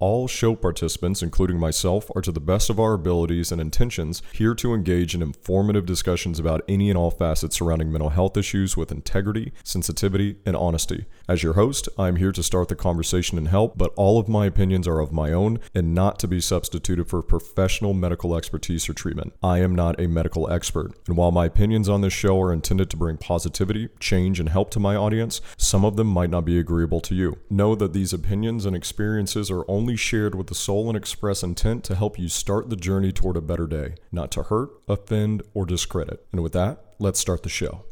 All 0.00 0.26
show 0.26 0.56
participants, 0.56 1.22
including 1.22 1.58
myself, 1.58 2.10
are 2.16 2.22
to 2.22 2.32
the 2.32 2.40
best 2.40 2.70
of 2.70 2.80
our 2.80 2.94
abilities 2.94 3.52
and 3.52 3.60
intentions 3.60 4.22
here 4.32 4.54
to 4.54 4.72
engage 4.72 5.14
in 5.14 5.20
informative 5.20 5.84
discussions 5.84 6.38
about 6.38 6.62
any 6.66 6.88
and 6.88 6.96
all 6.96 7.10
facets 7.10 7.58
surrounding 7.58 7.92
mental 7.92 8.08
health 8.08 8.38
issues 8.38 8.78
with 8.78 8.90
integrity, 8.90 9.52
sensitivity, 9.62 10.36
and 10.46 10.56
honesty. 10.56 11.04
As 11.28 11.42
your 11.42 11.52
host, 11.52 11.86
I 11.98 12.08
am 12.08 12.16
here 12.16 12.32
to 12.32 12.42
start 12.42 12.68
the 12.68 12.76
conversation 12.76 13.36
and 13.36 13.48
help, 13.48 13.76
but 13.76 13.92
all 13.94 14.18
of 14.18 14.26
my 14.26 14.46
opinions 14.46 14.88
are 14.88 15.00
of 15.00 15.12
my 15.12 15.34
own 15.34 15.60
and 15.74 15.94
not 15.94 16.18
to 16.20 16.28
be 16.28 16.40
substituted 16.40 17.06
for 17.06 17.20
professional 17.20 17.92
medical 17.92 18.34
expertise 18.34 18.88
or 18.88 18.94
treatment. 18.94 19.34
I 19.42 19.58
am 19.58 19.74
not 19.74 20.00
a 20.00 20.06
medical 20.06 20.50
expert, 20.50 20.92
and 21.08 21.16
while 21.18 21.30
my 21.30 21.44
opinions 21.44 21.90
on 21.90 22.00
this 22.00 22.14
show 22.14 22.40
are 22.40 22.54
intended 22.54 22.88
to 22.88 22.96
bring 22.96 23.18
positivity, 23.18 23.90
change, 24.00 24.40
and 24.40 24.48
help 24.48 24.70
to 24.70 24.80
my 24.80 24.96
audience, 24.96 25.42
some 25.58 25.84
of 25.84 25.96
them 25.96 26.06
might 26.06 26.30
not 26.30 26.46
be 26.46 26.58
agreeable 26.58 27.02
to 27.02 27.14
you. 27.14 27.36
Know 27.50 27.74
that 27.74 27.92
these 27.92 28.14
opinions 28.14 28.64
and 28.64 28.74
experiences 28.74 29.50
are 29.50 29.64
only 29.68 29.89
shared 29.96 30.34
with 30.34 30.48
the 30.48 30.54
sole 30.54 30.88
and 30.88 30.96
express 30.96 31.42
intent 31.42 31.84
to 31.84 31.94
help 31.94 32.18
you 32.18 32.28
start 32.28 32.70
the 32.70 32.76
journey 32.76 33.12
toward 33.12 33.36
a 33.36 33.40
better 33.40 33.66
day, 33.66 33.94
not 34.10 34.30
to 34.32 34.44
hurt, 34.44 34.70
offend, 34.88 35.42
or 35.54 35.66
discredit. 35.66 36.26
And 36.32 36.42
with 36.42 36.52
that, 36.52 36.94
let's 36.98 37.20
start 37.20 37.42
the 37.42 37.48
show. 37.48 37.84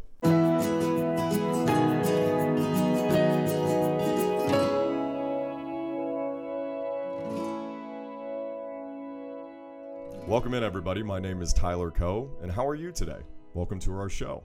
Welcome 10.26 10.52
in, 10.52 10.62
everybody. 10.62 11.02
My 11.02 11.18
name 11.18 11.40
is 11.40 11.52
Tyler 11.54 11.90
Coe, 11.90 12.30
and 12.42 12.52
how 12.52 12.66
are 12.68 12.74
you 12.74 12.92
today? 12.92 13.20
Welcome 13.54 13.80
to 13.80 13.96
our 13.96 14.10
show. 14.10 14.44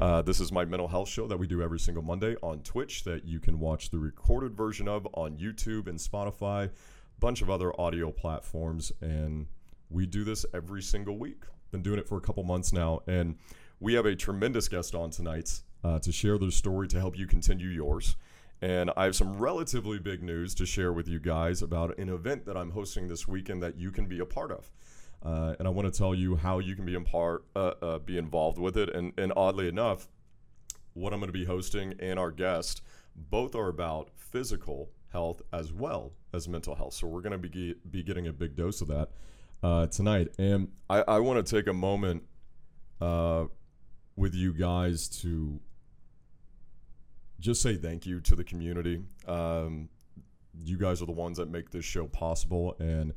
Uh, 0.00 0.22
this 0.22 0.40
is 0.40 0.50
my 0.50 0.64
mental 0.64 0.88
health 0.88 1.08
show 1.08 1.28
that 1.28 1.38
we 1.38 1.46
do 1.46 1.62
every 1.62 1.78
single 1.78 2.02
Monday 2.02 2.34
on 2.42 2.60
Twitch 2.60 3.04
that 3.04 3.24
you 3.24 3.38
can 3.38 3.60
watch 3.60 3.90
the 3.90 3.98
recorded 3.98 4.56
version 4.56 4.88
of 4.88 5.06
on 5.14 5.36
YouTube 5.36 5.86
and 5.86 5.98
Spotify, 5.98 6.70
bunch 7.20 7.42
of 7.42 7.48
other 7.48 7.78
audio 7.80 8.10
platforms. 8.10 8.90
And 9.00 9.46
we 9.90 10.06
do 10.06 10.24
this 10.24 10.44
every 10.52 10.82
single 10.82 11.16
week. 11.16 11.44
Been 11.70 11.82
doing 11.82 12.00
it 12.00 12.08
for 12.08 12.18
a 12.18 12.20
couple 12.20 12.42
months 12.42 12.72
now. 12.72 13.02
And 13.06 13.36
we 13.78 13.94
have 13.94 14.04
a 14.04 14.16
tremendous 14.16 14.68
guest 14.68 14.96
on 14.96 15.10
tonight 15.10 15.60
uh, 15.84 16.00
to 16.00 16.10
share 16.10 16.38
their 16.38 16.50
story 16.50 16.88
to 16.88 16.98
help 16.98 17.16
you 17.16 17.28
continue 17.28 17.68
yours. 17.68 18.16
And 18.60 18.90
I 18.96 19.04
have 19.04 19.14
some 19.14 19.38
relatively 19.38 20.00
big 20.00 20.24
news 20.24 20.56
to 20.56 20.66
share 20.66 20.92
with 20.92 21.06
you 21.06 21.20
guys 21.20 21.62
about 21.62 21.96
an 21.98 22.08
event 22.08 22.46
that 22.46 22.56
I'm 22.56 22.70
hosting 22.72 23.06
this 23.06 23.28
weekend 23.28 23.62
that 23.62 23.78
you 23.78 23.92
can 23.92 24.06
be 24.06 24.18
a 24.18 24.26
part 24.26 24.50
of. 24.50 24.70
Uh, 25.24 25.54
and 25.58 25.66
I 25.66 25.70
want 25.70 25.92
to 25.92 25.98
tell 25.98 26.14
you 26.14 26.36
how 26.36 26.58
you 26.58 26.76
can 26.76 26.84
be 26.84 26.94
in 26.94 27.04
part, 27.04 27.44
uh, 27.56 27.72
uh, 27.80 27.98
be 27.98 28.18
involved 28.18 28.58
with 28.58 28.76
it. 28.76 28.94
And, 28.94 29.12
and 29.18 29.32
oddly 29.36 29.68
enough, 29.68 30.08
what 30.92 31.12
I'm 31.12 31.20
going 31.20 31.32
to 31.32 31.38
be 31.38 31.46
hosting 31.46 31.94
and 31.98 32.18
our 32.18 32.30
guest 32.30 32.82
both 33.16 33.54
are 33.54 33.68
about 33.68 34.10
physical 34.16 34.90
health 35.10 35.40
as 35.52 35.72
well 35.72 36.12
as 36.32 36.48
mental 36.48 36.74
health. 36.74 36.94
So 36.94 37.06
we're 37.06 37.22
going 37.22 37.40
to 37.40 37.48
be 37.48 37.74
be 37.90 38.02
getting 38.02 38.26
a 38.26 38.32
big 38.32 38.56
dose 38.56 38.80
of 38.80 38.88
that 38.88 39.10
uh, 39.62 39.86
tonight. 39.86 40.28
And 40.38 40.68
I, 40.90 41.04
I 41.06 41.18
want 41.20 41.44
to 41.44 41.56
take 41.56 41.68
a 41.68 41.72
moment 41.72 42.24
uh, 43.00 43.44
with 44.16 44.34
you 44.34 44.52
guys 44.52 45.08
to 45.20 45.60
just 47.40 47.62
say 47.62 47.76
thank 47.76 48.06
you 48.06 48.20
to 48.20 48.36
the 48.36 48.44
community. 48.44 49.02
Um, 49.26 49.88
you 50.64 50.76
guys 50.76 51.02
are 51.02 51.06
the 51.06 51.12
ones 51.12 51.38
that 51.38 51.50
make 51.50 51.70
this 51.70 51.84
show 51.84 52.06
possible, 52.06 52.76
and 52.78 53.12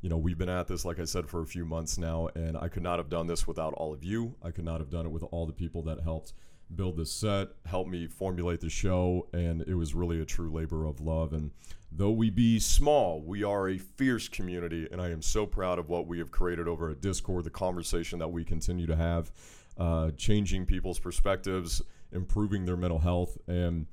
you 0.00 0.08
know, 0.08 0.16
we've 0.16 0.38
been 0.38 0.48
at 0.48 0.68
this, 0.68 0.84
like 0.84 1.00
I 1.00 1.04
said, 1.04 1.28
for 1.28 1.40
a 1.40 1.46
few 1.46 1.64
months 1.64 1.98
now, 1.98 2.28
and 2.34 2.56
I 2.56 2.68
could 2.68 2.82
not 2.82 2.98
have 2.98 3.08
done 3.08 3.26
this 3.26 3.46
without 3.46 3.72
all 3.74 3.92
of 3.92 4.04
you. 4.04 4.34
I 4.42 4.50
could 4.50 4.64
not 4.64 4.80
have 4.80 4.90
done 4.90 5.06
it 5.06 5.10
with 5.10 5.24
all 5.30 5.46
the 5.46 5.52
people 5.52 5.82
that 5.82 6.00
helped 6.00 6.32
build 6.74 6.96
this 6.96 7.12
set, 7.12 7.48
help 7.64 7.86
me 7.86 8.06
formulate 8.06 8.60
the 8.60 8.68
show, 8.68 9.28
and 9.32 9.62
it 9.62 9.74
was 9.74 9.94
really 9.94 10.20
a 10.20 10.24
true 10.24 10.50
labor 10.50 10.84
of 10.84 11.00
love. 11.00 11.32
And 11.32 11.52
though 11.92 12.10
we 12.10 12.30
be 12.30 12.58
small, 12.58 13.20
we 13.20 13.44
are 13.44 13.68
a 13.68 13.78
fierce 13.78 14.28
community, 14.28 14.88
and 14.90 15.00
I 15.00 15.10
am 15.10 15.22
so 15.22 15.46
proud 15.46 15.78
of 15.78 15.88
what 15.88 16.06
we 16.06 16.18
have 16.18 16.30
created 16.30 16.66
over 16.66 16.90
at 16.90 17.00
Discord, 17.00 17.44
the 17.44 17.50
conversation 17.50 18.18
that 18.18 18.28
we 18.28 18.44
continue 18.44 18.86
to 18.86 18.96
have, 18.96 19.30
uh, 19.78 20.10
changing 20.16 20.66
people's 20.66 20.98
perspectives, 20.98 21.82
improving 22.12 22.64
their 22.64 22.76
mental 22.76 22.98
health, 22.98 23.38
and 23.46 23.86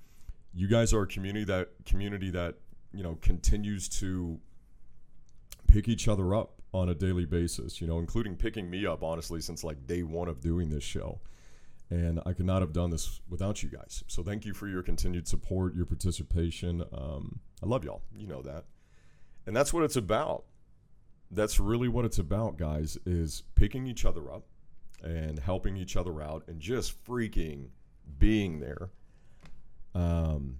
you 0.53 0.67
guys 0.67 0.93
are 0.93 1.01
a 1.01 1.07
community 1.07 1.45
that 1.45 1.69
community 1.85 2.29
that 2.29 2.55
you 2.93 3.03
know 3.03 3.17
continues 3.21 3.89
to 3.89 4.39
pick 5.67 5.87
each 5.87 6.07
other 6.07 6.35
up 6.35 6.61
on 6.73 6.89
a 6.89 6.95
daily 6.95 7.25
basis, 7.25 7.79
you 7.79 7.87
know, 7.87 7.99
including 7.99 8.35
picking 8.35 8.69
me 8.69 8.85
up, 8.85 9.03
honestly, 9.03 9.41
since 9.41 9.63
like 9.63 9.85
day 9.85 10.03
one 10.03 10.27
of 10.27 10.41
doing 10.41 10.69
this 10.69 10.83
show. 10.83 11.19
And 11.89 12.19
I 12.25 12.33
could 12.33 12.45
not 12.45 12.61
have 12.61 12.73
done 12.73 12.89
this 12.89 13.21
without 13.29 13.61
you 13.61 13.69
guys. 13.69 14.03
So 14.07 14.23
thank 14.23 14.45
you 14.45 14.53
for 14.53 14.67
your 14.67 14.81
continued 14.81 15.27
support, 15.27 15.75
your 15.75 15.85
participation. 15.85 16.83
Um, 16.91 17.39
I 17.61 17.67
love 17.67 17.83
y'all. 17.83 18.01
You 18.17 18.25
know 18.25 18.41
that. 18.41 18.65
And 19.45 19.55
that's 19.55 19.73
what 19.73 19.83
it's 19.83 19.95
about. 19.95 20.45
That's 21.29 21.59
really 21.59 21.87
what 21.87 22.05
it's 22.05 22.17
about, 22.17 22.57
guys, 22.57 22.97
is 23.05 23.43
picking 23.55 23.85
each 23.85 24.05
other 24.05 24.31
up 24.31 24.43
and 25.03 25.37
helping 25.37 25.77
each 25.77 25.95
other 25.95 26.21
out 26.21 26.43
and 26.47 26.59
just 26.59 27.03
freaking 27.05 27.67
being 28.17 28.59
there. 28.59 28.89
Um, 29.93 30.59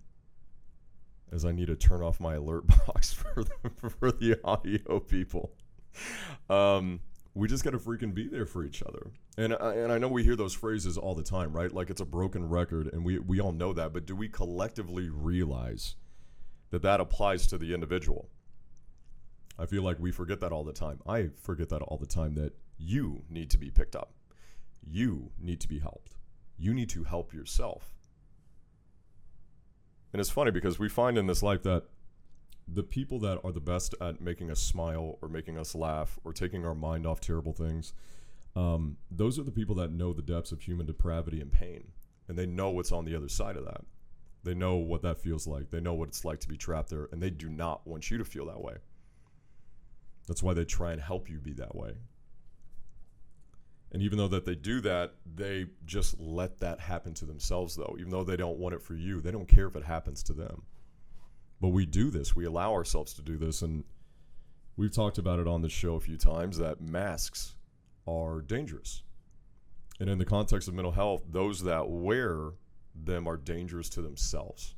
as 1.34 1.46
I 1.46 1.52
need 1.52 1.68
to 1.68 1.76
turn 1.76 2.02
off 2.02 2.20
my 2.20 2.36
alert 2.36 2.68
box 2.88 3.12
for 3.12 3.44
the, 3.44 3.90
for 3.90 4.12
the 4.12 4.40
audio 4.44 5.00
people. 5.00 5.52
Um, 6.50 7.00
we 7.34 7.48
just 7.48 7.64
got 7.64 7.72
to 7.72 7.80
freaking 7.80 8.14
be 8.14 8.28
there 8.28 8.46
for 8.46 8.64
each 8.64 8.84
other. 8.84 9.12
And 9.38 9.56
I, 9.56 9.74
and 9.74 9.92
I 9.92 9.98
know 9.98 10.08
we 10.08 10.24
hear 10.24 10.36
those 10.36 10.54
phrases 10.54 10.98
all 10.98 11.16
the 11.16 11.24
time, 11.24 11.52
right? 11.52 11.72
Like 11.72 11.90
it's 11.90 12.02
a 12.02 12.06
broken 12.06 12.48
record, 12.48 12.92
and 12.94 13.04
we 13.04 13.18
we 13.18 13.40
all 13.40 13.52
know 13.52 13.74
that. 13.74 13.94
But 13.94 14.06
do 14.06 14.16
we 14.16 14.30
collectively 14.30 15.10
realize 15.10 15.96
that 16.70 16.84
that 16.84 17.00
applies 17.00 17.48
to 17.48 17.58
the 17.58 17.74
individual? 17.74 18.30
I 19.58 19.66
feel 19.66 19.84
like 19.84 20.00
we 20.00 20.12
forget 20.12 20.40
that 20.42 20.52
all 20.52 20.64
the 20.64 20.74
time. 20.74 21.00
I 21.08 21.30
forget 21.42 21.70
that 21.70 21.82
all 21.82 21.98
the 21.98 22.06
time. 22.06 22.36
That 22.36 22.54
you 22.78 23.24
need 23.30 23.50
to 23.52 23.58
be 23.58 23.72
picked 23.72 23.96
up. 23.96 24.14
You 24.86 25.32
need 25.40 25.60
to 25.62 25.68
be 25.68 25.80
helped. 25.80 26.16
You 26.58 26.74
need 26.74 26.90
to 26.90 27.04
help 27.04 27.34
yourself. 27.34 27.93
And 30.14 30.20
it's 30.20 30.30
funny 30.30 30.52
because 30.52 30.80
we 30.80 30.88
find 30.88 31.18
in 31.18 31.26
this 31.26 31.44
life 31.44 31.64
that 31.64 31.86
the 32.68 32.84
people 32.84 33.20
that 33.20 33.40
are 33.44 33.52
the 33.52 33.60
best 33.60 33.96
at 34.00 34.22
making 34.22 34.52
us 34.52 34.62
smile 34.62 35.18
or 35.22 35.28
making 35.28 35.58
us 35.58 35.76
laugh 35.76 36.18
or 36.24 36.32
taking 36.32 36.66
our 36.66 36.76
mind 36.76 37.06
off 37.06 37.20
terrible 37.20 37.52
things, 37.52 37.94
um, 38.56 38.98
those 39.12 39.40
are 39.40 39.44
the 39.44 39.52
people 39.52 39.76
that 39.76 39.92
know 39.92 40.14
the 40.14 40.22
depths 40.22 40.52
of 40.52 40.62
human 40.62 40.86
depravity 40.86 41.42
and 41.42 41.52
pain. 41.52 41.86
And 42.28 42.38
they 42.38 42.46
know 42.46 42.70
what's 42.70 42.92
on 42.92 43.06
the 43.06 43.16
other 43.16 43.28
side 43.28 43.58
of 43.58 43.66
that. 43.66 43.82
They 44.44 44.54
know 44.54 44.76
what 44.76 45.02
that 45.02 45.18
feels 45.18 45.48
like. 45.48 45.72
They 45.72 45.80
know 45.82 45.94
what 45.94 46.10
it's 46.10 46.24
like 46.24 46.40
to 46.42 46.48
be 46.48 46.58
trapped 46.58 46.90
there. 46.90 47.10
And 47.12 47.22
they 47.22 47.30
do 47.30 47.50
not 47.50 47.86
want 47.88 48.12
you 48.12 48.18
to 48.18 48.26
feel 48.26 48.46
that 48.46 48.62
way. 48.62 48.76
That's 50.28 50.44
why 50.44 50.54
they 50.54 50.64
try 50.64 50.92
and 50.92 51.02
help 51.02 51.30
you 51.30 51.40
be 51.40 51.54
that 51.54 51.76
way. 51.76 51.94
And 53.94 54.02
even 54.02 54.18
though 54.18 54.28
that 54.30 54.46
they 54.46 54.56
do 54.56 54.82
that, 54.82 55.14
they 55.36 55.68
just 55.86 56.20
let 56.20 56.60
that 56.60 56.80
happen 56.80 57.14
to 57.16 57.26
themselves 57.26 57.76
though. 57.76 57.96
Even 58.00 58.12
though 58.12 58.24
they 58.24 58.36
don't 58.36 58.58
want 58.58 58.74
it 58.74 58.82
for 58.82 58.96
you, 58.96 59.22
they 59.22 59.32
don't 59.32 59.48
care 59.48 59.68
if 59.68 59.76
it 59.76 59.84
happens 59.84 60.24
to 60.24 60.34
them. 60.34 60.64
But 61.62 61.70
we 61.70 61.86
do 61.86 62.10
this. 62.10 62.36
We 62.36 62.46
allow 62.46 62.74
ourselves 62.74 63.14
to 63.14 63.22
do 63.22 63.38
this 63.38 63.62
and 63.62 63.84
we've 64.76 64.94
talked 64.94 65.20
about 65.20 65.40
it 65.40 65.48
on 65.48 65.62
the 65.62 65.70
show 65.70 65.96
a 65.96 66.00
few 66.00 66.18
times 66.18 66.58
that 66.58 66.82
masks 66.82 67.56
are 68.08 68.42
dangerous. 68.42 69.04
And 70.00 70.10
in 70.10 70.18
the 70.18 70.26
context 70.26 70.68
of 70.68 70.74
mental 70.74 70.92
health, 70.92 71.24
those 71.30 71.62
that 71.64 71.88
wear 71.88 72.54
them 72.96 73.28
are 73.28 73.38
dangerous 73.38 73.90
to 73.90 74.02
themselves. 74.02 74.74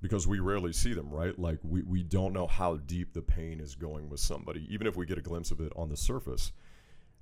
Because 0.00 0.26
we 0.26 0.38
rarely 0.38 0.72
see 0.72 0.94
them, 0.94 1.10
right? 1.10 1.38
Like 1.38 1.58
we, 1.62 1.82
we 1.82 2.02
don't 2.02 2.32
know 2.32 2.46
how 2.46 2.76
deep 2.76 3.12
the 3.12 3.22
pain 3.22 3.60
is 3.60 3.74
going 3.74 4.08
with 4.08 4.20
somebody, 4.20 4.66
even 4.72 4.86
if 4.86 4.96
we 4.96 5.04
get 5.04 5.18
a 5.18 5.22
glimpse 5.22 5.50
of 5.50 5.60
it 5.60 5.72
on 5.76 5.90
the 5.90 5.96
surface 5.96 6.52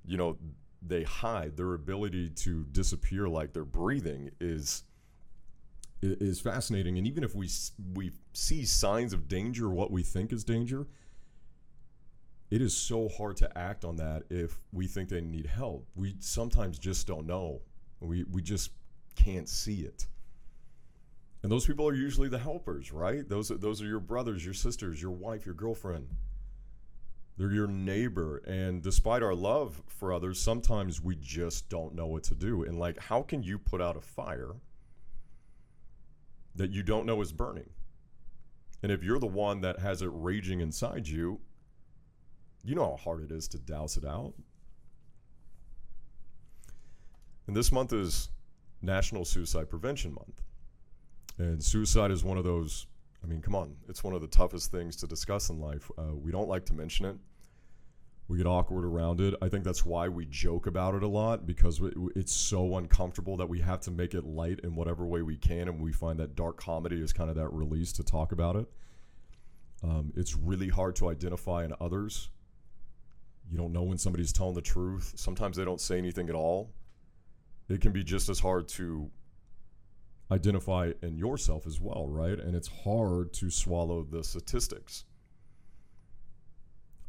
you 0.05 0.17
know, 0.17 0.37
they 0.81 1.03
hide 1.03 1.55
their 1.55 1.73
ability 1.73 2.29
to 2.29 2.65
disappear 2.71 3.27
like 3.27 3.53
they're 3.53 3.63
breathing 3.65 4.31
is 4.39 4.83
is 6.01 6.41
fascinating. 6.41 6.97
And 6.97 7.07
even 7.07 7.23
if 7.23 7.33
we 7.33 7.49
we 7.93 8.11
see 8.33 8.65
signs 8.65 9.13
of 9.13 9.27
danger 9.27 9.69
what 9.69 9.91
we 9.91 10.03
think 10.03 10.33
is 10.33 10.43
danger 10.43 10.87
it 12.51 12.61
is 12.61 12.77
so 12.77 13.09
hard 13.09 13.35
to 13.37 13.57
act 13.57 13.83
on 13.83 13.95
that 13.95 14.23
if 14.29 14.59
we 14.71 14.85
think 14.85 15.09
they 15.09 15.21
need 15.21 15.47
help. 15.47 15.87
We 15.95 16.15
sometimes 16.19 16.77
just 16.77 17.07
don't 17.07 17.25
know. 17.25 17.61
We 17.99 18.25
we 18.25 18.41
just 18.41 18.71
can't 19.15 19.49
see 19.49 19.81
it. 19.81 20.05
And 21.41 21.51
those 21.51 21.65
people 21.65 21.87
are 21.87 21.95
usually 21.95 22.29
the 22.29 22.37
helpers 22.37 22.91
right? 22.91 23.27
Those 23.27 23.47
those 23.47 23.81
are 23.81 23.87
your 23.87 23.99
brothers 23.99 24.43
your 24.43 24.53
sisters 24.53 25.01
your 25.01 25.11
wife 25.11 25.45
your 25.45 25.55
girlfriend 25.55 26.09
they're 27.37 27.51
your 27.51 27.67
neighbor. 27.67 28.37
And 28.45 28.81
despite 28.81 29.23
our 29.23 29.33
love 29.33 29.81
for 29.87 30.13
others, 30.13 30.39
sometimes 30.39 31.01
we 31.01 31.15
just 31.15 31.69
don't 31.69 31.95
know 31.95 32.07
what 32.07 32.23
to 32.25 32.35
do. 32.35 32.63
And 32.63 32.77
like, 32.77 32.99
how 32.99 33.21
can 33.21 33.43
you 33.43 33.57
put 33.57 33.81
out 33.81 33.97
a 33.97 34.01
fire 34.01 34.51
that 36.55 36.71
you 36.71 36.83
don't 36.83 37.05
know 37.05 37.21
is 37.21 37.31
burning? 37.31 37.69
And 38.83 38.91
if 38.91 39.03
you're 39.03 39.19
the 39.19 39.25
one 39.25 39.61
that 39.61 39.79
has 39.79 40.01
it 40.01 40.09
raging 40.11 40.59
inside 40.59 41.07
you, 41.07 41.39
you 42.63 42.75
know 42.75 42.85
how 42.91 42.97
hard 42.97 43.23
it 43.23 43.31
is 43.31 43.47
to 43.49 43.59
douse 43.59 43.97
it 43.97 44.05
out. 44.05 44.33
And 47.47 47.55
this 47.55 47.71
month 47.71 47.91
is 47.93 48.29
National 48.81 49.25
Suicide 49.25 49.69
Prevention 49.69 50.13
Month. 50.13 50.41
And 51.37 51.63
suicide 51.63 52.11
is 52.11 52.23
one 52.23 52.37
of 52.37 52.43
those 52.43 52.85
I 53.23 53.27
mean, 53.27 53.41
come 53.41 53.55
on, 53.55 53.75
it's 53.87 54.03
one 54.03 54.13
of 54.13 54.21
the 54.21 54.27
toughest 54.27 54.71
things 54.71 54.95
to 54.97 55.07
discuss 55.07 55.49
in 55.49 55.59
life. 55.59 55.89
Uh, 55.97 56.13
we 56.13 56.31
don't 56.31 56.49
like 56.49 56.65
to 56.65 56.73
mention 56.73 57.05
it. 57.05 57.15
We 58.27 58.37
get 58.37 58.47
awkward 58.47 58.85
around 58.85 59.21
it. 59.21 59.35
I 59.41 59.49
think 59.49 59.63
that's 59.63 59.85
why 59.85 60.07
we 60.07 60.25
joke 60.25 60.65
about 60.65 60.95
it 60.95 61.03
a 61.03 61.07
lot 61.07 61.45
because 61.45 61.81
it's 62.15 62.33
so 62.33 62.77
uncomfortable 62.77 63.37
that 63.37 63.47
we 63.47 63.59
have 63.59 63.81
to 63.81 63.91
make 63.91 64.13
it 64.13 64.25
light 64.25 64.61
in 64.63 64.75
whatever 64.75 65.05
way 65.05 65.21
we 65.21 65.37
can. 65.37 65.67
And 65.67 65.81
we 65.81 65.91
find 65.91 66.19
that 66.19 66.35
dark 66.35 66.57
comedy 66.57 67.01
is 67.01 67.11
kind 67.11 67.29
of 67.29 67.35
that 67.35 67.49
release 67.49 67.91
to 67.93 68.03
talk 68.03 68.31
about 68.31 68.55
it. 68.55 68.67
Um, 69.83 70.13
it's 70.15 70.35
really 70.35 70.69
hard 70.69 70.95
to 70.97 71.09
identify 71.09 71.65
in 71.65 71.73
others. 71.81 72.29
You 73.49 73.57
don't 73.57 73.73
know 73.73 73.83
when 73.83 73.97
somebody's 73.97 74.31
telling 74.31 74.55
the 74.55 74.61
truth. 74.61 75.13
Sometimes 75.15 75.57
they 75.57 75.65
don't 75.65 75.81
say 75.81 75.97
anything 75.97 76.29
at 76.29 76.35
all. 76.35 76.71
It 77.67 77.81
can 77.81 77.91
be 77.91 78.03
just 78.03 78.29
as 78.29 78.39
hard 78.39 78.67
to 78.69 79.11
identify 80.33 80.91
in 81.01 81.17
yourself 81.17 81.65
as 81.67 81.79
well, 81.79 82.07
right? 82.07 82.39
And 82.39 82.55
it's 82.55 82.69
hard 82.83 83.33
to 83.33 83.49
swallow 83.49 84.03
the 84.03 84.23
statistics 84.23 85.05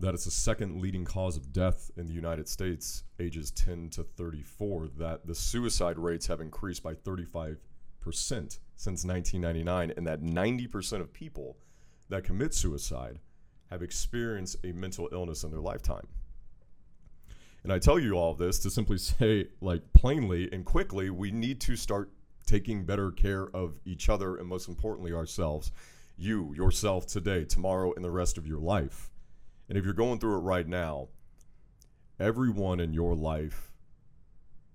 that 0.00 0.14
it's 0.14 0.24
the 0.24 0.30
second 0.30 0.80
leading 0.80 1.04
cause 1.04 1.36
of 1.36 1.52
death 1.52 1.90
in 1.96 2.06
the 2.06 2.12
United 2.12 2.48
States, 2.48 3.04
ages 3.20 3.50
10 3.52 3.90
to 3.90 4.02
34, 4.02 4.88
that 4.98 5.26
the 5.26 5.34
suicide 5.34 5.98
rates 5.98 6.26
have 6.26 6.40
increased 6.40 6.82
by 6.82 6.94
35% 6.94 7.56
since 8.02 8.58
1999, 8.76 9.92
and 9.96 10.06
that 10.06 10.20
90% 10.20 11.00
of 11.00 11.12
people 11.12 11.56
that 12.08 12.24
commit 12.24 12.54
suicide 12.54 13.20
have 13.70 13.82
experienced 13.82 14.56
a 14.64 14.72
mental 14.72 15.08
illness 15.12 15.44
in 15.44 15.50
their 15.50 15.60
lifetime. 15.60 16.06
And 17.62 17.72
I 17.72 17.78
tell 17.78 17.98
you 17.98 18.14
all 18.14 18.34
this 18.34 18.58
to 18.60 18.70
simply 18.70 18.98
say, 18.98 19.48
like, 19.60 19.92
plainly 19.92 20.50
and 20.52 20.64
quickly, 20.64 21.08
we 21.08 21.30
need 21.30 21.60
to 21.62 21.76
start 21.76 22.10
taking 22.46 22.84
better 22.84 23.10
care 23.10 23.48
of 23.54 23.78
each 23.84 24.08
other 24.08 24.36
and, 24.36 24.48
most 24.48 24.68
importantly, 24.68 25.12
ourselves. 25.12 25.72
You, 26.16 26.54
yourself 26.54 27.06
today, 27.06 27.44
tomorrow, 27.44 27.92
and 27.94 28.04
the 28.04 28.10
rest 28.10 28.38
of 28.38 28.46
your 28.46 28.60
life. 28.60 29.10
And 29.68 29.76
if 29.76 29.84
you're 29.84 29.94
going 29.94 30.20
through 30.20 30.36
it 30.36 30.42
right 30.42 30.68
now, 30.68 31.08
everyone 32.20 32.80
in 32.80 32.92
your 32.92 33.14
life 33.14 33.72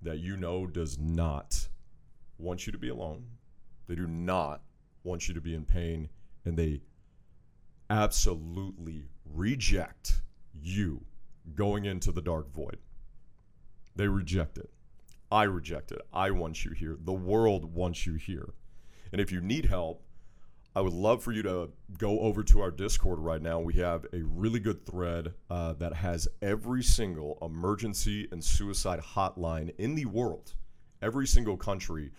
that 0.02 0.20
you 0.20 0.36
know 0.36 0.68
does 0.68 0.98
not 0.98 1.68
want 2.38 2.66
you 2.66 2.72
to 2.72 2.78
be 2.78 2.90
alone. 2.90 3.26
They 3.88 3.96
do 3.96 4.08
not 4.08 4.62
want 5.04 5.28
you 5.28 5.34
to 5.34 5.42
be 5.42 5.54
in 5.54 5.66
pain. 5.66 6.10
And 6.46 6.58
they 6.58 6.82
absolutely 7.90 9.06
reject 9.26 10.22
you 10.54 11.06
going 11.56 11.86
into 11.86 12.12
the 12.12 12.22
dark 12.22 12.52
void. 12.54 12.78
They 13.96 14.08
reject 14.08 14.58
it. 14.58 14.70
I 15.32 15.44
reject 15.44 15.92
it. 15.92 16.02
I 16.12 16.32
want 16.32 16.66
you 16.66 16.72
here. 16.72 16.98
The 17.04 17.14
world 17.14 17.74
wants 17.74 18.06
you 18.06 18.16
here. 18.16 18.54
And 19.12 19.22
if 19.22 19.32
you 19.32 19.42
need 19.42 19.66
help, 19.66 20.04
I 20.76 20.82
would 20.82 20.94
love 20.94 21.24
for 21.24 21.32
you 21.32 21.42
to 21.44 21.70
go 21.98 22.20
over 22.20 22.44
to 22.44 22.62
our 22.62 22.72
Discord 22.72 23.20
right 23.20 23.42
now. 23.42 23.60
We 23.60 23.74
have 23.76 24.06
a 24.14 24.22
really 24.24 24.60
good 24.60 24.86
thread 24.86 25.34
uh, 25.50 25.74
that 25.74 25.94
has 25.94 26.28
every 26.42 26.84
single 26.84 27.38
emergency 27.42 28.28
and 28.32 28.44
suicide 28.44 29.00
hotline 29.00 29.74
in 29.78 29.96
the 29.96 30.06
world, 30.06 30.54
every 31.02 31.26
single 31.26 31.58
country 31.58 32.12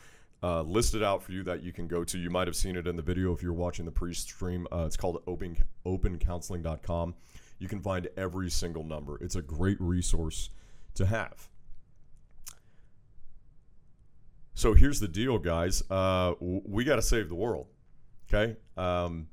uh, 0.43 0.63
listed 0.63 1.03
out 1.03 1.23
for 1.23 1.33
you 1.33 1.43
that 1.45 1.63
you 1.63 1.73
can 1.73 1.87
go 1.87 2.03
to. 2.03 2.19
You 2.19 2.31
might 2.31 2.49
have 2.49 2.57
seen 2.57 2.77
it 2.77 2.87
in 2.87 2.97
the 2.97 3.03
video 3.03 3.33
if 3.33 3.43
you're 3.43 3.53
watching 3.53 3.85
the 3.85 3.93
pre-stream. 3.93 4.67
Uh, 4.73 4.85
it's 4.87 4.97
called 4.97 5.23
open, 5.27 5.57
opencounseling.com. 5.87 7.15
You 7.59 7.69
can 7.69 7.81
find 7.81 8.09
every 8.17 8.51
single 8.51 8.85
number. 8.85 9.23
It's 9.23 9.37
a 9.37 9.43
great 9.43 9.81
resource 9.81 10.51
to 10.95 11.07
have. 11.07 11.50
So 14.55 14.75
here's 14.75 15.01
the 15.01 15.09
deal, 15.09 15.39
guys. 15.39 15.83
Uh, 15.91 16.35
we 16.41 16.85
got 16.85 16.97
to 16.97 17.03
save 17.03 17.29
the 17.29 17.35
world. 17.35 17.69
Okay. 18.33 18.57
Um, 18.77 19.29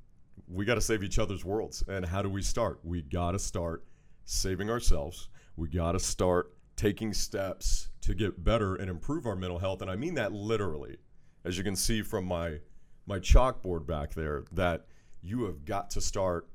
we 0.48 0.66
got 0.66 0.75
to 0.75 0.81
save 0.81 1.04
each 1.04 1.19
other's 1.19 1.44
worlds. 1.44 1.84
And 1.88 2.06
how 2.06 2.22
do 2.22 2.30
we 2.30 2.42
start? 2.42 2.80
We 2.84 3.02
got 3.02 3.31
to 3.31 3.40
start 3.40 3.84
saving 4.25 4.69
ourselves. 4.69 5.30
We 5.56 5.69
got 5.69 5.94
to 5.94 6.00
start 6.00 6.54
taking 6.75 7.14
steps 7.14 7.90
to 8.02 8.14
get 8.14 8.44
better 8.44 8.75
and 8.75 8.90
improve 8.90 9.25
our 9.25 9.36
mental 9.36 9.60
health. 9.60 9.81
And 9.81 9.92
I 9.92 9.96
mean 9.96 10.14
that 10.16 10.31
literally. 10.31 10.98
As 11.44 11.58
you 11.58 11.63
can 11.63 11.75
see 11.75 12.02
from 12.02 12.25
my 12.25 12.60
my 13.06 13.20
chalkboard 13.20 13.88
back 13.88 14.13
there, 14.13 14.44
that 14.52 14.86
you 15.22 15.46
have 15.46 15.63
got 15.66 15.90
to 15.92 16.02
start 16.02 16.48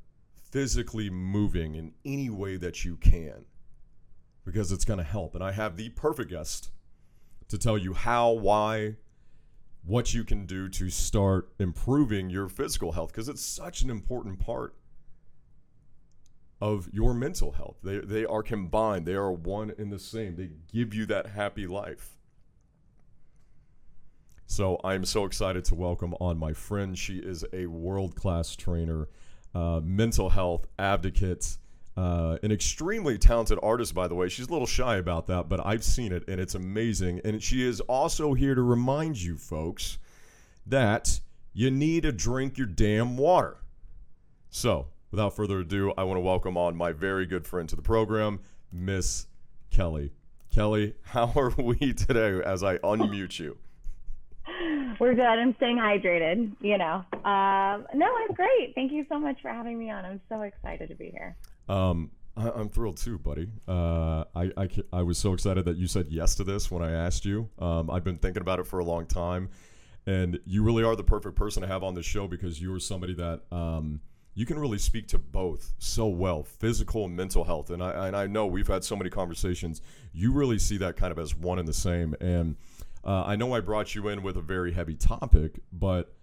physically 0.50 1.08
moving 1.08 1.74
in 1.74 1.92
any 2.04 2.28
way 2.28 2.56
that 2.58 2.84
you 2.84 2.96
can 2.96 3.46
because 4.44 4.70
it's 4.70 4.84
going 4.84 4.98
to 4.98 5.04
help. 5.04 5.34
And 5.34 5.42
I 5.42 5.52
have 5.52 5.76
the 5.76 5.88
perfect 5.90 6.30
guest 6.30 6.70
to 7.52 7.58
tell 7.58 7.76
you 7.76 7.92
how, 7.92 8.30
why, 8.30 8.96
what 9.84 10.14
you 10.14 10.24
can 10.24 10.46
do 10.46 10.70
to 10.70 10.88
start 10.88 11.52
improving 11.58 12.30
your 12.30 12.48
physical 12.48 12.92
health 12.92 13.12
because 13.12 13.28
it's 13.28 13.44
such 13.44 13.82
an 13.82 13.90
important 13.90 14.38
part 14.38 14.74
of 16.62 16.88
your 16.94 17.12
mental 17.12 17.52
health. 17.52 17.76
They, 17.82 17.98
they 17.98 18.24
are 18.24 18.42
combined, 18.42 19.04
they 19.04 19.12
are 19.12 19.30
one 19.30 19.70
and 19.76 19.92
the 19.92 19.98
same. 19.98 20.34
They 20.34 20.48
give 20.72 20.94
you 20.94 21.04
that 21.06 21.26
happy 21.26 21.66
life. 21.66 22.16
So 24.46 24.80
I'm 24.82 25.04
so 25.04 25.26
excited 25.26 25.66
to 25.66 25.74
welcome 25.74 26.14
on 26.20 26.38
my 26.38 26.54
friend. 26.54 26.96
She 26.96 27.18
is 27.18 27.44
a 27.52 27.66
world 27.66 28.16
class 28.16 28.56
trainer, 28.56 29.10
uh, 29.54 29.80
mental 29.84 30.30
health 30.30 30.64
advocate, 30.78 31.58
uh, 31.96 32.38
an 32.42 32.50
extremely 32.52 33.18
talented 33.18 33.58
artist, 33.62 33.94
by 33.94 34.08
the 34.08 34.14
way. 34.14 34.28
She's 34.28 34.48
a 34.48 34.52
little 34.52 34.66
shy 34.66 34.96
about 34.96 35.26
that, 35.26 35.48
but 35.48 35.64
I've 35.64 35.84
seen 35.84 36.12
it 36.12 36.24
and 36.28 36.40
it's 36.40 36.54
amazing. 36.54 37.20
And 37.24 37.42
she 37.42 37.66
is 37.66 37.80
also 37.82 38.34
here 38.34 38.54
to 38.54 38.62
remind 38.62 39.20
you, 39.20 39.36
folks, 39.36 39.98
that 40.66 41.20
you 41.52 41.70
need 41.70 42.04
to 42.04 42.12
drink 42.12 42.56
your 42.56 42.66
damn 42.66 43.16
water. 43.16 43.58
So, 44.50 44.88
without 45.10 45.36
further 45.36 45.60
ado, 45.60 45.92
I 45.96 46.04
want 46.04 46.16
to 46.16 46.22
welcome 46.22 46.56
on 46.56 46.76
my 46.76 46.92
very 46.92 47.26
good 47.26 47.46
friend 47.46 47.68
to 47.68 47.76
the 47.76 47.82
program, 47.82 48.40
Miss 48.72 49.26
Kelly. 49.70 50.12
Kelly, 50.50 50.94
how 51.02 51.32
are 51.36 51.50
we 51.58 51.92
today 51.92 52.40
as 52.44 52.62
I 52.62 52.78
unmute 52.78 53.38
you? 53.38 53.58
We're 54.98 55.14
good. 55.14 55.24
I'm 55.24 55.54
staying 55.56 55.78
hydrated, 55.78 56.52
you 56.60 56.78
know. 56.78 57.04
Um, 57.12 57.86
no, 57.94 58.06
I'm 58.06 58.34
great. 58.34 58.74
Thank 58.74 58.92
you 58.92 59.04
so 59.08 59.18
much 59.18 59.40
for 59.40 59.48
having 59.48 59.78
me 59.78 59.90
on. 59.90 60.04
I'm 60.04 60.20
so 60.28 60.42
excited 60.42 60.88
to 60.88 60.94
be 60.94 61.10
here. 61.10 61.36
Um, 61.72 62.10
I, 62.36 62.48
am 62.60 62.68
thrilled 62.68 62.98
too, 62.98 63.18
buddy. 63.18 63.48
Uh, 63.66 64.24
I, 64.34 64.50
I, 64.56 64.68
I, 64.92 65.02
was 65.02 65.16
so 65.16 65.32
excited 65.32 65.64
that 65.64 65.76
you 65.76 65.86
said 65.86 66.08
yes 66.10 66.34
to 66.34 66.44
this 66.44 66.70
when 66.70 66.82
I 66.82 66.92
asked 66.92 67.24
you. 67.24 67.48
Um, 67.58 67.90
I've 67.90 68.04
been 68.04 68.18
thinking 68.18 68.42
about 68.42 68.58
it 68.58 68.66
for 68.66 68.78
a 68.78 68.84
long 68.84 69.06
time, 69.06 69.48
and 70.06 70.38
you 70.44 70.62
really 70.62 70.84
are 70.84 70.94
the 70.96 71.04
perfect 71.04 71.34
person 71.34 71.62
to 71.62 71.68
have 71.68 71.82
on 71.82 71.94
the 71.94 72.02
show 72.02 72.28
because 72.28 72.60
you 72.60 72.74
are 72.74 72.80
somebody 72.80 73.14
that 73.14 73.40
um, 73.50 74.00
you 74.34 74.44
can 74.44 74.58
really 74.58 74.76
speak 74.76 75.08
to 75.08 75.18
both 75.18 75.72
so 75.78 76.08
well, 76.08 76.42
physical 76.42 77.06
and 77.06 77.16
mental 77.16 77.44
health. 77.44 77.70
And 77.70 77.82
I, 77.82 78.06
and 78.06 78.16
I 78.16 78.26
know 78.26 78.46
we've 78.46 78.68
had 78.68 78.84
so 78.84 78.94
many 78.94 79.08
conversations. 79.08 79.80
You 80.12 80.32
really 80.32 80.58
see 80.58 80.76
that 80.78 80.96
kind 80.96 81.10
of 81.12 81.18
as 81.18 81.34
one 81.34 81.58
and 81.58 81.66
the 81.66 81.74
same. 81.74 82.14
And 82.20 82.56
uh, 83.02 83.24
I 83.24 83.36
know 83.36 83.54
I 83.54 83.60
brought 83.60 83.94
you 83.94 84.08
in 84.08 84.22
with 84.22 84.36
a 84.36 84.42
very 84.42 84.72
heavy 84.72 84.94
topic, 84.94 85.60
but 85.72 86.14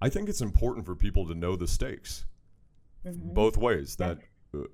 I 0.00 0.08
think 0.08 0.30
it's 0.30 0.40
important 0.40 0.86
for 0.86 0.94
people 0.94 1.26
to 1.28 1.34
know 1.34 1.56
the 1.56 1.68
stakes 1.68 2.24
mm-hmm. 3.06 3.34
both 3.34 3.56
ways. 3.56 3.96
That 3.96 4.18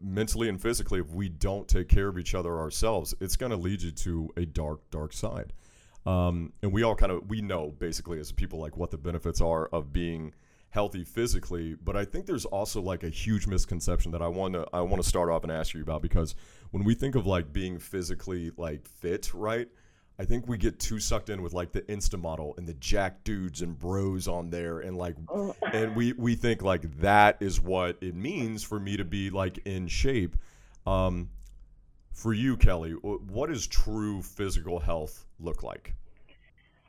mentally 0.00 0.48
and 0.48 0.60
physically, 0.60 1.00
if 1.00 1.10
we 1.10 1.28
don't 1.28 1.68
take 1.68 1.88
care 1.88 2.08
of 2.08 2.18
each 2.18 2.34
other 2.34 2.58
ourselves, 2.58 3.14
it's 3.20 3.36
going 3.36 3.50
to 3.50 3.56
lead 3.56 3.82
you 3.82 3.90
to 3.90 4.30
a 4.36 4.46
dark, 4.46 4.80
dark 4.90 5.12
side. 5.12 5.52
Um, 6.06 6.52
and 6.62 6.72
we 6.72 6.82
all 6.82 6.94
kind 6.94 7.12
of 7.12 7.28
we 7.28 7.42
know 7.42 7.74
basically 7.78 8.18
as 8.18 8.32
people 8.32 8.58
like 8.58 8.76
what 8.76 8.90
the 8.90 8.98
benefits 8.98 9.40
are 9.40 9.66
of 9.66 9.92
being 9.92 10.34
healthy 10.70 11.04
physically, 11.04 11.74
but 11.74 11.96
I 11.96 12.04
think 12.04 12.26
there's 12.26 12.46
also 12.46 12.80
like 12.80 13.02
a 13.02 13.08
huge 13.08 13.46
misconception 13.46 14.12
that 14.12 14.22
I 14.22 14.28
want 14.28 14.54
to 14.54 14.66
I 14.72 14.80
want 14.80 15.02
to 15.02 15.08
start 15.08 15.28
off 15.28 15.42
and 15.42 15.52
ask 15.52 15.74
you 15.74 15.82
about 15.82 16.00
because 16.00 16.34
when 16.70 16.84
we 16.84 16.94
think 16.94 17.16
of 17.16 17.26
like 17.26 17.52
being 17.52 17.78
physically 17.78 18.50
like 18.56 18.86
fit, 18.86 19.34
right? 19.34 19.68
I 20.20 20.26
think 20.26 20.46
we 20.46 20.58
get 20.58 20.78
too 20.78 21.00
sucked 21.00 21.30
in 21.30 21.40
with 21.40 21.54
like 21.54 21.72
the 21.72 21.80
Insta 21.80 22.20
model 22.20 22.54
and 22.58 22.68
the 22.68 22.74
jack 22.74 23.24
dudes 23.24 23.62
and 23.62 23.78
bros 23.78 24.28
on 24.28 24.50
there 24.50 24.80
and 24.80 24.98
like 24.98 25.16
oh. 25.30 25.56
and 25.72 25.96
we 25.96 26.12
we 26.12 26.34
think 26.34 26.60
like 26.60 26.98
that 26.98 27.38
is 27.40 27.58
what 27.58 27.96
it 28.02 28.14
means 28.14 28.62
for 28.62 28.78
me 28.78 28.98
to 28.98 29.04
be 29.04 29.30
like 29.30 29.56
in 29.64 29.88
shape. 29.88 30.36
Um, 30.86 31.30
for 32.12 32.34
you, 32.34 32.58
Kelly, 32.58 32.90
what 32.90 33.48
does 33.48 33.66
true 33.66 34.20
physical 34.20 34.78
health 34.78 35.24
look 35.38 35.62
like? 35.62 35.94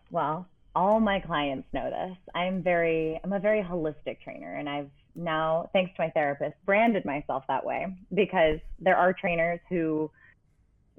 Well, 0.10 0.46
all 0.76 1.00
my 1.00 1.22
clients 1.22 1.70
know 1.72 1.90
this. 1.90 2.18
I'm 2.36 2.62
very 2.62 3.18
I'm 3.24 3.32
a 3.32 3.40
very 3.40 3.64
holistic 3.64 4.20
trainer 4.22 4.56
and 4.56 4.68
I've 4.68 4.90
now 5.16 5.70
thanks 5.72 5.96
to 5.96 6.02
my 6.02 6.10
therapist 6.10 6.56
branded 6.66 7.06
myself 7.06 7.46
that 7.48 7.66
way 7.66 7.96
because 8.14 8.60
there 8.78 8.98
are 8.98 9.14
trainers 9.14 9.62
who 9.70 10.12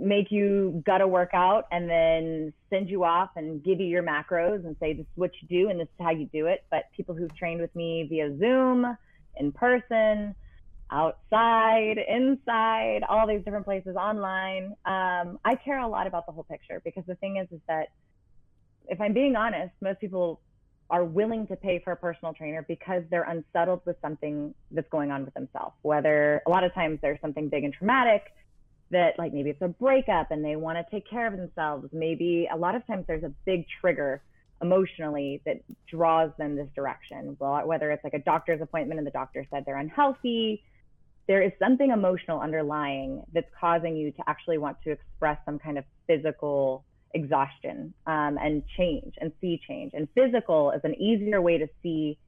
make 0.03 0.33
you 0.33 0.83
gut 0.85 1.01
a 1.01 1.07
workout 1.07 1.67
and 1.71 1.89
then 1.89 2.53
send 2.71 2.91
you 2.91 3.05
off 3.05 3.31
and 3.37 3.63
give 3.63 3.81
you 3.81 3.87
your 3.87 4.03
macros 4.03 4.65
and 4.65 4.77
say 4.81 4.93
this 4.93 5.03
is 5.05 5.13
what 5.15 5.31
you 5.41 5.49
do 5.49 5.71
and 5.71 5.79
this 5.79 5.87
is 5.87 6.05
how 6.05 6.11
you 6.11 6.27
do 6.33 6.47
it. 6.47 6.65
But 6.71 6.85
people 6.97 7.15
who've 7.15 7.35
trained 7.37 7.61
with 7.61 7.75
me 7.77 8.07
via 8.09 8.37
Zoom, 8.37 8.97
in 9.37 9.53
person, 9.53 10.35
outside, 10.91 11.99
inside, 12.09 13.03
all 13.09 13.27
these 13.27 13.43
different 13.45 13.65
places, 13.65 13.97
online, 13.97 14.75
um, 14.85 15.39
I 15.45 15.57
care 15.65 15.79
a 15.79 15.89
lot 15.89 16.07
about 16.07 16.27
the 16.27 16.33
whole 16.33 16.45
picture 16.45 16.83
because 16.85 17.05
the 17.07 17.15
thing 17.17 17.37
is, 17.37 17.47
is 17.53 17.61
that 17.69 17.89
if 18.89 19.01
I'm 19.01 19.13
being 19.13 19.37
honest, 19.37 19.73
most 19.81 20.01
people 20.01 20.41
are 20.91 21.05
willing 21.05 21.47
to 21.47 21.57
pay 21.57 21.79
for 21.79 21.93
a 21.93 21.97
personal 21.97 22.35
trainer 22.35 22.63
because 22.69 23.03
they're 23.11 23.23
unsettled 23.23 23.81
with 23.87 23.97
something 24.03 24.55
that's 24.71 24.89
going 24.91 25.11
on 25.11 25.25
with 25.25 25.33
themselves. 25.33 25.75
Whether 25.83 26.43
a 26.47 26.51
lot 26.51 26.65
of 26.65 26.75
times 26.75 26.99
there's 27.01 27.21
something 27.21 27.49
big 27.49 27.65
and 27.65 27.73
traumatic 27.73 28.35
that, 28.93 29.19
like 29.19 29.33
maybe 29.33 29.51
it's 29.51 29.63
a 29.63 29.69
breakup 29.69 30.31
and 30.31 30.45
they 30.45 30.57
want 30.57 30.79
to 30.79 30.85
take 30.91 31.09
care 31.09 31.27
of 31.27 31.37
themselves. 31.37 31.89
Maybe 31.93 32.49
a 32.53 32.57
lot 32.57 32.75
of 32.75 32.87
times 32.87 33.05
there's 33.09 33.25
a 33.25 33.33
big 33.45 33.67
trigger 33.81 34.23
emotionally 34.63 35.43
that 35.45 35.63
draws 35.89 36.31
them 36.39 36.55
this 36.55 36.69
direction. 36.75 37.37
Well, 37.41 37.67
whether 37.67 37.91
it's 37.91 38.05
like 38.05 38.15
a 38.15 38.21
doctor's 38.21 38.61
appointment 38.61 38.99
and 38.99 39.07
the 39.07 39.11
doctor 39.11 39.45
said 39.51 39.65
they're 39.67 39.77
unhealthy, 39.77 40.63
there 41.27 41.43
is 41.43 41.53
something 41.59 41.91
emotional 41.91 42.41
underlying 42.41 43.25
that's 43.33 43.51
causing 43.59 43.97
you 43.97 44.13
to 44.13 44.23
actually 44.27 44.59
want 44.59 44.77
to 44.85 44.93
express 44.93 45.39
some 45.45 45.59
kind 45.59 45.79
of 45.79 45.85
physical 46.07 46.85
exhaustion 47.15 47.93
um, 48.07 48.39
and 48.41 48.63
change 48.77 49.15
and 49.21 49.33
see 49.41 49.61
change. 49.67 49.93
And 49.95 50.09
physical 50.15 50.71
is 50.73 50.81
an 50.85 50.95
easier 51.01 51.41
way 51.41 51.59
to 51.59 51.69
see 51.83 52.19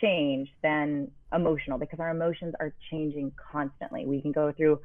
change 0.00 0.48
than 0.62 1.10
emotional 1.32 1.78
because 1.78 2.00
our 2.00 2.10
emotions 2.10 2.54
are 2.60 2.74
changing 2.90 3.32
constantly. 3.52 4.06
We 4.06 4.20
can 4.20 4.32
go 4.32 4.52
through 4.52 4.80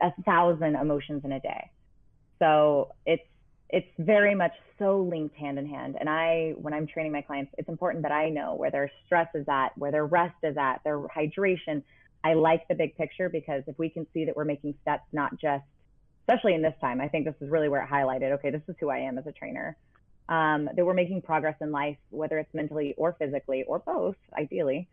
a 0.00 0.12
thousand 0.24 0.76
emotions 0.76 1.24
in 1.24 1.32
a 1.32 1.40
day. 1.40 1.70
So 2.38 2.94
it's 3.06 3.22
it's 3.72 3.88
very 3.98 4.34
much 4.34 4.52
so 4.78 5.00
linked 5.00 5.36
hand 5.36 5.58
in 5.58 5.66
hand. 5.66 5.96
And 6.00 6.08
I, 6.08 6.54
when 6.56 6.74
I'm 6.74 6.88
training 6.88 7.12
my 7.12 7.22
clients, 7.22 7.52
it's 7.56 7.68
important 7.68 8.02
that 8.02 8.10
I 8.10 8.28
know 8.28 8.54
where 8.56 8.72
their 8.72 8.90
stress 9.06 9.28
is 9.32 9.46
at, 9.48 9.68
where 9.78 9.92
their 9.92 10.06
rest 10.06 10.34
is 10.42 10.56
at, 10.56 10.82
their 10.82 10.98
hydration. 10.98 11.84
I 12.24 12.34
like 12.34 12.66
the 12.66 12.74
big 12.74 12.96
picture 12.96 13.28
because 13.28 13.62
if 13.68 13.78
we 13.78 13.88
can 13.88 14.08
see 14.12 14.24
that 14.24 14.36
we're 14.36 14.44
making 14.44 14.74
steps, 14.82 15.04
not 15.12 15.38
just 15.38 15.64
especially 16.30 16.54
in 16.54 16.62
this 16.62 16.74
time. 16.80 17.00
I 17.00 17.08
think 17.08 17.24
this 17.24 17.34
is 17.40 17.50
really 17.50 17.68
where 17.68 17.82
it 17.82 17.88
highlighted 17.88 18.32
okay, 18.34 18.50
this 18.50 18.62
is 18.68 18.76
who 18.80 18.88
I 18.88 18.98
am 18.98 19.18
as 19.18 19.26
a 19.26 19.32
trainer. 19.32 19.76
Um, 20.28 20.68
that 20.76 20.84
we're 20.84 20.94
making 20.94 21.22
progress 21.22 21.56
in 21.60 21.72
life, 21.72 21.96
whether 22.10 22.38
it's 22.38 22.54
mentally 22.54 22.94
or 22.96 23.16
physically 23.18 23.64
or 23.64 23.80
both, 23.80 24.14
ideally. 24.38 24.88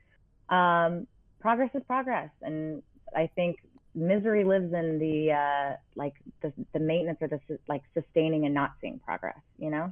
Um, 0.49 1.05
progress 1.39 1.69
is 1.75 1.83
progress. 1.85 2.29
And 2.41 2.81
I 3.15 3.29
think 3.35 3.57
misery 3.97 4.43
lives 4.43 4.71
in 4.73 4.99
the 4.99 5.31
uh, 5.31 5.75
like 5.95 6.13
the, 6.41 6.53
the 6.73 6.79
maintenance 6.79 7.17
or 7.21 7.27
the 7.27 7.39
like 7.67 7.81
sustaining 7.93 8.45
and 8.45 8.53
not 8.53 8.73
seeing 8.79 8.99
progress, 8.99 9.39
you 9.57 9.69
know? 9.69 9.91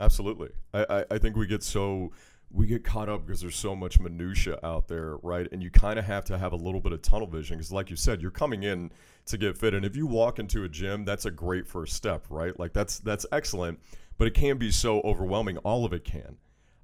Absolutely. 0.00 0.50
I, 0.72 0.86
I, 0.88 1.04
I 1.12 1.18
think 1.18 1.36
we 1.36 1.46
get 1.46 1.62
so 1.62 2.10
we 2.50 2.66
get 2.66 2.84
caught 2.84 3.08
up 3.08 3.26
because 3.26 3.40
there's 3.40 3.56
so 3.56 3.74
much 3.74 3.98
minutia 3.98 4.58
out 4.62 4.86
there, 4.86 5.16
right? 5.18 5.48
And 5.50 5.62
you 5.62 5.70
kind 5.70 5.98
of 5.98 6.04
have 6.04 6.24
to 6.26 6.38
have 6.38 6.52
a 6.52 6.56
little 6.56 6.80
bit 6.80 6.92
of 6.92 7.02
tunnel 7.02 7.26
vision 7.26 7.56
because, 7.58 7.72
like 7.72 7.90
you 7.90 7.96
said, 7.96 8.22
you're 8.22 8.30
coming 8.30 8.62
in 8.62 8.92
to 9.26 9.36
get 9.36 9.58
fit, 9.58 9.74
and 9.74 9.84
if 9.84 9.96
you 9.96 10.06
walk 10.06 10.38
into 10.38 10.64
a 10.64 10.68
gym, 10.68 11.04
that's 11.04 11.24
a 11.24 11.30
great 11.30 11.66
first 11.66 11.94
step, 11.94 12.26
right? 12.30 12.58
Like 12.58 12.72
that's 12.72 12.98
that's 13.00 13.26
excellent, 13.32 13.80
but 14.18 14.26
it 14.26 14.34
can 14.34 14.56
be 14.56 14.70
so 14.70 15.00
overwhelming. 15.00 15.58
All 15.58 15.84
of 15.84 15.92
it 15.92 16.04
can. 16.04 16.36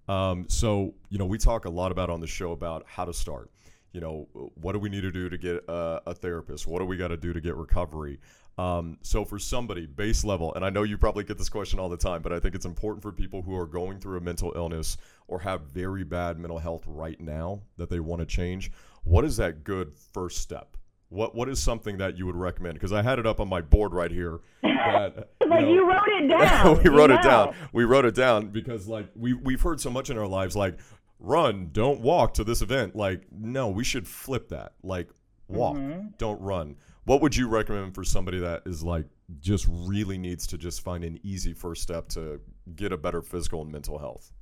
Um, 0.08 0.46
so 0.48 0.94
you 1.08 1.18
know, 1.18 1.26
we 1.26 1.38
talk 1.38 1.64
a 1.64 1.70
lot 1.70 1.92
about 1.92 2.10
on 2.10 2.20
the 2.20 2.26
show 2.26 2.52
about 2.52 2.84
how 2.86 3.04
to 3.04 3.14
start. 3.14 3.50
You 3.92 4.00
know, 4.00 4.28
what 4.54 4.72
do 4.72 4.78
we 4.78 4.88
need 4.88 5.00
to 5.02 5.10
do 5.10 5.28
to 5.28 5.36
get 5.36 5.64
a, 5.68 6.02
a 6.06 6.14
therapist? 6.14 6.66
What 6.66 6.78
do 6.78 6.84
we 6.84 6.96
got 6.96 7.08
to 7.08 7.16
do 7.16 7.32
to 7.32 7.40
get 7.40 7.56
recovery? 7.56 8.20
Um, 8.58 8.98
so 9.02 9.24
for 9.24 9.38
somebody 9.38 9.86
base 9.86 10.22
level, 10.22 10.54
and 10.54 10.64
I 10.64 10.70
know 10.70 10.82
you 10.82 10.98
probably 10.98 11.24
get 11.24 11.38
this 11.38 11.48
question 11.48 11.78
all 11.78 11.88
the 11.88 11.96
time, 11.96 12.20
but 12.20 12.32
I 12.32 12.38
think 12.40 12.54
it's 12.54 12.66
important 12.66 13.02
for 13.02 13.10
people 13.10 13.42
who 13.42 13.56
are 13.56 13.66
going 13.66 13.98
through 13.98 14.18
a 14.18 14.20
mental 14.20 14.52
illness 14.54 14.98
or 15.28 15.40
have 15.40 15.62
very 15.62 16.04
bad 16.04 16.38
mental 16.38 16.58
health 16.58 16.84
right 16.86 17.18
now 17.20 17.62
that 17.78 17.88
they 17.88 18.00
want 18.00 18.20
to 18.20 18.26
change. 18.26 18.70
What 19.02 19.24
is 19.24 19.38
that 19.38 19.64
good 19.64 19.94
first 20.12 20.38
step? 20.38 20.76
What 21.08 21.34
what 21.34 21.48
is 21.48 21.60
something 21.60 21.98
that 21.98 22.16
you 22.16 22.26
would 22.26 22.36
recommend? 22.36 22.74
Because 22.74 22.92
I 22.92 23.02
had 23.02 23.18
it 23.18 23.26
up 23.26 23.40
on 23.40 23.48
my 23.48 23.60
board 23.60 23.92
right 23.92 24.10
here. 24.12 24.40
That, 24.62 25.30
you, 25.40 25.48
like 25.48 25.62
know, 25.62 25.72
you 25.72 25.88
wrote 25.88 26.08
it 26.08 26.28
down. 26.38 26.82
we 26.82 26.90
wrote 26.90 27.10
it 27.10 27.22
down. 27.22 27.54
We 27.72 27.84
wrote 27.84 28.04
it 28.04 28.14
down 28.14 28.48
because 28.48 28.86
like 28.86 29.08
we 29.16 29.32
we've 29.32 29.60
heard 29.60 29.80
so 29.80 29.90
much 29.90 30.10
in 30.10 30.18
our 30.18 30.28
lives 30.28 30.54
like 30.54 30.78
run, 31.20 31.70
don't 31.72 32.00
walk 32.00 32.34
to 32.34 32.44
this 32.44 32.62
event. 32.62 32.96
Like 32.96 33.22
no, 33.30 33.68
we 33.68 33.84
should 33.84 34.08
flip 34.08 34.48
that. 34.48 34.72
Like 34.82 35.10
walk, 35.48 35.76
mm-hmm. 35.76 36.08
don't 36.18 36.40
run 36.40 36.76
what 37.04 37.22
would 37.22 37.34
you 37.34 37.48
recommend 37.48 37.94
for 37.94 38.04
somebody 38.04 38.38
that 38.38 38.62
is 38.66 38.82
like 38.82 39.06
just 39.40 39.66
really 39.68 40.18
needs 40.18 40.46
to 40.46 40.58
just 40.58 40.82
find 40.82 41.04
an 41.04 41.18
easy 41.22 41.52
first 41.52 41.82
step 41.82 42.08
to 42.08 42.40
get 42.76 42.92
a 42.92 42.96
better 42.96 43.22
physical 43.22 43.62
and 43.62 43.72
mental 43.72 43.98
health? 43.98 44.32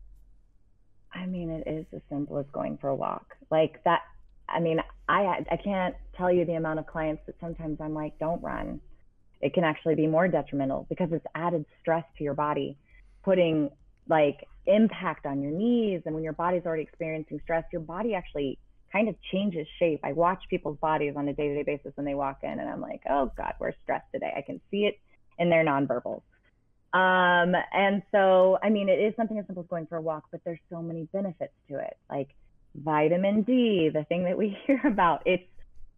I 1.14 1.26
mean, 1.26 1.50
it 1.50 1.66
is 1.66 1.86
as 1.94 2.02
simple 2.10 2.36
as 2.38 2.46
going 2.52 2.78
for 2.78 2.88
a 2.88 2.94
walk. 2.94 3.36
Like 3.50 3.82
that. 3.84 4.02
I 4.50 4.60
mean, 4.60 4.82
I 5.08 5.46
I 5.50 5.56
can't 5.56 5.94
tell 6.16 6.30
you 6.30 6.44
the 6.44 6.54
amount 6.54 6.78
of 6.78 6.86
clients 6.86 7.22
that 7.26 7.36
sometimes 7.40 7.80
I'm 7.80 7.94
like, 7.94 8.18
don't 8.18 8.42
run. 8.42 8.80
It 9.40 9.54
can 9.54 9.64
actually 9.64 9.94
be 9.94 10.06
more 10.06 10.26
detrimental 10.26 10.86
because 10.88 11.10
it's 11.12 11.26
added 11.34 11.64
stress 11.80 12.04
to 12.18 12.24
your 12.24 12.34
body, 12.34 12.76
putting 13.24 13.70
like 14.08 14.46
impact 14.66 15.26
on 15.26 15.42
your 15.42 15.52
knees. 15.52 16.02
And 16.06 16.14
when 16.14 16.24
your 16.24 16.32
body's 16.32 16.64
already 16.66 16.82
experiencing 16.82 17.40
stress, 17.44 17.64
your 17.72 17.80
body 17.80 18.14
actually 18.14 18.58
kind 18.92 19.08
of 19.08 19.16
changes 19.32 19.66
shape. 19.78 20.00
I 20.02 20.12
watch 20.12 20.42
people's 20.48 20.78
bodies 20.78 21.14
on 21.16 21.28
a 21.28 21.32
day 21.32 21.48
to 21.48 21.54
day 21.54 21.62
basis 21.62 21.92
when 21.96 22.06
they 22.06 22.14
walk 22.14 22.38
in, 22.42 22.50
and 22.50 22.68
I'm 22.68 22.80
like, 22.80 23.02
oh 23.08 23.30
God, 23.36 23.54
we're 23.58 23.72
stressed 23.82 24.06
today. 24.12 24.32
I 24.36 24.42
can 24.42 24.60
see 24.70 24.86
it 24.86 24.98
in 25.38 25.50
their 25.50 25.64
nonverbals. 25.64 26.22
Um, 26.92 27.54
and 27.72 28.02
so, 28.12 28.58
I 28.62 28.70
mean, 28.70 28.88
it 28.88 28.98
is 28.98 29.14
something 29.16 29.38
as 29.38 29.46
simple 29.46 29.62
as 29.62 29.68
going 29.68 29.86
for 29.86 29.96
a 29.96 30.00
walk, 30.00 30.24
but 30.30 30.40
there's 30.44 30.58
so 30.70 30.80
many 30.80 31.06
benefits 31.12 31.52
to 31.68 31.78
it, 31.78 31.96
like 32.08 32.28
vitamin 32.74 33.42
D, 33.42 33.90
the 33.92 34.04
thing 34.04 34.24
that 34.24 34.38
we 34.38 34.56
hear 34.66 34.80
about. 34.84 35.22
It's 35.26 35.44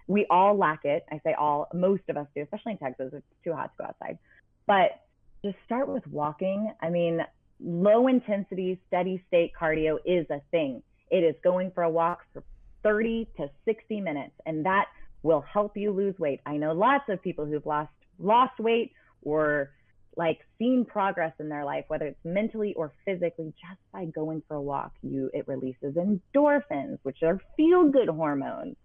we 0.09 0.27
all 0.29 0.59
lack 0.59 0.85
it. 0.85 1.05
I 1.13 1.21
say 1.25 1.35
all, 1.35 1.69
most 1.73 2.03
of 2.09 2.17
us 2.17 2.27
do, 2.35 2.43
especially 2.43 2.73
in 2.73 2.79
Texas. 2.79 3.11
It's 3.13 3.25
too 3.45 3.53
hot 3.53 3.71
to 3.77 3.83
go 3.83 3.85
outside. 3.85 4.19
But 4.67 5.01
just 5.45 5.57
start 5.65 5.89
with 5.89 6.05
walking. 6.09 6.73
I 6.83 6.91
mean, 6.91 7.21
low 7.63 8.09
intensity, 8.09 8.81
steady 8.87 9.23
state 9.29 9.53
cardio 9.61 9.99
is 10.05 10.27
a 10.31 10.41
thing. 10.51 10.83
It 11.11 11.25
is 11.25 11.35
going 11.43 11.73
for 11.73 11.83
a 11.83 11.91
walk 11.91 12.21
for 12.33 12.43
30 12.83 13.29
to 13.37 13.51
60 13.65 14.01
minutes, 14.01 14.35
and 14.47 14.65
that 14.65 14.87
will 15.23 15.43
help 15.43 15.77
you 15.77 15.91
lose 15.91 16.19
weight. 16.19 16.41
I 16.47 16.57
know 16.57 16.73
lots 16.73 17.05
of 17.09 17.23
people 17.23 17.45
who've 17.45 17.67
lost 17.67 17.93
lost 18.19 18.59
weight 18.59 18.93
or 19.23 19.71
like 20.17 20.39
seen 20.59 20.85
progress 20.85 21.33
in 21.39 21.49
their 21.49 21.65
life, 21.65 21.85
whether 21.89 22.07
it's 22.07 22.25
mentally 22.25 22.75
or 22.75 22.93
physically, 23.05 23.53
just 23.61 23.81
by 23.93 24.07
going 24.07 24.43
for 24.49 24.55
a 24.55 24.63
walk. 24.63 24.93
You 25.03 25.31
it 25.33 25.47
releases 25.47 25.95
endorphins, 25.95 26.99
which 27.03 27.19
are 27.23 27.41
feel 27.57 27.91
good 27.91 28.09
hormones. 28.09 28.77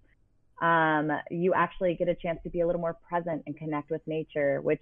Um, 0.61 1.11
you 1.29 1.53
actually 1.53 1.95
get 1.95 2.07
a 2.07 2.15
chance 2.15 2.39
to 2.43 2.49
be 2.49 2.61
a 2.61 2.65
little 2.65 2.81
more 2.81 2.97
present 3.09 3.43
and 3.45 3.57
connect 3.57 3.89
with 3.89 4.01
nature, 4.07 4.61
which 4.61 4.81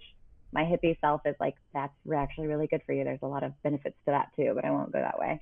my 0.54 0.62
hippie 0.62 0.98
self 1.00 1.20
is 1.26 1.34
like, 1.40 1.56
that's 1.74 1.92
actually 2.16 2.46
really 2.46 2.68
good 2.68 2.80
for 2.86 2.92
you. 2.92 3.04
There's 3.04 3.18
a 3.22 3.26
lot 3.26 3.42
of 3.42 3.52
benefits 3.62 3.96
to 4.06 4.12
that 4.12 4.30
too, 4.36 4.52
but 4.54 4.64
I 4.64 4.70
won't 4.70 4.92
go 4.92 5.00
that 5.00 5.18
way. 5.18 5.40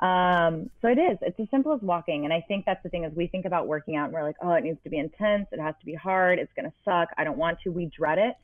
Um, 0.00 0.70
so 0.82 0.88
it 0.88 0.98
is. 0.98 1.18
It's 1.22 1.38
as 1.40 1.46
simple 1.50 1.72
as 1.72 1.80
walking. 1.80 2.24
And 2.24 2.32
I 2.32 2.44
think 2.46 2.64
that's 2.66 2.82
the 2.82 2.88
thing 2.88 3.04
is 3.04 3.12
we 3.14 3.28
think 3.28 3.46
about 3.46 3.68
working 3.68 3.96
out 3.96 4.06
and 4.06 4.12
we're 4.12 4.24
like, 4.24 4.36
oh, 4.42 4.52
it 4.52 4.64
needs 4.64 4.78
to 4.84 4.90
be 4.90 4.98
intense. 4.98 5.46
It 5.52 5.60
has 5.60 5.74
to 5.80 5.86
be 5.86 5.94
hard. 5.94 6.38
It's 6.38 6.52
going 6.54 6.66
to 6.66 6.72
suck. 6.84 7.08
I 7.16 7.24
don't 7.24 7.38
want 7.38 7.58
to. 7.62 7.70
We 7.70 7.86
dread 7.86 8.18
it. 8.18 8.34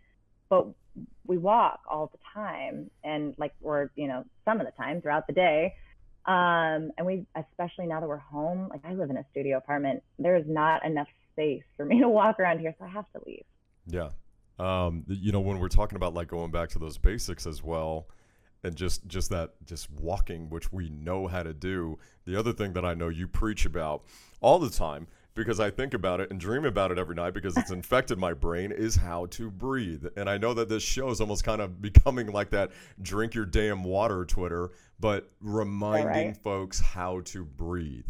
But 0.48 0.68
we 1.26 1.38
walk 1.38 1.80
all 1.90 2.10
the 2.12 2.18
time 2.32 2.90
and 3.02 3.34
like, 3.36 3.52
or, 3.60 3.90
you 3.96 4.06
know, 4.06 4.24
some 4.44 4.60
of 4.60 4.66
the 4.66 4.72
time 4.72 5.00
throughout 5.00 5.26
the 5.26 5.32
day. 5.32 5.74
Um, 6.26 6.92
and 6.96 7.04
we, 7.04 7.26
especially 7.36 7.86
now 7.86 8.00
that 8.00 8.08
we're 8.08 8.16
home, 8.18 8.68
like 8.70 8.80
I 8.84 8.94
live 8.94 9.10
in 9.10 9.16
a 9.16 9.24
studio 9.30 9.58
apartment, 9.58 10.02
there 10.18 10.36
is 10.36 10.44
not 10.46 10.84
enough 10.84 11.08
space 11.32 11.64
for 11.76 11.84
me 11.84 12.00
to 12.00 12.08
walk 12.08 12.38
around 12.38 12.60
here. 12.60 12.74
So 12.78 12.84
I 12.84 12.88
have 12.88 13.06
to 13.12 13.20
leave. 13.26 13.44
Yeah. 13.86 14.10
Um, 14.58 15.04
you 15.08 15.32
know, 15.32 15.40
when 15.40 15.58
we're 15.58 15.68
talking 15.68 15.96
about 15.96 16.14
like 16.14 16.28
going 16.28 16.50
back 16.50 16.68
to 16.70 16.78
those 16.78 16.96
basics 16.98 17.46
as 17.46 17.62
well, 17.62 18.06
and 18.64 18.74
just 18.74 19.06
just 19.06 19.30
that 19.30 19.50
just 19.66 19.90
walking 19.90 20.48
which 20.50 20.72
we 20.72 20.88
know 20.88 21.28
how 21.28 21.42
to 21.42 21.54
do. 21.54 21.98
The 22.24 22.36
other 22.36 22.52
thing 22.52 22.72
that 22.72 22.84
i 22.84 22.94
know 22.94 23.08
you 23.08 23.28
preach 23.28 23.66
about 23.66 24.02
all 24.40 24.58
the 24.58 24.70
time 24.70 25.06
because 25.34 25.60
i 25.60 25.70
think 25.70 25.94
about 25.94 26.20
it 26.20 26.30
and 26.30 26.40
dream 26.40 26.64
about 26.64 26.90
it 26.90 26.98
every 26.98 27.14
night 27.14 27.34
because 27.34 27.56
it's 27.56 27.70
infected 27.78 28.18
my 28.18 28.32
brain 28.32 28.72
is 28.72 28.96
how 28.96 29.26
to 29.26 29.50
breathe. 29.50 30.06
And 30.16 30.28
i 30.28 30.38
know 30.38 30.54
that 30.54 30.68
this 30.68 30.82
show 30.82 31.10
is 31.10 31.20
almost 31.20 31.44
kind 31.44 31.60
of 31.60 31.80
becoming 31.82 32.32
like 32.32 32.50
that 32.50 32.72
drink 33.00 33.34
your 33.34 33.46
damn 33.46 33.84
water 33.84 34.24
twitter 34.24 34.70
but 34.98 35.30
reminding 35.40 36.28
right. 36.28 36.36
folks 36.36 36.80
how 36.80 37.20
to 37.26 37.44
breathe 37.44 38.08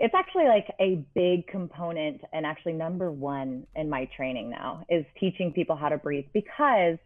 it's 0.00 0.14
actually 0.14 0.46
like 0.46 0.66
a 0.80 1.04
big 1.14 1.46
component 1.48 2.22
and 2.32 2.46
actually 2.46 2.72
number 2.72 3.10
one 3.10 3.66
in 3.74 3.88
my 3.88 4.08
training 4.16 4.50
now 4.50 4.84
is 4.88 5.04
teaching 5.18 5.52
people 5.52 5.76
how 5.76 5.88
to 5.88 5.98
breathe 5.98 6.26
because 6.32 6.98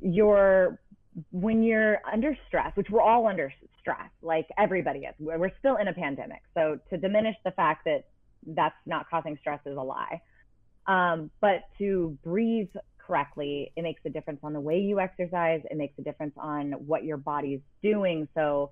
you're 0.00 0.78
when 1.32 1.62
you're 1.62 1.98
under 2.10 2.36
stress, 2.46 2.76
which 2.76 2.88
we're 2.90 3.00
all 3.00 3.26
under 3.26 3.52
stress, 3.80 4.10
like 4.22 4.46
everybody 4.56 5.00
is, 5.00 5.14
we're 5.18 5.50
still 5.58 5.76
in 5.76 5.88
a 5.88 5.92
pandemic. 5.92 6.42
So 6.54 6.78
to 6.90 6.96
diminish 6.96 7.34
the 7.44 7.50
fact 7.52 7.84
that 7.86 8.04
that's 8.46 8.76
not 8.86 9.08
causing 9.10 9.36
stress 9.40 9.60
is 9.66 9.76
a 9.76 9.82
lie. 9.82 10.20
Um, 10.86 11.30
but 11.40 11.64
to 11.78 12.16
breathe 12.24 12.68
correctly, 12.98 13.72
it 13.76 13.82
makes 13.82 14.00
a 14.04 14.10
difference 14.10 14.40
on 14.42 14.52
the 14.52 14.60
way 14.60 14.78
you 14.78 15.00
exercise. 15.00 15.60
It 15.70 15.76
makes 15.76 15.94
a 15.98 16.02
difference 16.02 16.34
on 16.38 16.72
what 16.72 17.04
your 17.04 17.16
body's 17.16 17.60
doing. 17.82 18.28
So, 18.34 18.70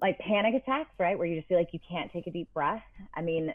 like 0.00 0.18
panic 0.18 0.54
attacks, 0.54 0.90
right, 0.98 1.18
where 1.18 1.26
you 1.26 1.36
just 1.36 1.48
feel 1.48 1.58
like 1.58 1.70
you 1.72 1.80
can't 1.88 2.12
take 2.12 2.26
a 2.26 2.30
deep 2.30 2.52
breath. 2.54 2.82
I 3.14 3.22
mean, 3.22 3.52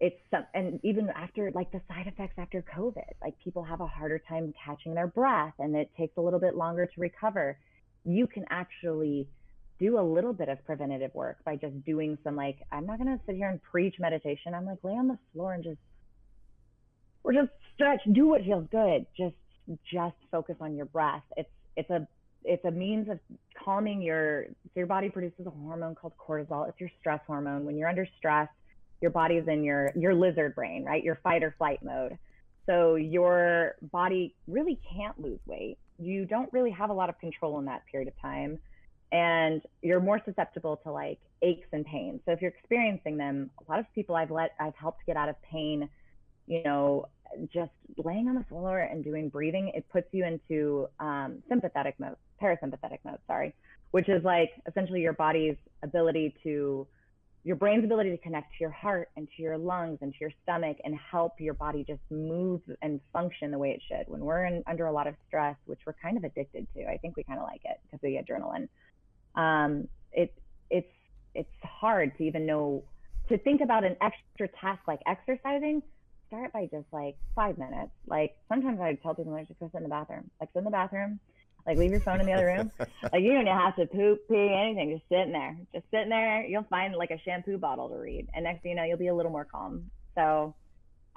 it's 0.00 0.16
some, 0.30 0.44
and 0.54 0.80
even 0.82 1.08
after 1.10 1.50
like 1.54 1.70
the 1.72 1.80
side 1.88 2.06
effects 2.06 2.34
after 2.38 2.62
COVID, 2.76 3.12
like 3.22 3.34
people 3.42 3.62
have 3.62 3.80
a 3.80 3.86
harder 3.86 4.20
time 4.28 4.52
catching 4.64 4.94
their 4.94 5.06
breath 5.06 5.54
and 5.58 5.74
it 5.74 5.90
takes 5.96 6.16
a 6.16 6.20
little 6.20 6.40
bit 6.40 6.54
longer 6.54 6.86
to 6.86 7.00
recover. 7.00 7.58
You 8.04 8.26
can 8.26 8.44
actually 8.50 9.28
do 9.78 9.98
a 9.98 10.02
little 10.02 10.32
bit 10.32 10.48
of 10.48 10.64
preventative 10.64 11.14
work 11.14 11.38
by 11.44 11.56
just 11.56 11.84
doing 11.84 12.16
some 12.24 12.36
like 12.36 12.58
I'm 12.72 12.86
not 12.86 12.98
gonna 12.98 13.20
sit 13.26 13.36
here 13.36 13.48
and 13.50 13.60
preach 13.62 13.96
meditation. 13.98 14.54
I'm 14.54 14.66
like 14.66 14.78
lay 14.82 14.92
on 14.92 15.08
the 15.08 15.18
floor 15.32 15.54
and 15.54 15.64
just 15.64 15.78
or 17.24 17.32
just 17.32 17.50
stretch, 17.74 18.00
do 18.12 18.28
what 18.28 18.42
feels 18.42 18.66
good. 18.70 19.06
Just 19.16 19.34
just 19.90 20.16
focus 20.30 20.56
on 20.60 20.76
your 20.76 20.86
breath. 20.86 21.24
It's 21.36 21.50
it's 21.76 21.90
a 21.90 22.06
it's 22.46 22.64
a 22.64 22.70
means 22.70 23.08
of 23.08 23.18
calming 23.62 24.00
your 24.00 24.46
so 24.46 24.70
your 24.76 24.86
body 24.86 25.08
produces 25.10 25.46
a 25.46 25.50
hormone 25.50 25.94
called 25.94 26.12
cortisol. 26.16 26.68
It's 26.68 26.80
your 26.80 26.90
stress 27.00 27.20
hormone. 27.26 27.64
When 27.64 27.76
you're 27.76 27.88
under 27.88 28.06
stress, 28.18 28.48
your 29.00 29.10
body's 29.10 29.46
in 29.48 29.64
your 29.64 29.92
your 29.96 30.14
lizard 30.14 30.54
brain, 30.54 30.84
right? 30.84 31.02
Your 31.02 31.18
fight 31.22 31.42
or 31.42 31.54
flight 31.58 31.80
mode. 31.82 32.18
So 32.66 32.96
your 32.96 33.76
body 33.92 34.34
really 34.48 34.78
can't 34.94 35.20
lose 35.20 35.40
weight. 35.46 35.78
You 35.98 36.24
don't 36.24 36.52
really 36.52 36.72
have 36.72 36.90
a 36.90 36.92
lot 36.92 37.08
of 37.08 37.18
control 37.18 37.58
in 37.58 37.64
that 37.66 37.82
period 37.90 38.08
of 38.08 38.20
time. 38.20 38.58
And 39.12 39.62
you're 39.82 40.00
more 40.00 40.20
susceptible 40.24 40.78
to 40.78 40.90
like 40.90 41.18
aches 41.42 41.68
and 41.72 41.84
pains. 41.84 42.20
So 42.26 42.32
if 42.32 42.42
you're 42.42 42.50
experiencing 42.50 43.16
them, 43.16 43.50
a 43.66 43.70
lot 43.70 43.78
of 43.78 43.86
people 43.94 44.16
I've 44.16 44.30
let 44.30 44.52
I've 44.58 44.74
helped 44.74 45.06
get 45.06 45.16
out 45.16 45.28
of 45.28 45.40
pain, 45.42 45.88
you 46.46 46.62
know, 46.64 47.08
just 47.52 47.70
laying 47.96 48.28
on 48.28 48.34
the 48.34 48.44
floor 48.44 48.80
and 48.80 49.04
doing 49.04 49.28
breathing, 49.28 49.70
it 49.74 49.84
puts 49.92 50.08
you 50.12 50.24
into 50.24 50.88
um, 51.00 51.42
sympathetic 51.48 51.94
mode, 51.98 52.16
parasympathetic 52.42 52.98
mode, 53.04 53.18
sorry, 53.26 53.54
which 53.90 54.08
is 54.08 54.22
like 54.24 54.50
essentially 54.68 55.00
your 55.00 55.12
body's 55.12 55.56
ability 55.82 56.34
to 56.42 56.86
your 57.46 57.54
brain's 57.54 57.84
ability 57.84 58.10
to 58.10 58.18
connect 58.18 58.50
to 58.50 58.56
your 58.58 58.72
heart 58.72 59.08
and 59.16 59.28
to 59.36 59.42
your 59.42 59.56
lungs 59.56 59.98
and 60.02 60.12
to 60.12 60.18
your 60.20 60.32
stomach 60.42 60.78
and 60.82 60.96
help 61.12 61.34
your 61.38 61.54
body 61.54 61.84
just 61.86 62.00
move 62.10 62.60
and 62.82 63.00
function 63.12 63.52
the 63.52 63.58
way 63.58 63.70
it 63.70 63.80
should. 63.86 64.12
When 64.12 64.22
we're 64.22 64.46
in, 64.46 64.64
under 64.66 64.86
a 64.86 64.92
lot 64.92 65.06
of 65.06 65.14
stress, 65.28 65.54
which 65.66 65.78
we're 65.86 65.94
kind 66.02 66.16
of 66.16 66.24
addicted 66.24 66.66
to, 66.74 66.84
I 66.90 66.96
think 66.96 67.16
we 67.16 67.22
kind 67.22 67.38
of 67.38 67.44
like 67.44 67.60
it 67.64 67.78
because 67.84 68.02
we 68.02 68.20
adrenaline. 68.20 68.68
Um, 69.40 69.86
it 70.12 70.34
it's 70.70 70.90
it's 71.36 71.48
hard 71.62 72.18
to 72.18 72.24
even 72.24 72.46
know 72.46 72.82
to 73.28 73.38
think 73.38 73.60
about 73.60 73.84
an 73.84 73.96
extra 74.00 74.48
task 74.60 74.80
like 74.88 75.00
exercising. 75.06 75.82
Start 76.36 76.52
by 76.52 76.68
just 76.70 76.86
like 76.92 77.16
five 77.34 77.56
minutes. 77.56 77.92
Like 78.06 78.36
sometimes 78.48 78.78
I 78.78 78.94
tell 79.02 79.14
people, 79.14 79.32
like, 79.32 79.48
just 79.48 79.58
go 79.58 79.70
sit 79.72 79.78
in 79.78 79.84
the 79.84 79.88
bathroom. 79.88 80.30
Like 80.38 80.50
sit 80.52 80.58
in 80.58 80.64
the 80.64 80.70
bathroom, 80.70 81.18
like 81.66 81.78
leave 81.78 81.90
your 81.90 82.00
phone 82.00 82.20
in 82.20 82.26
the 82.26 82.32
other 82.32 82.46
room. 82.46 82.70
like 82.78 83.22
you 83.22 83.32
don't 83.32 83.46
have 83.46 83.74
to 83.76 83.86
poop, 83.86 84.20
pee, 84.28 84.54
anything. 84.54 84.90
Just 84.94 85.08
sitting 85.08 85.32
there. 85.32 85.56
Just 85.72 85.86
sitting 85.90 86.10
there. 86.10 86.44
You'll 86.44 86.64
find 86.64 86.94
like 86.94 87.10
a 87.10 87.18
shampoo 87.24 87.56
bottle 87.56 87.88
to 87.88 87.96
read, 87.96 88.28
and 88.34 88.44
next 88.44 88.62
thing 88.62 88.72
you 88.72 88.76
know, 88.76 88.84
you'll 88.84 88.98
be 88.98 89.08
a 89.08 89.14
little 89.14 89.32
more 89.32 89.46
calm. 89.46 89.90
So, 90.14 90.54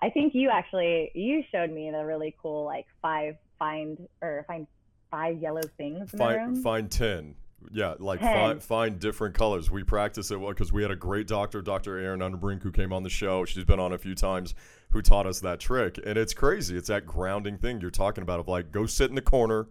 I 0.01 0.09
think 0.09 0.33
you 0.33 0.49
actually 0.49 1.11
you 1.13 1.43
showed 1.51 1.69
me 1.69 1.91
the 1.91 2.05
really 2.05 2.33
cool 2.41 2.63
like 2.63 2.85
five 3.01 3.35
find 3.57 3.97
or 4.21 4.45
find 4.47 4.67
five 5.11 5.41
yellow 5.41 5.63
things 5.77 6.13
in 6.13 6.19
find. 6.19 6.63
Find 6.63 6.89
ten. 6.89 7.35
Yeah, 7.71 7.95
like 7.99 8.19
10. 8.19 8.33
find, 8.33 8.63
find 8.63 8.99
different 8.99 9.35
colors. 9.35 9.69
We 9.69 9.83
practice 9.83 10.31
it 10.31 10.39
because 10.39 10.71
we 10.71 10.81
had 10.81 10.91
a 10.91 10.95
great 10.95 11.27
doctor, 11.27 11.61
Dr. 11.61 11.97
Erin 11.97 12.21
Underbrink, 12.21 12.63
who 12.63 12.71
came 12.71 12.93
on 12.93 13.03
the 13.03 13.09
show. 13.09 13.45
She's 13.45 13.65
been 13.65 13.79
on 13.79 13.91
a 13.91 13.97
few 13.97 14.15
times, 14.15 14.55
who 14.91 15.01
taught 15.01 15.27
us 15.27 15.39
that 15.41 15.59
trick. 15.59 15.99
And 16.05 16.17
it's 16.17 16.33
crazy. 16.33 16.75
It's 16.77 16.87
that 16.87 17.05
grounding 17.05 17.57
thing 17.57 17.79
you're 17.81 17.91
talking 17.91 18.21
about 18.23 18.39
of 18.39 18.47
like, 18.47 18.71
go 18.71 18.85
sit 18.85 19.09
in 19.09 19.15
the 19.15 19.21
corner 19.21 19.67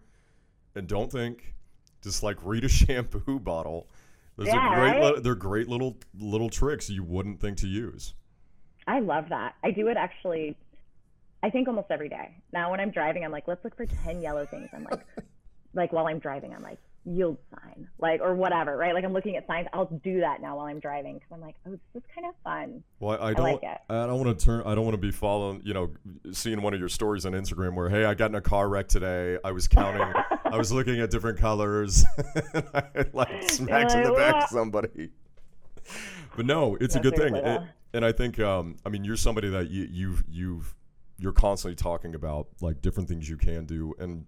and 0.75 0.87
don't 0.87 1.11
think. 1.11 1.55
Just 2.03 2.23
like 2.23 2.37
read 2.45 2.65
a 2.65 2.69
shampoo 2.69 3.41
bottle. 3.41 3.89
Those 4.37 4.47
Yeah, 4.47 4.59
are 4.59 4.79
great. 4.79 5.01
right? 5.01 5.23
they're 5.23 5.35
great 5.35 5.69
little 5.69 5.97
little 6.17 6.49
tricks 6.49 6.89
you 6.89 7.03
wouldn't 7.03 7.41
think 7.41 7.59
to 7.59 7.67
use. 7.67 8.15
I 8.87 9.01
love 9.01 9.29
that. 9.31 9.57
I 9.65 9.73
do 9.73 9.89
it 9.89 9.97
actually. 9.97 10.57
I 11.43 11.51
think 11.51 11.67
almost 11.69 11.89
every 11.91 12.09
day. 12.09 12.37
Now 12.53 12.71
when 12.71 12.79
I'm 12.81 12.91
driving, 12.93 13.25
I'm 13.25 13.33
like, 13.33 13.49
let's 13.49 13.65
look 13.65 13.77
for 13.77 13.87
ten 13.87 14.21
yellow 14.21 14.47
things. 14.47 14.69
I'm 14.73 14.85
like, 14.85 15.05
like 15.75 15.93
while 15.93 16.07
I'm 16.07 16.21
driving, 16.21 16.55
I'm 16.55 16.63
like, 16.63 16.79
yield 17.09 17.39
sign, 17.51 17.89
like 17.99 18.21
or 18.21 18.35
whatever, 18.35 18.77
right? 18.77 18.95
Like 18.95 19.05
I'm 19.05 19.13
looking 19.13 19.37
at 19.37 19.47
signs. 19.47 19.67
I'll 19.73 19.87
do 20.05 20.21
that 20.21 20.41
now 20.41 20.57
while 20.57 20.67
I'm 20.67 20.81
driving 20.81 21.15
because 21.15 21.29
I'm 21.33 21.41
like, 21.41 21.57
oh, 21.67 21.71
this 21.71 21.81
is 21.95 22.03
kind 22.15 22.27
of 22.27 22.35
fun. 22.45 22.83
Well, 23.01 23.19
I 23.21 23.31
I 23.31 23.35
don't. 23.35 23.45
like 23.45 23.63
it. 23.63 23.79
I 23.89 24.07
don't 24.07 24.25
want 24.25 24.39
to 24.39 24.45
turn. 24.45 24.63
I 24.67 24.75
don't 24.75 24.85
want 24.85 24.95
to 24.95 25.01
be 25.01 25.11
following. 25.11 25.63
You 25.65 25.75
know, 25.75 25.91
seeing 26.33 26.61
one 26.63 26.75
of 26.75 26.81
your 26.81 26.89
stories 26.89 27.25
on 27.27 27.33
Instagram 27.33 27.75
where, 27.75 27.89
hey, 27.89 28.05
I 28.05 28.15
got 28.15 28.31
in 28.31 28.35
a 28.35 28.41
car 28.41 28.69
wreck 28.69 28.89
today. 28.89 29.39
I 29.45 29.53
was 29.53 29.69
counting. 29.69 30.13
I 30.45 30.57
was 30.57 30.73
looking 30.73 31.01
at 31.01 31.11
different 31.11 31.39
colors. 31.39 32.05
and 32.55 32.65
I 32.75 33.05
like 33.13 33.51
smacked 33.51 33.93
in 33.93 34.03
the 34.03 34.13
like, 34.13 34.19
back 34.19 34.45
of 34.45 34.49
somebody. 34.51 35.11
But 36.37 36.47
no, 36.47 36.77
it's 36.81 36.95
a 36.95 37.01
good 37.01 37.17
thing. 37.17 37.35
It- 37.35 37.63
and 37.95 38.05
I 38.05 38.13
think, 38.13 38.39
um, 38.39 38.77
I 38.85 38.91
mean, 38.91 39.03
you're 39.03 39.17
somebody 39.17 39.49
that 39.49 39.71
you, 39.71 39.89
you've 39.91 40.25
you've 40.29 40.75
you're 41.19 41.33
constantly 41.33 41.75
talking 41.75 42.15
about 42.15 42.49
like 42.61 42.81
different 42.81 43.09
things 43.09 43.29
you 43.29 43.37
can 43.37 43.65
do. 43.65 43.95
And 43.99 44.27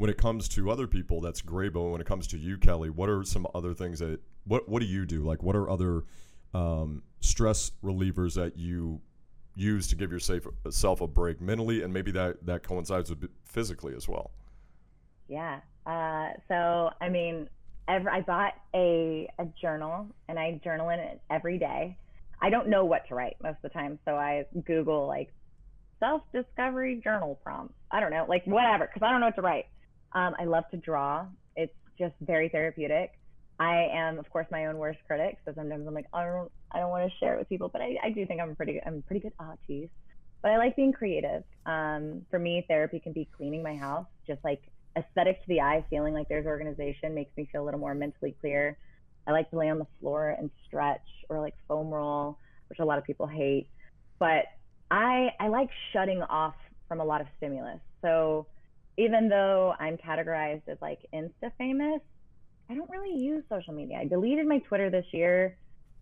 when 0.00 0.08
it 0.08 0.16
comes 0.16 0.48
to 0.48 0.70
other 0.70 0.86
people, 0.86 1.20
that's 1.20 1.42
great. 1.42 1.74
But 1.74 1.82
when 1.82 2.00
it 2.00 2.06
comes 2.06 2.26
to 2.28 2.38
you, 2.38 2.56
Kelly, 2.56 2.88
what 2.88 3.10
are 3.10 3.22
some 3.22 3.46
other 3.54 3.74
things 3.74 3.98
that 3.98 4.18
what 4.44 4.66
what 4.66 4.80
do 4.80 4.86
you 4.86 5.04
do? 5.04 5.22
Like, 5.22 5.42
what 5.42 5.54
are 5.54 5.68
other 5.68 6.04
um, 6.54 7.02
stress 7.20 7.72
relievers 7.84 8.34
that 8.34 8.56
you 8.56 9.02
use 9.54 9.88
to 9.88 9.96
give 9.96 10.10
yourself 10.10 11.02
a 11.02 11.06
break 11.06 11.42
mentally, 11.42 11.82
and 11.82 11.92
maybe 11.92 12.10
that 12.12 12.46
that 12.46 12.62
coincides 12.62 13.10
with 13.10 13.28
physically 13.44 13.94
as 13.94 14.08
well. 14.08 14.30
Yeah. 15.28 15.60
Uh, 15.84 16.30
so 16.48 16.88
I 17.02 17.10
mean, 17.10 17.50
every, 17.86 18.10
I 18.10 18.22
bought 18.22 18.54
a 18.74 19.28
a 19.38 19.44
journal 19.60 20.06
and 20.28 20.38
I 20.38 20.62
journal 20.64 20.88
in 20.88 20.98
it 20.98 21.20
every 21.28 21.58
day. 21.58 21.94
I 22.40 22.48
don't 22.48 22.68
know 22.68 22.86
what 22.86 23.06
to 23.08 23.14
write 23.14 23.36
most 23.42 23.56
of 23.56 23.62
the 23.64 23.68
time, 23.68 23.98
so 24.06 24.12
I 24.12 24.46
Google 24.64 25.06
like 25.06 25.30
self 25.98 26.22
discovery 26.32 27.02
journal 27.04 27.38
prompts. 27.44 27.74
I 27.90 28.00
don't 28.00 28.12
know, 28.12 28.24
like 28.26 28.46
whatever, 28.46 28.86
because 28.86 29.06
I 29.06 29.10
don't 29.10 29.20
know 29.20 29.26
what 29.26 29.36
to 29.36 29.42
write. 29.42 29.66
Um, 30.12 30.34
I 30.38 30.44
love 30.44 30.64
to 30.70 30.76
draw. 30.76 31.26
It's 31.56 31.74
just 31.98 32.14
very 32.20 32.48
therapeutic. 32.48 33.12
I 33.58 33.88
am, 33.92 34.18
of 34.18 34.28
course, 34.30 34.46
my 34.50 34.66
own 34.66 34.78
worst 34.78 34.98
critic. 35.06 35.38
So 35.44 35.52
sometimes 35.54 35.86
I'm 35.86 35.94
like, 35.94 36.06
I 36.12 36.24
don't, 36.24 36.50
I 36.72 36.78
don't 36.78 36.90
want 36.90 37.10
to 37.10 37.18
share 37.18 37.34
it 37.34 37.38
with 37.38 37.48
people, 37.48 37.68
but 37.68 37.82
I, 37.82 37.96
I 38.02 38.10
do 38.10 38.24
think 38.26 38.40
I'm 38.40 38.56
pretty, 38.56 38.74
good, 38.74 38.82
I'm 38.86 38.98
a 38.98 39.02
pretty 39.02 39.20
good 39.20 39.34
artist. 39.38 39.92
But 40.42 40.52
I 40.52 40.56
like 40.56 40.76
being 40.76 40.92
creative. 40.92 41.44
Um, 41.66 42.22
for 42.30 42.38
me, 42.38 42.64
therapy 42.66 42.98
can 43.00 43.12
be 43.12 43.28
cleaning 43.36 43.62
my 43.62 43.76
house, 43.76 44.06
just 44.26 44.42
like 44.42 44.62
aesthetic 44.96 45.42
to 45.42 45.48
the 45.48 45.60
eye, 45.60 45.84
feeling 45.90 46.14
like 46.14 46.28
there's 46.28 46.46
organization 46.46 47.14
makes 47.14 47.36
me 47.36 47.48
feel 47.52 47.62
a 47.62 47.66
little 47.66 47.80
more 47.80 47.94
mentally 47.94 48.34
clear. 48.40 48.78
I 49.26 49.32
like 49.32 49.50
to 49.50 49.58
lay 49.58 49.68
on 49.68 49.78
the 49.78 49.86
floor 50.00 50.34
and 50.38 50.50
stretch 50.66 51.06
or 51.28 51.40
like 51.40 51.54
foam 51.68 51.90
roll, 51.90 52.38
which 52.68 52.78
a 52.78 52.84
lot 52.84 52.98
of 52.98 53.04
people 53.04 53.26
hate. 53.26 53.68
But 54.18 54.46
I 54.90 55.28
I 55.38 55.48
like 55.48 55.68
shutting 55.92 56.22
off 56.22 56.54
from 56.88 57.00
a 57.00 57.04
lot 57.04 57.20
of 57.20 57.26
stimulus. 57.36 57.80
So 58.02 58.46
even 58.96 59.28
though 59.28 59.74
I'm 59.78 59.96
categorized 59.96 60.68
as 60.68 60.78
like 60.80 61.00
Insta 61.14 61.52
famous, 61.58 62.00
I 62.68 62.74
don't 62.74 62.90
really 62.90 63.18
use 63.18 63.42
social 63.48 63.74
media. 63.74 63.98
I 64.00 64.04
deleted 64.04 64.46
my 64.46 64.58
Twitter 64.58 64.90
this 64.90 65.06
year. 65.12 65.56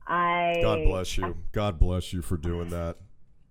I 0.07 0.59
God 0.62 0.85
bless 0.85 1.16
you. 1.16 1.37
God 1.53 1.79
bless 1.79 2.12
you 2.12 2.22
for 2.22 2.37
doing 2.37 2.68
that, 2.70 2.96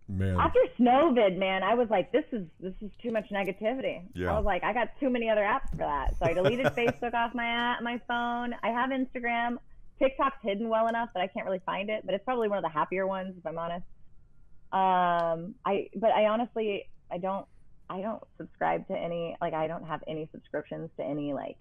man. 0.08 0.39
after 0.39 0.60
Snowvid, 0.80 1.38
man, 1.38 1.63
I 1.63 1.76
was 1.76 1.89
like, 1.89 2.12
this 2.12 2.26
is 2.32 2.45
this 2.60 2.73
is 2.82 2.91
too 3.02 3.12
much 3.12 3.30
negativity. 3.30 4.04
Yeah. 4.13 4.32
I 4.32 4.38
was 4.38 4.45
like, 4.45 4.63
I 4.63 4.73
got 4.73 4.89
too 5.00 5.10
many 5.10 5.30
other 5.30 5.41
apps 5.41 5.69
for 5.71 5.78
that. 5.78 6.17
So 6.17 6.26
I 6.26 6.34
deleted 6.34 6.65
Facebook 6.78 7.13
off 7.13 7.34
my 7.34 7.45
app, 7.45 7.84
my 7.84 8.02
phone. 8.08 8.56
I 8.63 8.69
have 8.69 8.89
Instagram. 8.89 9.58
TikTok's 10.00 10.38
hidden 10.43 10.69
well 10.69 10.88
enough 10.88 11.10
that 11.15 11.21
I 11.21 11.28
can't 11.28 11.45
really 11.45 11.62
find 11.65 11.89
it, 11.89 12.06
but 12.06 12.13
it's 12.13 12.23
probably 12.23 12.47
one 12.47 12.58
of 12.58 12.63
the 12.63 12.69
happier 12.69 13.08
ones 13.08 13.36
if 13.38 13.45
I'm 13.45 13.58
honest. 13.58 13.86
Um, 14.71 15.56
I 15.65 15.89
but 15.95 16.12
I 16.12 16.26
honestly 16.26 16.89
I 17.12 17.17
don't 17.17 17.47
I 17.89 18.02
don't 18.02 18.21
subscribe 18.38 18.88
to 18.88 18.93
any 18.97 19.36
like 19.41 19.54
I 19.54 19.67
don't 19.67 19.86
have 19.86 20.04
any 20.08 20.28
subscriptions 20.32 20.89
to 20.97 21.04
any 21.04 21.34
like 21.34 21.58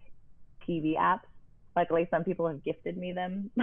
TV 0.68 0.96
apps. 0.96 1.20
Luckily, 1.76 2.08
some 2.10 2.24
people 2.24 2.48
have 2.48 2.64
gifted 2.64 2.96
me 2.96 3.12
them. 3.12 3.50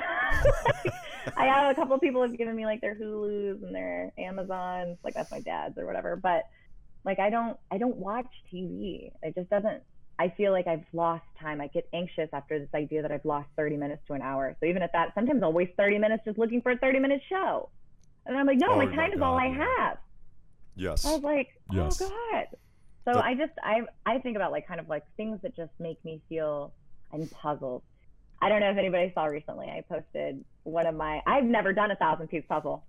I 1.37 1.45
have 1.45 1.71
a 1.71 1.75
couple 1.75 1.95
of 1.95 2.01
people 2.01 2.21
have 2.21 2.37
given 2.37 2.55
me 2.55 2.65
like 2.65 2.81
their 2.81 2.95
Hulu's 2.95 3.63
and 3.63 3.73
their 3.73 4.11
Amazons, 4.17 4.97
like 5.03 5.13
that's 5.13 5.31
my 5.31 5.39
dad's 5.39 5.77
or 5.77 5.85
whatever. 5.85 6.15
But 6.15 6.43
like 7.05 7.19
I 7.19 7.29
don't 7.29 7.57
I 7.71 7.77
don't 7.77 7.97
watch 7.97 8.27
TV. 8.53 9.11
It 9.21 9.35
just 9.35 9.49
doesn't. 9.49 9.83
I 10.19 10.29
feel 10.29 10.51
like 10.51 10.67
I've 10.67 10.85
lost 10.93 11.25
time. 11.41 11.59
I 11.59 11.67
get 11.67 11.89
anxious 11.91 12.29
after 12.33 12.59
this 12.59 12.69
idea 12.75 13.01
that 13.01 13.11
I've 13.11 13.25
lost 13.25 13.49
30 13.57 13.77
minutes 13.77 14.03
to 14.07 14.13
an 14.13 14.21
hour. 14.21 14.55
So 14.59 14.67
even 14.67 14.83
at 14.83 14.91
that, 14.93 15.13
sometimes 15.15 15.41
I'll 15.41 15.51
waste 15.51 15.73
30 15.75 15.97
minutes 15.97 16.23
just 16.23 16.37
looking 16.37 16.61
for 16.61 16.71
a 16.71 16.77
30 16.77 16.99
minute 16.99 17.21
show. 17.27 17.69
And 18.27 18.37
I'm 18.37 18.45
like, 18.45 18.59
no, 18.59 18.67
Oh 18.69 18.75
my 18.77 18.85
my 18.85 18.95
time 18.95 19.11
is 19.11 19.21
all 19.21 19.37
I 19.37 19.47
have. 19.47 19.97
yes. 20.75 21.03
I 21.03 21.13
was 21.13 21.23
like, 21.23 21.49
Yes. 21.73 22.01
oh 22.01 22.09
god. 22.09 22.47
So 23.05 23.13
That- 23.13 23.25
I 23.25 23.33
just 23.35 23.53
I 23.63 23.81
I 24.05 24.19
think 24.19 24.35
about 24.35 24.51
like 24.51 24.67
kind 24.67 24.79
of 24.79 24.87
like 24.89 25.03
things 25.17 25.39
that 25.43 25.55
just 25.55 25.71
make 25.79 26.03
me 26.05 26.21
feel 26.29 26.71
I'm 27.11 27.27
puzzled. 27.27 27.83
I 28.41 28.49
don't 28.49 28.59
know 28.59 28.71
if 28.71 28.77
anybody 28.77 29.11
saw 29.13 29.25
recently. 29.25 29.67
I 29.67 29.83
posted 29.87 30.43
one 30.63 30.85
of 30.85 30.95
my 30.95 31.21
I've 31.25 31.45
never 31.45 31.73
done 31.73 31.91
a 31.91 31.95
thousand 31.95 32.27
piece 32.27 32.43
puzzle, 32.47 32.83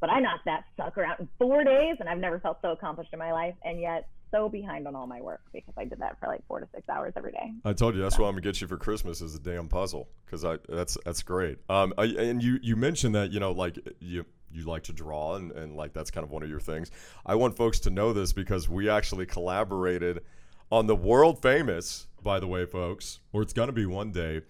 but 0.00 0.10
I 0.10 0.20
knocked 0.20 0.44
that 0.46 0.64
sucker 0.76 1.04
out 1.04 1.20
in 1.20 1.28
four 1.38 1.64
days, 1.64 1.96
and 2.00 2.08
I've 2.08 2.18
never 2.18 2.38
felt 2.40 2.58
so 2.62 2.70
accomplished 2.70 3.10
in 3.12 3.18
my 3.18 3.32
life, 3.32 3.54
and 3.64 3.80
yet 3.80 4.08
so 4.30 4.48
behind 4.48 4.86
on 4.86 4.94
all 4.94 5.08
my 5.08 5.20
work 5.20 5.40
because 5.52 5.74
I 5.76 5.84
did 5.84 5.98
that 5.98 6.16
for 6.20 6.28
like 6.28 6.46
four 6.46 6.60
to 6.60 6.68
six 6.72 6.88
hours 6.88 7.12
every 7.16 7.32
day. 7.32 7.52
I 7.64 7.72
told 7.72 7.96
you 7.96 8.00
that's 8.02 8.16
what 8.18 8.26
I'm 8.26 8.32
gonna 8.34 8.42
get 8.42 8.60
you 8.60 8.68
for 8.68 8.76
Christmas 8.76 9.20
is 9.20 9.34
a 9.34 9.40
damn 9.40 9.66
puzzle 9.68 10.08
because 10.24 10.44
I 10.44 10.58
that's 10.68 10.96
that's 11.04 11.22
great. 11.22 11.58
Um, 11.68 11.92
I, 11.98 12.04
and 12.04 12.42
you 12.42 12.58
you 12.62 12.76
mentioned 12.76 13.14
that 13.16 13.32
you 13.32 13.40
know 13.40 13.50
like 13.52 13.76
you 13.98 14.24
you 14.52 14.64
like 14.64 14.82
to 14.84 14.92
draw 14.92 15.36
and, 15.36 15.52
and 15.52 15.76
like 15.76 15.92
that's 15.92 16.10
kind 16.10 16.24
of 16.24 16.30
one 16.30 16.42
of 16.42 16.48
your 16.48 16.60
things. 16.60 16.90
I 17.24 17.34
want 17.34 17.56
folks 17.56 17.80
to 17.80 17.90
know 17.90 18.12
this 18.12 18.32
because 18.32 18.68
we 18.68 18.88
actually 18.88 19.26
collaborated 19.26 20.22
on 20.70 20.86
the 20.86 20.96
world 20.96 21.42
famous, 21.42 22.06
by 22.22 22.40
the 22.40 22.46
way, 22.46 22.66
folks, 22.66 23.20
or 23.32 23.42
it's 23.42 23.52
gonna 23.52 23.72
be 23.72 23.86
one 23.86 24.12
day, 24.12 24.42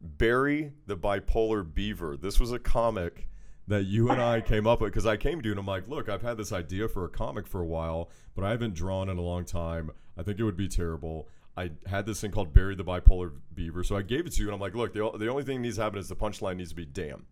Barry 0.00 0.72
the 0.86 0.96
Bipolar 0.96 1.62
Beaver. 1.72 2.16
This 2.16 2.38
was 2.38 2.52
a 2.52 2.58
comic 2.58 3.28
that 3.68 3.84
you 3.84 4.10
and 4.10 4.22
I 4.22 4.40
came 4.40 4.66
up 4.66 4.80
with 4.80 4.92
because 4.92 5.06
I 5.06 5.16
came 5.16 5.40
to 5.42 5.46
you 5.46 5.52
and 5.52 5.58
I'm 5.58 5.66
like, 5.66 5.88
look, 5.88 6.08
I've 6.08 6.22
had 6.22 6.36
this 6.36 6.52
idea 6.52 6.88
for 6.88 7.04
a 7.04 7.08
comic 7.08 7.46
for 7.46 7.60
a 7.60 7.66
while, 7.66 8.10
but 8.34 8.44
I 8.44 8.50
haven't 8.50 8.74
drawn 8.74 9.08
in 9.08 9.18
a 9.18 9.22
long 9.22 9.44
time. 9.44 9.90
I 10.16 10.22
think 10.22 10.38
it 10.38 10.44
would 10.44 10.56
be 10.56 10.68
terrible. 10.68 11.28
I 11.56 11.70
had 11.86 12.06
this 12.06 12.20
thing 12.20 12.30
called 12.30 12.52
Barry 12.52 12.74
the 12.74 12.84
Bipolar 12.84 13.32
Beaver, 13.54 13.82
so 13.82 13.96
I 13.96 14.02
gave 14.02 14.26
it 14.26 14.32
to 14.34 14.42
you, 14.42 14.48
and 14.48 14.54
I'm 14.54 14.60
like, 14.60 14.74
look, 14.74 14.92
the, 14.92 15.10
the 15.18 15.28
only 15.28 15.42
thing 15.42 15.56
that 15.56 15.62
needs 15.62 15.76
to 15.76 15.82
happen 15.82 15.98
is 15.98 16.08
the 16.08 16.16
punchline 16.16 16.56
needs 16.56 16.70
to 16.70 16.76
be 16.76 16.84
damn. 16.84 17.24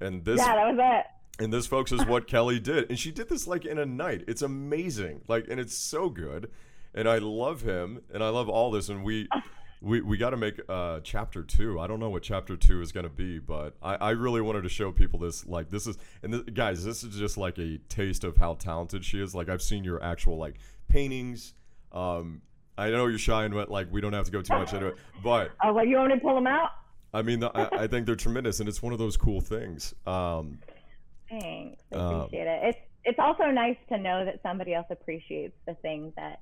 And 0.00 0.24
this, 0.24 0.38
yeah, 0.38 0.54
that 0.56 0.74
was 0.74 0.78
it. 0.80 1.06
And 1.40 1.52
this, 1.52 1.66
folks, 1.66 1.90
is 1.90 2.04
what 2.06 2.28
Kelly 2.28 2.60
did, 2.60 2.88
and 2.90 2.98
she 2.98 3.10
did 3.10 3.28
this 3.28 3.46
like 3.46 3.64
in 3.64 3.78
a 3.78 3.86
night. 3.86 4.24
It's 4.28 4.42
amazing, 4.42 5.22
like, 5.26 5.46
and 5.50 5.58
it's 5.58 5.76
so 5.76 6.08
good, 6.08 6.50
and 6.94 7.08
I 7.08 7.18
love 7.18 7.62
him, 7.62 8.02
and 8.12 8.22
I 8.22 8.28
love 8.28 8.48
all 8.48 8.70
this, 8.70 8.88
and 8.88 9.04
we. 9.04 9.28
we, 9.84 10.00
we 10.00 10.16
got 10.16 10.30
to 10.30 10.36
make 10.38 10.58
uh, 10.68 11.00
chapter 11.04 11.42
two. 11.42 11.78
I 11.78 11.86
don't 11.86 12.00
know 12.00 12.08
what 12.08 12.22
chapter 12.22 12.56
two 12.56 12.80
is 12.80 12.90
going 12.90 13.04
to 13.04 13.10
be, 13.10 13.38
but 13.38 13.74
I, 13.82 13.96
I 13.96 14.10
really 14.10 14.40
wanted 14.40 14.62
to 14.62 14.68
show 14.70 14.90
people 14.90 15.18
this. 15.18 15.46
Like 15.46 15.70
this 15.70 15.86
is, 15.86 15.98
and 16.22 16.32
this, 16.32 16.40
guys, 16.54 16.82
this 16.82 17.04
is 17.04 17.14
just 17.16 17.36
like 17.36 17.58
a 17.58 17.78
taste 17.90 18.24
of 18.24 18.38
how 18.38 18.54
talented 18.54 19.04
she 19.04 19.22
is. 19.22 19.34
Like 19.34 19.50
I've 19.50 19.60
seen 19.60 19.84
your 19.84 20.02
actual 20.02 20.38
like 20.38 20.54
paintings. 20.88 21.52
Um, 21.92 22.40
I 22.78 22.90
know 22.90 23.06
you're 23.06 23.18
shy 23.18 23.44
and 23.44 23.54
went 23.54 23.70
like 23.70 23.92
we 23.92 24.00
don't 24.00 24.14
have 24.14 24.24
to 24.24 24.32
go 24.32 24.40
too 24.40 24.54
much 24.54 24.72
into 24.72 24.86
it, 24.86 24.96
but 25.22 25.52
oh, 25.62 25.74
well, 25.74 25.84
you 25.84 25.96
want 25.96 26.08
me 26.08 26.14
to 26.14 26.20
pull 26.20 26.34
them 26.34 26.46
out? 26.46 26.70
I 27.12 27.22
mean, 27.22 27.44
I, 27.44 27.68
I, 27.72 27.86
think 27.86 28.06
they're 28.06 28.16
tremendous, 28.16 28.58
and 28.58 28.68
it's 28.68 28.82
one 28.82 28.92
of 28.92 28.98
those 28.98 29.16
cool 29.16 29.40
things. 29.40 29.94
Um, 30.04 30.58
Thanks, 31.28 31.82
I 31.92 31.96
um, 31.96 32.14
appreciate 32.14 32.46
it. 32.46 32.60
It's 32.64 32.78
it's 33.04 33.18
also 33.18 33.44
nice 33.44 33.76
to 33.90 33.98
know 33.98 34.24
that 34.24 34.40
somebody 34.42 34.72
else 34.74 34.86
appreciates 34.90 35.54
the 35.66 35.74
thing 35.74 36.12
that 36.16 36.40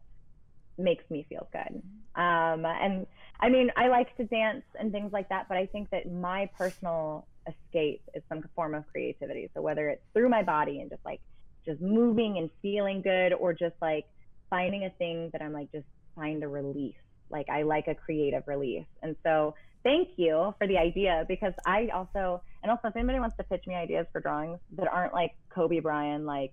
makes 0.78 1.04
me 1.10 1.26
feel 1.28 1.48
good. 1.52 1.82
Um, 2.14 2.64
and 2.64 3.06
I 3.40 3.48
mean, 3.48 3.70
I 3.76 3.88
like 3.88 4.16
to 4.16 4.24
dance 4.24 4.64
and 4.78 4.92
things 4.92 5.12
like 5.12 5.28
that, 5.30 5.48
but 5.48 5.56
I 5.56 5.66
think 5.66 5.90
that 5.90 6.10
my 6.12 6.48
personal 6.56 7.26
escape 7.46 8.02
is 8.14 8.22
some 8.28 8.42
form 8.54 8.74
of 8.74 8.86
creativity. 8.86 9.50
So 9.54 9.60
whether 9.60 9.88
it's 9.88 10.02
through 10.14 10.28
my 10.28 10.42
body 10.42 10.80
and 10.80 10.88
just 10.88 11.04
like 11.04 11.20
just 11.66 11.80
moving 11.80 12.38
and 12.38 12.50
feeling 12.60 13.02
good, 13.02 13.32
or 13.32 13.52
just 13.52 13.74
like 13.80 14.06
finding 14.50 14.84
a 14.84 14.90
thing 14.90 15.30
that 15.32 15.42
I'm 15.42 15.52
like 15.52 15.70
just 15.72 15.86
find 16.14 16.42
a 16.42 16.48
release. 16.48 16.94
Like 17.30 17.48
I 17.48 17.62
like 17.62 17.88
a 17.88 17.94
creative 17.94 18.44
release. 18.46 18.86
And 19.02 19.16
so 19.24 19.54
thank 19.82 20.08
you 20.16 20.54
for 20.58 20.66
the 20.66 20.78
idea 20.78 21.24
because 21.28 21.54
I 21.66 21.88
also 21.94 22.42
and 22.62 22.70
also 22.70 22.88
if 22.88 22.96
anybody 22.96 23.18
wants 23.20 23.36
to 23.36 23.44
pitch 23.44 23.64
me 23.66 23.74
ideas 23.74 24.06
for 24.12 24.20
drawings 24.20 24.58
that 24.76 24.88
aren't 24.88 25.12
like 25.12 25.32
Kobe 25.50 25.80
Bryant, 25.80 26.24
like 26.24 26.52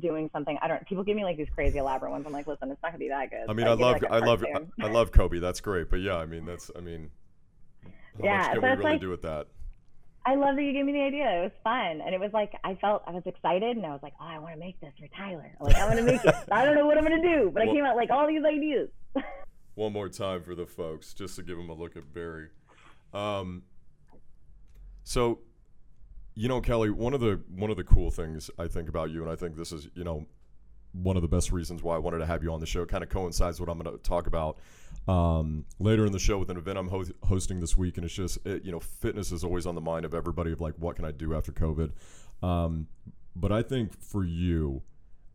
doing 0.00 0.28
something. 0.32 0.58
I 0.60 0.68
don't. 0.68 0.86
People 0.86 1.04
give 1.04 1.16
me 1.16 1.24
like 1.24 1.36
these 1.36 1.48
crazy 1.54 1.78
elaborate 1.78 2.10
ones. 2.10 2.24
I'm 2.26 2.32
like, 2.32 2.46
listen, 2.46 2.70
it's 2.70 2.82
not 2.82 2.92
gonna 2.92 2.98
be 2.98 3.08
that 3.08 3.30
good. 3.30 3.48
I 3.48 3.52
mean, 3.52 3.66
like, 3.66 3.78
I 3.78 3.82
love, 3.82 4.02
like 4.02 4.10
I 4.10 4.18
love, 4.18 4.44
I, 4.44 4.86
I, 4.86 4.90
love 4.90 5.12
Kobe. 5.12 5.38
That's 5.38 5.60
great. 5.60 5.90
But 5.90 6.00
yeah, 6.00 6.16
I 6.16 6.26
mean, 6.26 6.44
that's, 6.44 6.70
I 6.76 6.80
mean, 6.80 7.10
how 7.84 8.24
yeah, 8.24 8.36
much 8.36 8.46
can 8.46 8.54
so 8.54 8.60
we 8.60 8.68
really 8.68 8.82
like, 8.84 9.00
do 9.00 9.08
with 9.08 9.22
that? 9.22 9.46
I 10.26 10.34
love 10.34 10.56
that 10.56 10.62
you 10.62 10.72
gave 10.72 10.84
me 10.84 10.92
the 10.92 11.00
idea. 11.00 11.40
It 11.40 11.42
was 11.42 11.52
fun, 11.64 12.02
and 12.04 12.14
it 12.14 12.20
was 12.20 12.30
like 12.32 12.52
I 12.64 12.74
felt 12.74 13.02
I 13.06 13.12
was 13.12 13.22
excited, 13.24 13.76
and 13.76 13.86
I 13.86 13.90
was 13.90 14.00
like, 14.02 14.14
oh, 14.20 14.26
I 14.26 14.38
want 14.38 14.54
to 14.54 14.60
make 14.60 14.80
this 14.80 14.92
for 14.98 15.08
Tyler. 15.16 15.50
Like 15.60 15.76
I 15.76 15.86
want 15.86 15.98
to 15.98 16.04
make 16.04 16.24
it. 16.24 16.34
I 16.52 16.64
don't 16.64 16.74
know 16.74 16.86
what 16.86 16.98
I'm 16.98 17.04
gonna 17.04 17.22
do, 17.22 17.50
but 17.52 17.62
well, 17.62 17.70
I 17.70 17.74
came 17.74 17.84
out 17.84 17.96
like 17.96 18.10
all 18.10 18.26
these 18.26 18.44
ideas. 18.44 18.88
one 19.78 19.92
more 19.92 20.08
time 20.08 20.42
for 20.42 20.54
the 20.54 20.66
folks, 20.66 21.14
just 21.14 21.36
to 21.36 21.42
give 21.42 21.56
them 21.56 21.70
a 21.70 21.74
look 21.74 21.96
at 21.96 22.12
Barry. 22.12 22.48
Um, 23.14 23.62
so 25.04 25.38
you 26.34 26.46
know, 26.46 26.60
Kelly, 26.60 26.90
one 26.90 27.14
of 27.14 27.20
the 27.20 27.40
one 27.56 27.68
of 27.68 27.76
the 27.76 27.82
cool 27.82 28.12
things 28.12 28.48
I 28.58 28.68
think 28.68 28.88
about 28.88 29.10
you, 29.10 29.22
and 29.22 29.30
I 29.30 29.34
think 29.34 29.56
this 29.56 29.72
is, 29.72 29.88
you 29.94 30.04
know, 30.04 30.26
one 30.92 31.16
of 31.16 31.22
the 31.22 31.28
best 31.28 31.50
reasons 31.50 31.82
why 31.82 31.96
I 31.96 31.98
wanted 31.98 32.18
to 32.18 32.26
have 32.26 32.44
you 32.44 32.52
on 32.52 32.60
the 32.60 32.66
show. 32.66 32.86
Kind 32.86 33.02
of 33.02 33.10
coincides 33.10 33.60
what 33.60 33.68
I'm 33.68 33.76
going 33.78 33.96
to 33.96 34.02
talk 34.02 34.28
about 34.28 34.58
um, 35.08 35.64
later 35.80 36.06
in 36.06 36.12
the 36.12 36.18
show 36.20 36.38
with 36.38 36.48
an 36.50 36.56
event 36.56 36.78
I'm 36.78 36.88
ho- 36.88 37.04
hosting 37.24 37.58
this 37.58 37.76
week, 37.76 37.96
and 37.96 38.04
it's 38.04 38.14
just, 38.14 38.38
it, 38.46 38.64
you 38.64 38.70
know, 38.70 38.78
fitness 38.78 39.32
is 39.32 39.42
always 39.42 39.66
on 39.66 39.74
the 39.74 39.80
mind 39.80 40.04
of 40.04 40.14
everybody 40.14 40.52
of 40.52 40.60
like, 40.60 40.74
what 40.78 40.94
can 40.94 41.04
I 41.04 41.10
do 41.10 41.34
after 41.34 41.50
COVID? 41.50 41.90
Um, 42.40 42.86
but 43.34 43.50
I 43.50 43.62
think 43.62 44.00
for 44.00 44.24
you, 44.24 44.82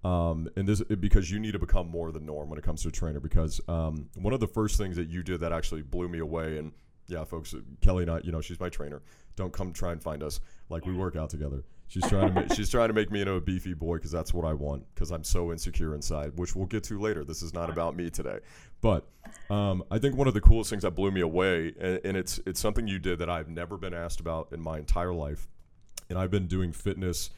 um, 0.03 0.49
and 0.55 0.67
this 0.67 0.81
because 0.81 1.31
you 1.31 1.39
need 1.39 1.53
to 1.53 1.59
become 1.59 1.89
more 1.89 2.11
the 2.11 2.19
norm 2.19 2.49
when 2.49 2.59
it 2.59 2.63
comes 2.63 2.81
to 2.83 2.89
a 2.89 2.91
trainer. 2.91 3.19
Because 3.19 3.61
um, 3.67 4.09
one 4.15 4.33
of 4.33 4.39
the 4.39 4.47
first 4.47 4.77
things 4.77 4.95
that 4.97 5.07
you 5.07 5.23
did 5.23 5.39
that 5.41 5.53
actually 5.53 5.81
blew 5.81 6.07
me 6.07 6.19
away, 6.19 6.57
and 6.57 6.71
yeah, 7.07 7.23
folks, 7.23 7.55
Kelly 7.81 8.03
and 8.03 8.11
I, 8.11 8.19
you 8.23 8.31
know, 8.31 8.41
she's 8.41 8.59
my 8.59 8.69
trainer. 8.69 9.01
Don't 9.35 9.53
come 9.53 9.73
try 9.73 9.91
and 9.91 10.01
find 10.01 10.21
us. 10.23 10.39
Like 10.69 10.85
we 10.85 10.93
work 10.93 11.15
out 11.15 11.29
together. 11.29 11.63
She's 11.87 12.07
trying 12.07 12.33
to 12.33 12.41
make, 12.41 12.53
she's 12.53 12.69
trying 12.69 12.87
to 12.87 12.93
make 12.93 13.11
me 13.11 13.21
into 13.21 13.33
a 13.33 13.41
beefy 13.41 13.73
boy 13.73 13.97
because 13.97 14.11
that's 14.11 14.33
what 14.33 14.45
I 14.45 14.53
want 14.53 14.83
because 14.93 15.11
I'm 15.11 15.23
so 15.23 15.51
insecure 15.51 15.93
inside, 15.93 16.31
which 16.37 16.55
we'll 16.55 16.65
get 16.65 16.83
to 16.85 16.99
later. 16.99 17.23
This 17.23 17.43
is 17.43 17.53
not 17.53 17.69
about 17.69 17.95
me 17.95 18.09
today, 18.09 18.39
but 18.81 19.07
um, 19.49 19.83
I 19.91 19.99
think 19.99 20.15
one 20.15 20.27
of 20.27 20.33
the 20.33 20.41
coolest 20.41 20.69
things 20.69 20.83
that 20.83 20.91
blew 20.91 21.11
me 21.11 21.21
away, 21.21 21.73
and, 21.79 21.99
and 22.03 22.17
it's 22.17 22.39
it's 22.45 22.59
something 22.59 22.87
you 22.87 22.99
did 22.99 23.19
that 23.19 23.29
I've 23.29 23.49
never 23.49 23.77
been 23.77 23.93
asked 23.93 24.19
about 24.19 24.51
in 24.51 24.59
my 24.59 24.79
entire 24.79 25.13
life, 25.13 25.47
and 26.09 26.17
I've 26.17 26.31
been 26.31 26.47
doing 26.47 26.71
fitness 26.71 27.29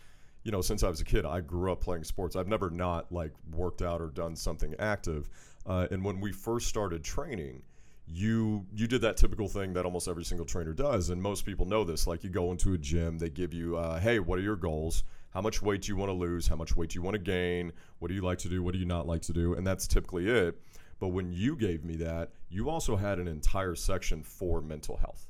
you 0.45 0.51
know, 0.51 0.62
since 0.62 0.84
I 0.84 0.89
was 0.89 1.01
a 1.01 1.03
kid, 1.03 1.25
I 1.25 1.41
grew 1.41 1.71
up 1.71 1.81
playing 1.81 2.03
sports. 2.03 2.36
I've 2.36 2.47
never 2.47 2.69
not 2.69 3.12
like 3.12 3.31
worked 3.51 3.81
out 3.81 3.99
or 3.99 4.08
done 4.08 4.36
something 4.36 4.75
active. 4.77 5.27
Uh, 5.65 5.88
and 5.89 6.05
when 6.05 6.21
we 6.21 6.31
first 6.31 6.67
started 6.67 7.03
training, 7.03 7.63
you 8.08 8.63
you 8.71 8.86
did 8.86 9.01
that 9.01 9.17
typical 9.17 9.47
thing 9.47 9.73
that 9.73 9.86
almost 9.86 10.08
every 10.08 10.23
single 10.23 10.45
trainer 10.45 10.71
does. 10.71 11.10
And 11.10 11.19
most 11.19 11.47
people 11.47 11.65
know 11.65 11.84
this 11.84 12.05
like 12.05 12.23
you 12.23 12.29
go 12.29 12.51
into 12.51 12.73
a 12.73 12.77
gym 12.77 13.17
they 13.17 13.31
give 13.31 13.51
you 13.51 13.75
uh, 13.75 13.99
hey 13.99 14.19
what 14.19 14.38
are 14.38 14.43
your 14.43 14.55
goals? 14.55 15.03
How 15.31 15.41
much 15.41 15.63
weight 15.63 15.81
do 15.81 15.91
you 15.91 15.95
want 15.95 16.10
to 16.10 16.13
lose? 16.13 16.47
How 16.47 16.55
much 16.55 16.75
weight 16.75 16.91
do 16.91 16.99
you 16.99 17.01
want 17.01 17.15
to 17.15 17.19
gain? 17.19 17.73
What 17.97 18.10
do 18.10 18.13
you 18.13 18.21
like 18.21 18.38
to 18.39 18.47
do? 18.47 18.62
What 18.62 18.73
do 18.73 18.79
you 18.79 18.86
not 18.86 19.08
like 19.08 19.23
to 19.23 19.34
do? 19.34 19.55
And 19.55 19.65
that's 19.65 19.88
typically 19.88 20.29
it. 20.29 20.62
But 20.99 21.08
when 21.08 21.31
you 21.31 21.55
gave 21.55 21.84
me 21.84 21.95
that 21.97 22.29
you 22.49 22.69
also 22.69 22.95
had 22.95 23.17
an 23.17 23.27
entire 23.27 23.73
section 23.73 24.21
for 24.21 24.62
mental 24.62 24.97
health. 24.97 25.25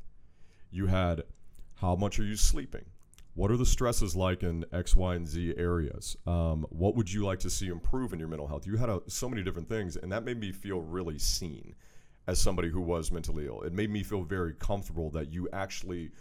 You 0.71 0.87
had 0.87 1.23
how 1.75 1.95
much 1.95 2.19
are 2.19 2.25
you 2.25 2.35
sleeping 2.35 2.85
what 3.35 3.51
are 3.51 3.57
the 3.57 3.65
stresses 3.65 4.15
like 4.15 4.43
in 4.43 4.65
X, 4.71 4.95
Y, 4.95 5.13
and 5.13 5.27
Z 5.27 5.53
areas? 5.57 6.15
Um, 6.25 6.65
what 6.69 6.95
would 6.95 7.11
you 7.11 7.25
like 7.25 7.39
to 7.39 7.49
see 7.49 7.67
improve 7.67 8.13
in 8.13 8.19
your 8.19 8.29
mental 8.29 8.47
health? 8.47 8.65
You 8.65 8.77
had 8.77 8.89
a, 8.89 9.01
so 9.07 9.29
many 9.29 9.43
different 9.43 9.67
things, 9.67 9.97
and 9.97 10.11
that 10.11 10.23
made 10.23 10.39
me 10.39 10.53
feel 10.53 10.79
really 10.79 11.19
seen 11.19 11.75
as 12.27 12.39
somebody 12.39 12.69
who 12.69 12.79
was 12.79 13.11
mentally 13.11 13.45
ill. 13.45 13.61
It 13.61 13.73
made 13.73 13.89
me 13.89 14.03
feel 14.03 14.23
very 14.23 14.53
comfortable 14.53 15.09
that 15.11 15.31
you 15.33 15.49
actually 15.51 16.11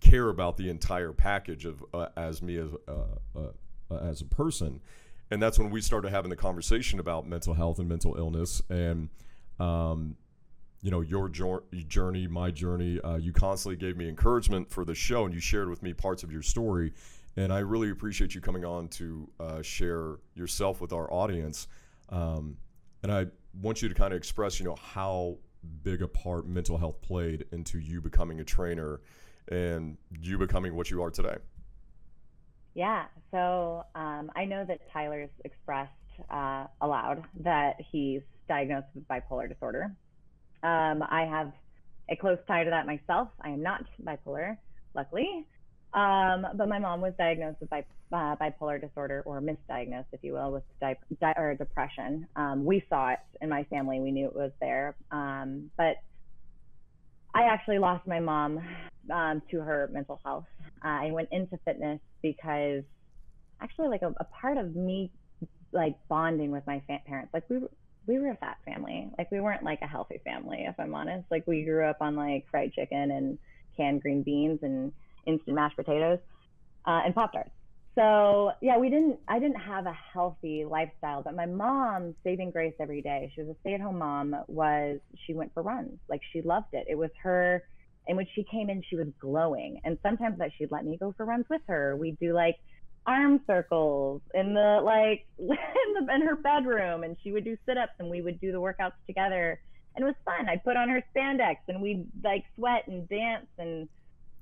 care 0.00 0.28
about 0.28 0.56
the 0.56 0.70
entire 0.70 1.12
package 1.12 1.66
of 1.66 1.84
uh, 1.92 2.06
as 2.16 2.40
me 2.40 2.56
as 2.56 2.70
uh, 2.86 2.92
uh, 3.36 3.40
uh, 3.90 3.96
as 3.96 4.20
a 4.20 4.26
person, 4.26 4.80
and 5.32 5.42
that's 5.42 5.58
when 5.58 5.70
we 5.70 5.80
started 5.80 6.10
having 6.10 6.30
the 6.30 6.36
conversation 6.36 7.00
about 7.00 7.26
mental 7.28 7.54
health 7.54 7.78
and 7.80 7.88
mental 7.88 8.16
illness 8.16 8.62
and. 8.70 9.08
Um, 9.58 10.16
you 10.82 10.90
know 10.90 11.00
your 11.02 11.28
journey, 11.28 12.26
my 12.26 12.50
journey. 12.50 13.00
Uh, 13.00 13.16
you 13.16 13.32
constantly 13.32 13.76
gave 13.76 13.96
me 13.96 14.08
encouragement 14.08 14.70
for 14.70 14.84
the 14.84 14.94
show, 14.94 15.24
and 15.24 15.34
you 15.34 15.40
shared 15.40 15.68
with 15.68 15.82
me 15.82 15.92
parts 15.92 16.22
of 16.22 16.32
your 16.32 16.42
story. 16.42 16.92
And 17.36 17.52
I 17.52 17.60
really 17.60 17.90
appreciate 17.90 18.34
you 18.34 18.40
coming 18.40 18.64
on 18.64 18.88
to 18.88 19.30
uh, 19.38 19.62
share 19.62 20.16
yourself 20.34 20.80
with 20.80 20.92
our 20.92 21.12
audience. 21.12 21.68
Um, 22.08 22.56
and 23.02 23.12
I 23.12 23.26
want 23.60 23.82
you 23.82 23.88
to 23.88 23.94
kind 23.94 24.12
of 24.12 24.16
express, 24.16 24.58
you 24.58 24.66
know, 24.66 24.76
how 24.76 25.36
big 25.82 26.02
a 26.02 26.08
part 26.08 26.46
mental 26.46 26.76
health 26.76 27.00
played 27.02 27.46
into 27.52 27.78
you 27.78 28.00
becoming 28.00 28.40
a 28.40 28.44
trainer 28.44 29.00
and 29.48 29.96
you 30.20 30.38
becoming 30.38 30.74
what 30.74 30.90
you 30.90 31.02
are 31.02 31.10
today? 31.10 31.36
Yeah, 32.74 33.04
so 33.30 33.84
um, 33.94 34.30
I 34.36 34.44
know 34.44 34.64
that 34.64 34.80
Tyler's 34.92 35.30
expressed 35.44 35.92
uh, 36.30 36.66
aloud 36.80 37.24
that 37.40 37.76
he's 37.90 38.22
diagnosed 38.48 38.88
with 38.94 39.06
bipolar 39.08 39.48
disorder. 39.48 39.90
Um, 40.62 41.02
I 41.02 41.26
have 41.30 41.52
a 42.10 42.16
close 42.16 42.38
tie 42.46 42.64
to 42.64 42.70
that 42.70 42.86
myself. 42.86 43.28
I 43.42 43.50
am 43.50 43.62
not 43.62 43.82
bipolar, 44.04 44.56
luckily. 44.94 45.46
Um, 45.94 46.46
but 46.56 46.68
my 46.68 46.78
mom 46.78 47.00
was 47.00 47.14
diagnosed 47.18 47.58
with 47.60 47.70
bi- 47.70 47.84
uh, 48.12 48.36
bipolar 48.36 48.80
disorder, 48.80 49.22
or 49.26 49.40
misdiagnosed, 49.40 50.06
if 50.12 50.20
you 50.22 50.34
will, 50.34 50.52
with 50.52 50.62
di- 50.80 50.96
di- 51.20 51.34
or 51.36 51.54
depression. 51.56 52.26
Um, 52.36 52.64
we 52.64 52.84
saw 52.88 53.10
it 53.10 53.18
in 53.40 53.48
my 53.48 53.64
family; 53.64 54.00
we 54.00 54.12
knew 54.12 54.26
it 54.26 54.34
was 54.36 54.52
there. 54.60 54.96
Um, 55.10 55.70
but 55.76 55.96
I 57.34 57.44
actually 57.44 57.78
lost 57.78 58.06
my 58.06 58.20
mom 58.20 58.60
um, 59.12 59.42
to 59.50 59.58
her 59.60 59.88
mental 59.92 60.20
health. 60.24 60.44
Uh, 60.84 60.88
I 60.88 61.10
went 61.12 61.28
into 61.32 61.58
fitness 61.64 62.00
because 62.22 62.84
actually, 63.62 63.88
like 63.88 64.02
a, 64.02 64.14
a 64.20 64.24
part 64.40 64.58
of 64.58 64.74
me, 64.76 65.12
like 65.72 65.96
bonding 66.08 66.50
with 66.50 66.66
my 66.66 66.82
fa- 66.86 67.00
parents, 67.06 67.30
like 67.34 67.44
we 67.50 67.60
we 68.06 68.18
were 68.18 68.30
a 68.30 68.36
fat 68.36 68.58
family. 68.64 69.10
Like 69.18 69.30
we 69.30 69.40
weren't 69.40 69.62
like 69.62 69.80
a 69.82 69.86
healthy 69.86 70.20
family, 70.24 70.64
if 70.68 70.74
I'm 70.78 70.94
honest. 70.94 71.26
Like 71.30 71.46
we 71.46 71.62
grew 71.64 71.84
up 71.86 71.98
on 72.00 72.16
like 72.16 72.46
fried 72.50 72.72
chicken 72.72 73.10
and 73.10 73.38
canned 73.76 74.02
green 74.02 74.22
beans 74.22 74.60
and 74.62 74.92
instant 75.26 75.54
mashed 75.54 75.76
potatoes, 75.76 76.18
uh, 76.86 77.02
and 77.04 77.14
Pop 77.14 77.32
Tarts. 77.32 77.50
So 77.94 78.52
yeah, 78.62 78.78
we 78.78 78.88
didn't. 78.88 79.18
I 79.28 79.38
didn't 79.38 79.60
have 79.60 79.86
a 79.86 79.96
healthy 80.12 80.64
lifestyle, 80.64 81.22
but 81.22 81.34
my 81.34 81.46
mom, 81.46 82.14
saving 82.24 82.50
grace 82.50 82.74
every 82.80 83.02
day. 83.02 83.32
She 83.34 83.42
was 83.42 83.50
a 83.50 83.60
stay-at-home 83.60 83.98
mom. 83.98 84.36
Was 84.48 85.00
she 85.26 85.34
went 85.34 85.52
for 85.52 85.62
runs? 85.62 85.98
Like 86.08 86.20
she 86.32 86.40
loved 86.42 86.72
it. 86.72 86.86
It 86.88 86.96
was 86.96 87.10
her. 87.22 87.62
And 88.08 88.16
when 88.16 88.26
she 88.34 88.44
came 88.44 88.70
in, 88.70 88.82
she 88.88 88.96
was 88.96 89.08
glowing. 89.20 89.80
And 89.84 89.98
sometimes 90.02 90.38
that 90.38 90.50
she'd 90.56 90.72
let 90.72 90.84
me 90.84 90.96
go 90.98 91.12
for 91.16 91.26
runs 91.26 91.46
with 91.50 91.60
her. 91.68 91.96
We'd 91.96 92.18
do 92.18 92.32
like 92.32 92.56
arm 93.06 93.40
circles 93.46 94.22
in 94.34 94.54
the 94.54 94.80
like 94.84 95.26
in, 95.38 96.06
the, 96.06 96.14
in 96.14 96.22
her 96.22 96.36
bedroom, 96.36 97.04
and 97.04 97.16
she 97.22 97.32
would 97.32 97.44
do 97.44 97.56
sit-ups, 97.66 97.92
and 97.98 98.10
we 98.10 98.22
would 98.22 98.40
do 98.40 98.52
the 98.52 98.60
workouts 98.60 98.92
together. 99.06 99.60
and 99.96 100.04
it 100.04 100.06
was 100.06 100.16
fun. 100.24 100.48
I'd 100.48 100.64
put 100.64 100.76
on 100.76 100.88
her 100.88 101.02
spandex 101.14 101.56
and 101.68 101.80
we'd 101.82 102.06
like 102.22 102.44
sweat 102.56 102.86
and 102.86 103.08
dance 103.08 103.46
and 103.58 103.88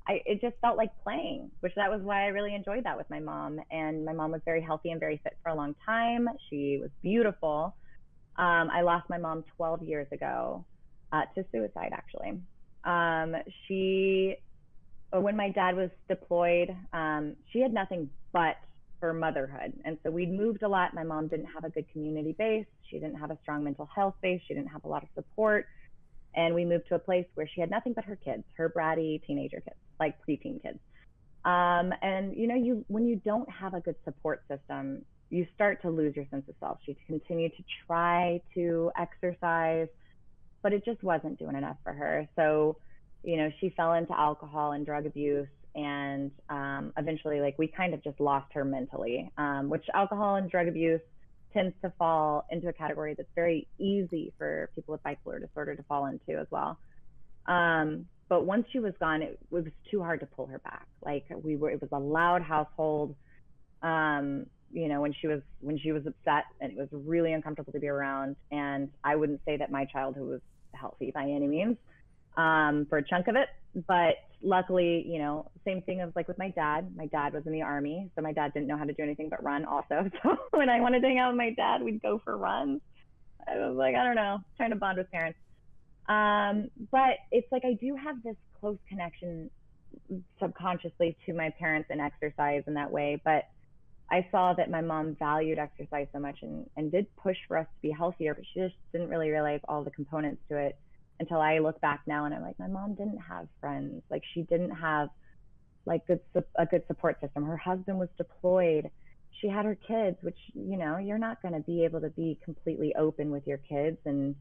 I, 0.08 0.22
it 0.24 0.40
just 0.40 0.56
felt 0.62 0.78
like 0.78 0.90
playing, 1.04 1.50
which 1.60 1.74
that 1.76 1.90
was 1.90 2.00
why 2.00 2.24
I 2.24 2.28
really 2.28 2.54
enjoyed 2.54 2.84
that 2.84 2.96
with 2.96 3.08
my 3.10 3.20
mom. 3.20 3.60
And 3.70 4.06
my 4.06 4.14
mom 4.14 4.32
was 4.32 4.40
very 4.44 4.62
healthy 4.62 4.90
and 4.90 4.98
very 4.98 5.20
fit 5.22 5.36
for 5.42 5.50
a 5.50 5.54
long 5.54 5.74
time. 5.84 6.28
She 6.48 6.78
was 6.80 6.88
beautiful. 7.02 7.76
Um, 8.36 8.70
I 8.72 8.80
lost 8.80 9.10
my 9.10 9.18
mom 9.18 9.44
12 9.56 9.82
years 9.82 10.06
ago 10.10 10.64
uh, 11.12 11.22
to 11.34 11.44
suicide, 11.52 11.90
actually. 11.92 12.40
Um, 12.84 13.36
she, 13.66 14.36
when 15.12 15.36
my 15.36 15.50
dad 15.50 15.76
was 15.76 15.90
deployed, 16.08 16.74
um, 16.92 17.36
she 17.52 17.60
had 17.60 17.72
nothing 17.72 18.10
but 18.32 18.56
her 19.00 19.12
motherhood. 19.12 19.72
And 19.84 19.96
so 20.02 20.10
we'd 20.10 20.30
moved 20.30 20.62
a 20.62 20.68
lot. 20.68 20.94
My 20.94 21.04
mom 21.04 21.28
didn't 21.28 21.46
have 21.46 21.64
a 21.64 21.70
good 21.70 21.86
community 21.92 22.32
base. 22.32 22.66
She 22.90 22.98
didn't 22.98 23.16
have 23.16 23.30
a 23.30 23.38
strong 23.42 23.64
mental 23.64 23.88
health 23.94 24.14
base. 24.20 24.40
She 24.46 24.54
didn't 24.54 24.68
have 24.68 24.84
a 24.84 24.88
lot 24.88 25.02
of 25.02 25.08
support. 25.14 25.66
And 26.34 26.54
we 26.54 26.64
moved 26.64 26.88
to 26.88 26.94
a 26.94 26.98
place 26.98 27.26
where 27.34 27.48
she 27.52 27.60
had 27.60 27.70
nothing 27.70 27.92
but 27.92 28.04
her 28.04 28.16
kids, 28.16 28.44
her 28.56 28.68
bratty 28.68 29.24
teenager 29.26 29.60
kids, 29.60 29.76
like 29.98 30.16
preteen 30.28 30.62
kids. 30.62 30.78
Um, 31.44 31.92
and 32.02 32.36
you 32.36 32.46
know, 32.46 32.54
you 32.54 32.84
when 32.88 33.06
you 33.06 33.16
don't 33.24 33.48
have 33.50 33.74
a 33.74 33.80
good 33.80 33.94
support 34.04 34.42
system, 34.48 35.04
you 35.30 35.46
start 35.54 35.80
to 35.82 35.90
lose 35.90 36.16
your 36.16 36.26
sense 36.30 36.48
of 36.48 36.54
self. 36.60 36.78
She 36.84 36.96
continued 37.06 37.52
to 37.56 37.64
try 37.86 38.40
to 38.54 38.90
exercise, 38.98 39.88
but 40.62 40.72
it 40.72 40.84
just 40.84 41.02
wasn't 41.02 41.38
doing 41.38 41.56
enough 41.56 41.76
for 41.84 41.92
her. 41.92 42.28
So, 42.36 42.76
you 43.22 43.36
know, 43.36 43.50
she 43.60 43.70
fell 43.70 43.94
into 43.94 44.18
alcohol 44.18 44.72
and 44.72 44.86
drug 44.86 45.06
abuse 45.06 45.48
and 45.74 46.30
um, 46.48 46.92
eventually 46.96 47.40
like 47.40 47.58
we 47.58 47.68
kind 47.68 47.94
of 47.94 48.02
just 48.02 48.18
lost 48.18 48.52
her 48.52 48.64
mentally 48.64 49.30
um, 49.36 49.68
which 49.68 49.84
alcohol 49.94 50.36
and 50.36 50.50
drug 50.50 50.66
abuse 50.66 51.00
tends 51.52 51.74
to 51.82 51.92
fall 51.98 52.46
into 52.50 52.68
a 52.68 52.72
category 52.72 53.14
that's 53.14 53.28
very 53.34 53.66
easy 53.78 54.32
for 54.38 54.70
people 54.74 54.92
with 54.92 55.02
bipolar 55.02 55.40
disorder 55.40 55.74
to 55.74 55.82
fall 55.84 56.06
into 56.06 56.38
as 56.38 56.46
well. 56.50 56.78
Um, 57.46 58.06
but 58.28 58.44
once 58.44 58.66
she 58.72 58.78
was 58.78 58.92
gone 59.00 59.22
it, 59.22 59.38
it, 59.40 59.40
was 59.50 59.64
too 59.90 60.02
hard 60.02 60.20
to 60.20 60.26
pull 60.26 60.46
her 60.46 60.58
back. 60.58 60.86
Like 61.02 61.24
we 61.42 61.56
were 61.56 61.70
it 61.70 61.80
was 61.80 61.90
a 61.92 61.98
loud 61.98 62.42
household. 62.42 63.14
Um, 63.82 64.46
you 64.70 64.88
know 64.88 65.00
when 65.00 65.14
she 65.18 65.26
was 65.26 65.40
when 65.60 65.78
she 65.78 65.92
was 65.92 66.06
upset 66.06 66.44
and 66.60 66.72
it 66.72 66.76
was 66.76 66.88
really 66.92 67.32
uncomfortable 67.32 67.72
to 67.72 67.80
be 67.80 67.88
around. 67.88 68.36
And 68.50 68.90
i 69.02 69.16
wouldn't 69.16 69.40
say 69.46 69.56
that 69.56 69.70
my 69.70 69.86
childhood 69.86 70.28
was 70.28 70.40
healthy 70.74 71.10
by 71.10 71.22
any 71.22 71.46
means 71.46 71.76
um, 72.38 72.86
for 72.88 72.98
a 72.98 73.04
chunk 73.04 73.28
of 73.28 73.36
it. 73.36 73.48
But 73.86 74.14
luckily, 74.42 75.04
you 75.06 75.18
know, 75.18 75.50
same 75.66 75.82
thing 75.82 76.00
as 76.00 76.10
like 76.16 76.28
with 76.28 76.38
my 76.38 76.48
dad. 76.50 76.90
My 76.96 77.06
dad 77.06 77.34
was 77.34 77.42
in 77.44 77.52
the 77.52 77.62
army, 77.62 78.10
so 78.14 78.22
my 78.22 78.32
dad 78.32 78.54
didn't 78.54 78.68
know 78.68 78.78
how 78.78 78.84
to 78.84 78.94
do 78.94 79.02
anything 79.02 79.28
but 79.28 79.42
run 79.42 79.66
also. 79.66 80.08
So 80.22 80.36
when 80.52 80.70
I 80.70 80.80
wanted 80.80 81.00
to 81.00 81.08
hang 81.08 81.18
out 81.18 81.32
with 81.32 81.36
my 81.36 81.50
dad, 81.50 81.82
we'd 81.82 82.00
go 82.00 82.20
for 82.24 82.36
runs. 82.36 82.80
I 83.46 83.58
was 83.58 83.76
like, 83.76 83.94
I 83.94 84.04
don't 84.04 84.14
know, 84.14 84.38
trying 84.56 84.70
to 84.70 84.76
bond 84.76 84.98
with 84.98 85.10
parents. 85.10 85.38
Um, 86.08 86.70
but 86.90 87.18
it's 87.30 87.50
like 87.52 87.64
I 87.64 87.74
do 87.74 87.94
have 87.96 88.22
this 88.22 88.36
close 88.60 88.78
connection 88.88 89.50
subconsciously 90.40 91.16
to 91.26 91.32
my 91.34 91.50
parents 91.58 91.88
and 91.90 92.00
exercise 92.00 92.62
in 92.66 92.74
that 92.74 92.90
way. 92.90 93.20
But 93.24 93.44
I 94.10 94.26
saw 94.30 94.54
that 94.54 94.70
my 94.70 94.80
mom 94.80 95.16
valued 95.18 95.58
exercise 95.58 96.06
so 96.12 96.18
much 96.18 96.38
and, 96.42 96.68
and 96.76 96.90
did 96.90 97.06
push 97.16 97.36
for 97.46 97.58
us 97.58 97.66
to 97.66 97.82
be 97.82 97.90
healthier, 97.90 98.34
but 98.34 98.44
she 98.52 98.60
just 98.60 98.74
didn't 98.92 99.08
really 99.08 99.30
realize 99.30 99.60
all 99.68 99.84
the 99.84 99.90
components 99.90 100.40
to 100.48 100.56
it 100.56 100.78
until 101.20 101.40
I 101.40 101.58
look 101.58 101.80
back 101.80 102.02
now 102.06 102.24
and 102.24 102.34
I'm 102.34 102.42
like, 102.42 102.58
my 102.58 102.68
mom 102.68 102.94
didn't 102.94 103.18
have 103.18 103.48
friends. 103.60 104.02
Like 104.10 104.22
she 104.34 104.42
didn't 104.42 104.70
have 104.70 105.08
like 105.88 106.06
good 106.06 106.20
a 106.56 106.66
good 106.66 106.82
support 106.86 107.20
system. 107.20 107.44
Her 107.44 107.56
husband 107.56 107.98
was 107.98 108.08
deployed. 108.16 108.90
She 109.40 109.48
had 109.48 109.64
her 109.64 109.76
kids, 109.76 110.16
which 110.22 110.38
you 110.54 110.76
know 110.76 110.98
you're 110.98 111.18
not 111.18 111.40
going 111.42 111.54
to 111.54 111.60
be 111.60 111.84
able 111.84 112.00
to 112.00 112.10
be 112.10 112.38
completely 112.44 112.94
open 112.94 113.30
with 113.30 113.46
your 113.46 113.58
kids 113.58 113.98
and 114.04 114.34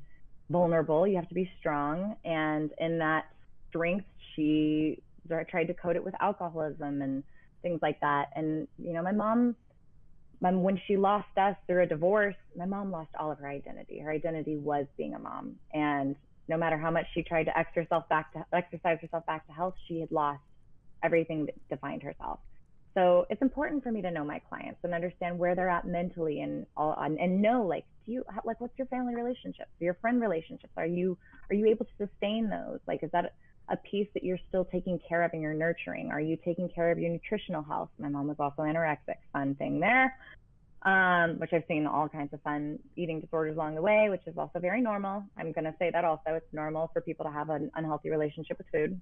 vulnerable. 0.49 1.07
You 1.07 1.15
have 1.15 1.29
to 1.29 1.35
be 1.35 1.49
strong, 1.59 2.15
and 2.25 2.71
in 2.79 2.99
that 2.99 3.25
strength, 3.69 4.05
she 4.35 5.01
tried 5.49 5.65
to 5.65 5.73
code 5.73 5.95
it 5.95 6.03
with 6.03 6.13
alcoholism 6.21 7.01
and 7.01 7.23
things 7.61 7.79
like 7.81 7.99
that. 8.01 8.29
And 8.35 8.67
you 8.77 8.93
know, 8.93 9.01
my 9.01 9.11
mom, 9.11 9.55
when 10.39 10.79
she 10.87 10.97
lost 10.97 11.27
us 11.37 11.55
through 11.67 11.83
a 11.83 11.87
divorce, 11.87 12.35
my 12.55 12.65
mom 12.65 12.91
lost 12.91 13.09
all 13.19 13.31
of 13.31 13.39
her 13.39 13.47
identity. 13.47 13.99
Her 13.99 14.11
identity 14.11 14.57
was 14.57 14.85
being 14.97 15.13
a 15.13 15.19
mom, 15.19 15.55
and 15.73 16.15
no 16.47 16.57
matter 16.57 16.77
how 16.77 16.91
much 16.91 17.05
she 17.13 17.23
tried 17.23 17.45
to 17.45 17.57
exercise 17.57 17.85
herself 17.85 18.09
back 18.09 18.33
to 18.33 18.45
exercise 18.53 18.97
herself 19.01 19.25
back 19.25 19.45
to 19.47 19.53
health, 19.53 19.75
she 19.87 19.99
had 19.99 20.11
lost 20.11 20.41
everything 21.03 21.45
that 21.45 21.55
defined 21.69 22.03
herself. 22.03 22.39
So 22.93 23.27
it's 23.29 23.41
important 23.41 23.83
for 23.83 23.91
me 23.91 24.01
to 24.01 24.09
know 24.09 24.23
my 24.23 24.39
clients 24.49 24.79
and 24.83 24.93
understand 24.93 25.37
where 25.37 25.53
they're 25.53 25.69
at 25.69 25.85
mentally 25.85 26.41
and 26.41 26.65
all 26.75 26.95
and, 26.99 27.19
and 27.19 27.41
know 27.41 27.63
like 27.63 27.85
do 28.05 28.11
you 28.11 28.25
like 28.43 28.59
what's 28.59 28.77
your 28.77 28.87
family 28.87 29.13
relationships, 29.15 29.69
your 29.79 29.93
friend 29.95 30.19
relationships? 30.19 30.73
Are 30.77 30.85
you 30.85 31.17
are 31.51 31.55
you 31.55 31.67
able 31.67 31.85
to 31.85 32.07
sustain 32.07 32.49
those? 32.49 32.79
Like 32.87 33.03
is 33.03 33.11
that 33.11 33.35
a 33.69 33.77
piece 33.77 34.07
that 34.13 34.23
you're 34.23 34.39
still 34.47 34.65
taking 34.65 34.99
care 35.07 35.21
of 35.23 35.31
and 35.33 35.41
you're 35.41 35.53
nurturing? 35.53 36.09
Are 36.11 36.21
you 36.21 36.37
taking 36.43 36.69
care 36.69 36.89
of 36.89 36.97
your 36.97 37.11
nutritional 37.11 37.61
health? 37.61 37.89
My 37.99 38.09
mom 38.09 38.27
was 38.27 38.37
also 38.39 38.63
anorexic, 38.63 39.17
fun 39.31 39.53
thing 39.55 39.79
there 39.79 40.15
um, 40.83 41.39
which 41.39 41.51
I've 41.53 41.63
seen 41.67 41.87
all 41.87 42.07
kinds 42.07 42.33
of 42.33 42.41
fun 42.41 42.79
eating 42.95 43.19
disorders 43.19 43.55
along 43.55 43.75
the 43.75 43.81
way, 43.81 44.09
which 44.09 44.21
is 44.27 44.37
also 44.37 44.59
very 44.59 44.81
normal. 44.81 45.23
I'm 45.37 45.51
going 45.51 45.65
to 45.65 45.73
say 45.79 45.89
that 45.91 46.05
also. 46.05 46.21
It's 46.27 46.53
normal 46.53 46.89
for 46.93 47.01
people 47.01 47.25
to 47.25 47.31
have 47.31 47.49
an 47.49 47.71
unhealthy 47.75 48.09
relationship 48.09 48.57
with 48.57 48.67
food. 48.71 49.01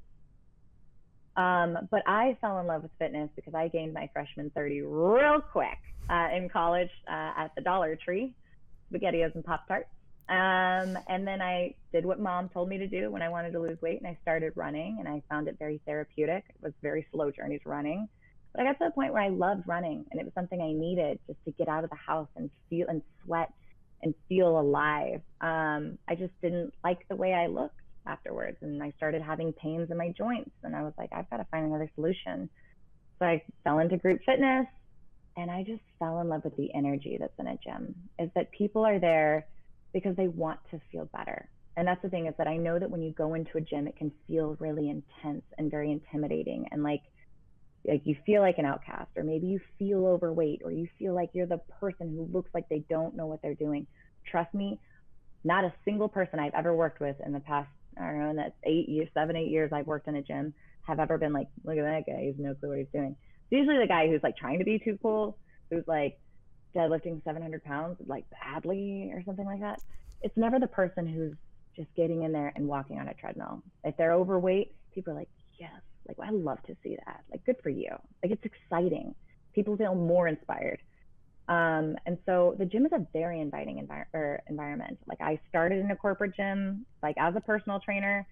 Um, 1.38 1.78
but 1.92 2.02
I 2.08 2.38
fell 2.40 2.60
in 2.60 2.68
love 2.68 2.84
with 2.84 2.92
fitness 2.98 3.30
because 3.36 3.54
I 3.54 3.68
gained 3.68 3.94
my 3.94 4.10
freshman 4.14 4.52
30 4.56 4.82
real 4.84 5.42
quick 5.42 5.78
uh, 6.10 6.30
in 6.34 6.50
college 6.50 6.90
uh, 7.10 7.34
at 7.38 7.52
the 7.56 7.62
Dollar 7.62 7.98
Tree, 7.98 8.34
SpaghettiOs 8.92 9.36
and 9.36 9.44
Pop 9.44 9.68
Tarts. 9.68 9.90
Um, 10.28 10.98
and 11.08 11.28
then 11.28 11.42
I 11.42 11.76
did 11.92 12.06
what 12.06 12.20
mom 12.20 12.50
told 12.50 12.70
me 12.70 12.78
to 12.80 12.88
do 12.88 13.12
when 13.12 13.22
I 13.22 13.30
wanted 13.30 13.52
to 13.52 13.60
lose 13.60 13.80
weight, 13.82 14.00
and 14.00 14.08
I 14.08 14.18
started 14.22 14.54
running, 14.56 14.98
and 15.00 15.08
I 15.08 15.22
found 15.30 15.48
it 15.48 15.58
very 15.60 15.82
therapeutic. 15.86 16.46
It 16.50 16.56
was 16.64 16.74
very 16.82 17.06
slow 17.12 17.30
journeys 17.32 17.62
running. 17.66 18.08
But 18.56 18.65
I 18.65 18.72
got 18.72 18.80
to 18.80 18.86
the 18.86 18.91
point 18.91 19.12
where 19.12 19.22
I 19.22 19.30
loved 19.30 19.68
running 19.68 20.06
and 20.12 20.20
it 20.20 20.24
was 20.24 20.34
something 20.34 20.62
I 20.62 20.72
needed 20.72 21.20
just 21.28 21.44
to 21.46 21.52
get 21.52 21.68
out 21.68 21.84
of 21.84 21.89
the 21.89 21.98
house 21.98 22.30
and 22.38 22.50
feel 22.70 22.88
and 22.88 23.02
sweat 23.24 23.52
and 24.02 24.13
feel 24.30 24.60
alive. 24.60 25.22
Um, 25.41 25.98
I 26.08 26.15
just 26.15 26.32
didn't 26.41 26.74
like 26.84 27.06
the 27.10 27.15
way 27.15 27.34
I 27.34 27.48
looked 27.48 27.76
afterwards 28.08 28.58
and 28.62 28.82
I 28.82 28.94
started 28.98 29.22
having 29.22 29.52
pains 29.52 29.91
in 29.91 29.98
my 29.98 30.13
joints 30.18 30.52
and 30.63 30.76
I 30.76 30.84
was 30.84 30.94
like, 30.98 31.10
I've 31.12 31.30
got 31.30 31.38
to 31.38 31.48
find 31.52 31.65
another 31.65 31.91
solution. 31.96 32.50
So 33.20 33.26
I 33.26 33.44
fell 33.63 33.80
into 33.80 33.98
group 33.98 34.22
fitness 34.26 34.68
and 35.36 35.52
I 35.52 35.63
just 35.63 35.82
fell 36.00 36.22
in 36.22 36.30
love 36.30 36.46
with 36.46 36.56
the 36.56 36.74
energy 36.74 37.18
that's 37.20 37.38
in 37.39 37.48
a 37.48 37.58
gym 37.58 37.94
is 38.20 38.30
that 38.36 38.52
people 38.52 38.86
are 38.86 39.00
there 39.00 39.48
because 39.91 40.15
they 40.15 40.28
want 40.28 40.60
to 40.72 40.80
feel 40.91 41.10
better. 41.13 41.50
And 41.76 41.86
that's 41.86 42.02
the 42.02 42.10
thing 42.10 42.28
is 42.28 42.34
that 42.38 42.48
I 42.48 42.56
know 42.56 42.80
that 42.80 42.89
when 42.89 43.02
you 43.02 43.12
go 43.12 43.34
into 43.34 43.58
a 43.58 43.62
gym, 43.62 43.86
it 43.86 43.98
can 43.98 44.13
feel 44.28 44.56
really 44.60 44.89
intense 44.89 45.44
and 45.58 45.70
very 45.70 45.91
intimidating 45.91 46.68
and 46.72 46.84
like 46.84 47.02
like 47.88 48.02
you 48.06 48.15
feel 48.26 48.41
like 48.41 48.58
an 48.58 48.65
outcast 48.65 49.12
or 49.15 49.24
maybe 49.24 49.48
you 49.48 49.60
feel 49.78 50.06
overweight 50.08 50.62
or 50.63 50.71
you 50.71 50.88
feel 50.98 51.13
like 51.13 51.30
you're 51.34 51.45
the 51.45 51.62
person 51.80 52.15
who 52.15 52.28
looks 52.32 52.50
like 52.54 52.67
they 52.69 52.84
don't 52.89 53.15
know 53.15 53.28
what 53.28 53.41
they're 53.41 53.54
doing. 53.56 53.88
Trust 54.30 54.54
me 54.54 54.80
not 55.43 55.63
a 55.63 55.71
single 55.86 56.10
person 56.10 56.39
i've 56.39 56.56
ever 56.56 56.76
worked 56.76 57.00
with 57.00 57.15
in 57.24 57.32
the 57.32 57.39
past 57.39 57.69
i 58.00 58.06
don't 58.06 58.19
know 58.19 58.32
in 58.32 58.36
that 58.36 58.56
eight 58.63 58.89
years 58.89 59.08
seven 59.13 59.36
eight 59.36 59.52
years 59.52 59.71
i've 59.71 59.86
worked 59.86 60.08
in 60.08 60.15
a 60.15 60.21
gym 60.24 60.52
have 60.86 61.00
ever 61.00 61.17
been 61.17 61.34
like 61.34 61.48
look 61.63 61.78
at 61.78 61.84
that 61.84 62.06
guy 62.06 62.21
he 62.21 62.28
has 62.28 62.36
no 62.38 62.54
clue 62.56 62.69
what 62.69 62.78
he's 62.78 62.88
doing. 62.93 63.15
It's 63.50 63.60
usually 63.60 63.78
the 63.78 63.88
guy 63.88 64.08
who's 64.08 64.24
like 64.24 64.38
trying 64.38 64.60
to 64.60 64.65
be 64.65 64.80
too 64.80 64.98
cool 65.02 65.38
who's 65.69 65.88
like 65.88 66.19
deadlifting 66.76 67.24
700 67.24 67.63
pounds 67.63 67.98
like 68.06 68.26
badly 68.30 69.12
or 69.13 69.24
something 69.26 69.45
like 69.45 69.62
that. 69.62 69.82
It's 70.21 70.36
never 70.38 70.60
the 70.60 70.67
person 70.67 71.08
who's 71.08 71.34
just 71.76 71.93
getting 71.95 72.24
in 72.24 72.32
there 72.32 72.54
and 72.56 72.67
walking 72.67 73.00
on 73.00 73.08
a 73.08 73.13
treadmill. 73.13 73.63
If 73.84 73.98
they're 73.98 74.13
overweight 74.13 74.76
people 74.93 75.13
are 75.13 75.17
like 75.17 75.30
yes 75.60 75.71
like, 76.08 76.18
I 76.24 76.32
love 76.32 76.62
to 76.68 76.76
see 76.84 76.98
that. 77.06 77.22
Like, 77.32 77.46
good 77.46 77.58
for 77.63 77.70
you. 77.70 77.89
Like, 78.24 78.32
it's 78.32 78.46
exciting. 78.46 79.15
People 79.54 79.78
feel 79.78 79.96
more 79.96 80.28
inspired. 80.28 80.80
Um, 81.48 81.96
and 82.06 82.18
so 82.26 82.56
the 82.58 82.65
gym 82.65 82.86
is 82.86 82.91
a 82.91 83.06
very 83.13 83.39
inviting 83.39 83.86
envir- 83.86 84.39
environment. 84.50 84.98
Like, 85.08 85.22
I 85.22 85.39
started 85.50 85.80
in 85.80 85.91
a 85.91 85.96
corporate 85.96 86.36
gym, 86.36 86.86
like 87.04 87.15
as 87.20 87.36
a 87.36 87.41
personal 87.41 87.80
trainer, 87.80 88.28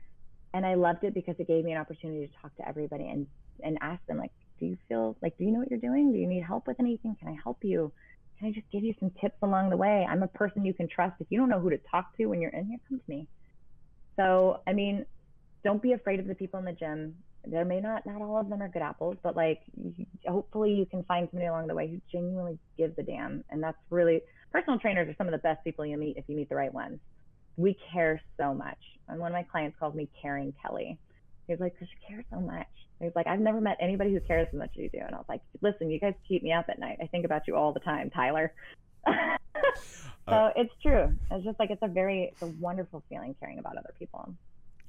and 0.54 0.66
I 0.66 0.76
loved 0.76 1.04
it 1.04 1.14
because 1.14 1.36
it 1.40 1.48
gave 1.48 1.64
me 1.64 1.72
an 1.72 1.78
opportunity 1.78 2.28
to 2.28 2.34
talk 2.42 2.56
to 2.58 2.68
everybody 2.68 3.08
and 3.08 3.28
and 3.64 3.78
ask 3.82 4.04
them 4.08 4.18
like, 4.18 4.32
do 4.60 4.66
you 4.66 4.78
feel 4.88 5.16
like, 5.22 5.38
do 5.38 5.44
you 5.44 5.52
know 5.52 5.60
what 5.60 5.70
you're 5.70 5.80
doing? 5.80 6.12
Do 6.12 6.18
you 6.18 6.28
need 6.28 6.44
help 6.44 6.68
with 6.68 6.80
anything? 6.80 7.16
Can 7.20 7.28
I 7.28 7.38
help 7.44 7.60
you? 7.62 7.92
Can 8.40 8.48
I 8.48 8.52
just 8.52 8.70
give 8.72 8.84
you 8.84 8.94
some 9.00 9.12
tips 9.22 9.38
along 9.42 9.70
the 9.70 9.78
way? 9.78 10.06
I'm 10.10 10.24
a 10.24 10.28
person 10.28 10.66
you 10.66 10.74
can 10.74 10.88
trust. 10.88 11.16
If 11.20 11.28
you 11.30 11.40
don't 11.40 11.50
know 11.50 11.60
who 11.60 11.70
to 11.70 11.80
talk 11.90 12.18
to 12.18 12.26
when 12.26 12.42
you're 12.42 12.52
in 12.52 12.66
here, 12.66 12.80
come 12.90 13.00
to 13.00 13.04
me. 13.08 13.28
So, 14.16 14.62
I 14.68 14.74
mean, 14.74 15.06
don't 15.64 15.82
be 15.82 15.94
afraid 15.94 16.20
of 16.20 16.28
the 16.28 16.36
people 16.36 16.60
in 16.60 16.66
the 16.66 16.74
gym 16.74 17.16
there 17.46 17.66
may 17.66 17.80
not 17.80 18.06
not 18.06 18.22
all 18.22 18.40
of 18.40 18.50
them 18.50 18.62
are 18.62 18.70
good 18.70 18.82
apples 18.82 19.18
but 19.22 19.36
like 19.36 19.62
hopefully 20.26 20.74
you 20.74 20.86
can 20.86 21.04
find 21.04 21.28
somebody 21.30 21.48
along 21.48 21.68
the 21.68 21.76
way 21.76 21.88
who 21.88 22.00
genuinely 22.12 22.58
gives 22.78 22.98
a 22.98 23.04
damn 23.04 23.44
and 23.50 23.62
that's 23.62 23.78
really 23.90 24.22
personal 24.52 24.80
trainers 24.80 25.10
are 25.10 25.16
some 25.18 25.28
of 25.28 25.32
the 25.32 25.40
best 25.40 25.64
people 25.64 25.86
you 25.86 25.98
meet 25.98 26.16
if 26.16 26.24
you 26.28 26.36
meet 26.36 26.48
the 26.48 26.56
right 26.56 26.74
ones. 26.74 27.00
We 27.58 27.76
care 27.92 28.22
so 28.38 28.54
much. 28.54 28.78
And 29.10 29.20
one 29.20 29.32
of 29.32 29.34
my 29.34 29.44
clients 29.44 29.78
calls 29.80 29.96
me 29.96 30.08
caring 30.22 30.54
kelly. 30.62 30.98
He's 31.48 31.60
like 31.60 31.74
because 31.74 31.90
you 31.92 32.16
care 32.16 32.24
so 32.32 32.40
much. 32.40 32.68
He's 33.02 33.12
like 33.16 33.28
i've 33.28 33.40
never 33.40 33.60
met 33.60 33.78
anybody 33.82 34.14
who 34.14 34.22
cares 34.22 34.48
as 34.54 34.58
much 34.58 34.70
as 34.76 34.84
you 34.84 34.90
do. 34.90 35.00
And 35.00 35.14
i 35.14 35.18
was 35.18 35.26
like 35.28 35.42
listen 35.62 35.90
you 35.90 36.00
guys 36.00 36.14
keep 36.28 36.44
me 36.44 36.54
up 36.54 36.66
at 36.70 36.80
night. 36.80 37.00
I 37.02 37.08
think 37.08 37.26
about 37.26 37.48
you 37.48 37.56
all 37.56 37.74
the 37.74 37.82
time 37.82 38.10
tyler. 38.10 38.54
So 40.28 40.32
uh, 40.32 40.52
it's 40.56 40.74
true. 40.82 41.14
It's 41.32 41.44
just 41.44 41.60
like 41.60 41.70
it's 41.70 41.82
a 41.82 41.88
very 41.88 42.30
it's 42.32 42.42
a 42.42 42.48
wonderful 42.48 43.04
feeling 43.10 43.36
caring 43.42 43.60
about 43.60 43.78
other 43.78 43.94
people. 44.00 44.34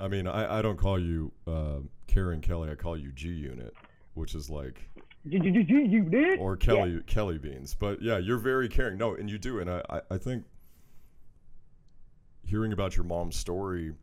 I 0.00 0.08
mean, 0.08 0.26
I, 0.26 0.58
I 0.58 0.62
don't 0.62 0.76
call 0.76 0.98
you 0.98 1.32
uh, 1.46 1.78
Karen 2.06 2.40
Kelly. 2.40 2.70
I 2.70 2.74
call 2.74 2.96
you 2.96 3.12
G 3.12 3.28
Unit, 3.28 3.74
which 4.14 4.34
is 4.34 4.50
like 4.50 4.88
G 5.26 5.36
Unit 5.38 6.38
or 6.38 6.56
Kelly 6.56 6.94
yeah. 6.94 7.00
Kelly 7.06 7.38
Beans. 7.38 7.74
But 7.74 8.02
yeah, 8.02 8.18
you're 8.18 8.38
very 8.38 8.68
caring. 8.68 8.98
No, 8.98 9.14
and 9.14 9.30
you 9.30 9.38
do. 9.38 9.60
And 9.60 9.70
I, 9.70 10.00
I 10.10 10.18
think 10.18 10.44
hearing 12.44 12.72
about 12.72 12.96
your 12.96 13.04
mom's 13.04 13.36
story 13.36 13.94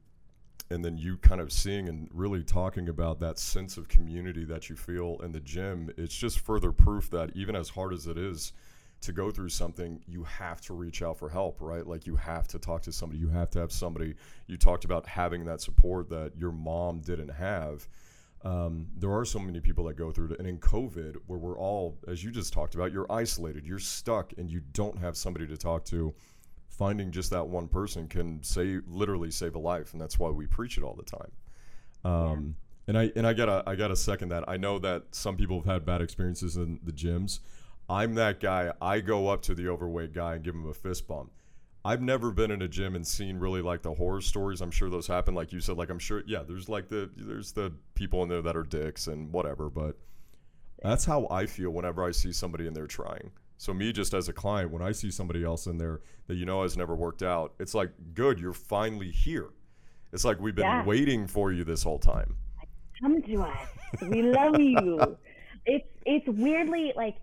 and 0.71 0.83
then 0.83 0.97
you 0.97 1.17
kind 1.17 1.41
of 1.41 1.51
seeing 1.51 1.89
and 1.89 2.07
really 2.13 2.43
talking 2.43 2.87
about 2.87 3.19
that 3.19 3.37
sense 3.37 3.77
of 3.77 3.87
community 3.89 4.45
that 4.45 4.69
you 4.69 4.75
feel 4.75 5.19
in 5.21 5.31
the 5.31 5.39
gym, 5.41 5.91
it's 5.97 6.15
just 6.15 6.39
further 6.39 6.71
proof 6.71 7.09
that 7.09 7.29
even 7.35 7.55
as 7.55 7.69
hard 7.69 7.93
as 7.93 8.07
it 8.07 8.17
is 8.17 8.53
to 9.01 9.11
go 9.11 9.31
through 9.31 9.49
something, 9.49 10.01
you 10.07 10.23
have 10.23 10.61
to 10.61 10.73
reach 10.73 11.01
out 11.01 11.17
for 11.17 11.29
help, 11.29 11.59
right? 11.59 11.85
Like 11.85 12.05
you 12.05 12.15
have 12.15 12.47
to 12.49 12.59
talk 12.59 12.83
to 12.83 12.91
somebody, 12.91 13.19
you 13.19 13.29
have 13.29 13.49
to 13.51 13.59
have 13.59 13.71
somebody. 13.71 14.15
You 14.47 14.57
talked 14.57 14.85
about 14.85 15.07
having 15.07 15.45
that 15.45 15.61
support 15.61 16.09
that 16.09 16.33
your 16.37 16.51
mom 16.51 17.01
didn't 17.01 17.29
have. 17.29 17.87
Um, 18.43 18.87
there 18.97 19.11
are 19.11 19.25
so 19.25 19.39
many 19.39 19.59
people 19.59 19.85
that 19.85 19.95
go 19.95 20.11
through 20.11 20.31
it. 20.31 20.39
And 20.39 20.47
in 20.47 20.57
COVID, 20.59 21.17
where 21.27 21.39
we're 21.39 21.57
all, 21.57 21.97
as 22.07 22.23
you 22.23 22.31
just 22.31 22.53
talked 22.53 22.75
about, 22.75 22.91
you're 22.91 23.11
isolated, 23.11 23.65
you're 23.65 23.79
stuck, 23.79 24.33
and 24.37 24.49
you 24.49 24.61
don't 24.73 24.97
have 24.97 25.17
somebody 25.17 25.47
to 25.47 25.57
talk 25.57 25.85
to 25.85 26.13
finding 26.69 27.11
just 27.11 27.29
that 27.29 27.47
one 27.47 27.67
person 27.67 28.07
can 28.07 28.41
save 28.41 28.81
literally 28.87 29.29
save 29.29 29.55
a 29.55 29.59
life, 29.59 29.93
and 29.93 30.01
that's 30.01 30.17
why 30.17 30.29
we 30.29 30.47
preach 30.47 30.77
it 30.77 30.83
all 30.83 30.95
the 30.95 31.03
time. 31.03 31.31
Um, 32.03 32.55
yeah. 32.87 32.87
And 32.87 32.97
I 32.97 33.11
and 33.15 33.27
I 33.27 33.33
gotta 33.33 33.63
I 33.67 33.75
gotta 33.75 33.95
second 33.95 34.29
that. 34.29 34.43
I 34.47 34.57
know 34.57 34.79
that 34.79 35.03
some 35.11 35.37
people 35.37 35.57
have 35.57 35.65
had 35.65 35.85
bad 35.85 36.01
experiences 36.01 36.57
in 36.57 36.79
the 36.83 36.91
gyms. 36.91 37.39
I'm 37.91 38.15
that 38.15 38.39
guy. 38.39 38.71
I 38.81 39.01
go 39.01 39.27
up 39.27 39.41
to 39.43 39.53
the 39.53 39.67
overweight 39.67 40.13
guy 40.13 40.35
and 40.35 40.43
give 40.43 40.55
him 40.55 40.65
a 40.69 40.73
fist 40.73 41.09
bump. 41.09 41.29
I've 41.83 42.01
never 42.01 42.31
been 42.31 42.49
in 42.49 42.61
a 42.61 42.67
gym 42.67 42.95
and 42.95 43.05
seen 43.05 43.37
really 43.37 43.61
like 43.61 43.81
the 43.81 43.93
horror 43.93 44.21
stories. 44.21 44.61
I'm 44.61 44.71
sure 44.71 44.89
those 44.89 45.07
happen, 45.07 45.35
like 45.35 45.51
you 45.51 45.59
said. 45.59 45.75
Like 45.75 45.89
I'm 45.89 45.99
sure, 45.99 46.23
yeah. 46.25 46.41
There's 46.47 46.69
like 46.69 46.87
the 46.87 47.09
there's 47.17 47.51
the 47.51 47.73
people 47.93 48.23
in 48.23 48.29
there 48.29 48.41
that 48.43 48.55
are 48.55 48.63
dicks 48.63 49.07
and 49.07 49.29
whatever, 49.33 49.69
but 49.69 49.97
that's 50.81 51.03
how 51.03 51.27
I 51.29 51.45
feel 51.45 51.71
whenever 51.71 52.01
I 52.01 52.11
see 52.11 52.31
somebody 52.31 52.65
in 52.65 52.73
there 52.73 52.87
trying. 52.87 53.29
So 53.57 53.73
me 53.73 53.91
just 53.91 54.13
as 54.13 54.29
a 54.29 54.33
client, 54.33 54.71
when 54.71 54.81
I 54.81 54.93
see 54.93 55.11
somebody 55.11 55.43
else 55.43 55.65
in 55.65 55.77
there 55.77 55.99
that 56.27 56.35
you 56.35 56.45
know 56.45 56.63
has 56.63 56.77
never 56.77 56.95
worked 56.95 57.23
out, 57.23 57.55
it's 57.59 57.73
like, 57.73 57.91
good, 58.13 58.39
you're 58.39 58.53
finally 58.53 59.11
here. 59.11 59.49
It's 60.13 60.23
like 60.23 60.39
we've 60.39 60.55
been 60.55 60.63
yeah. 60.63 60.85
waiting 60.85 61.27
for 61.27 61.51
you 61.51 61.65
this 61.65 61.83
whole 61.83 61.99
time. 61.99 62.37
Come 63.01 63.21
to 63.21 63.41
us. 63.41 63.67
We 64.01 64.21
love 64.23 64.57
you. 64.59 65.17
It's 65.63 65.87
it's 66.07 66.27
weirdly 66.27 66.91
like 66.95 67.17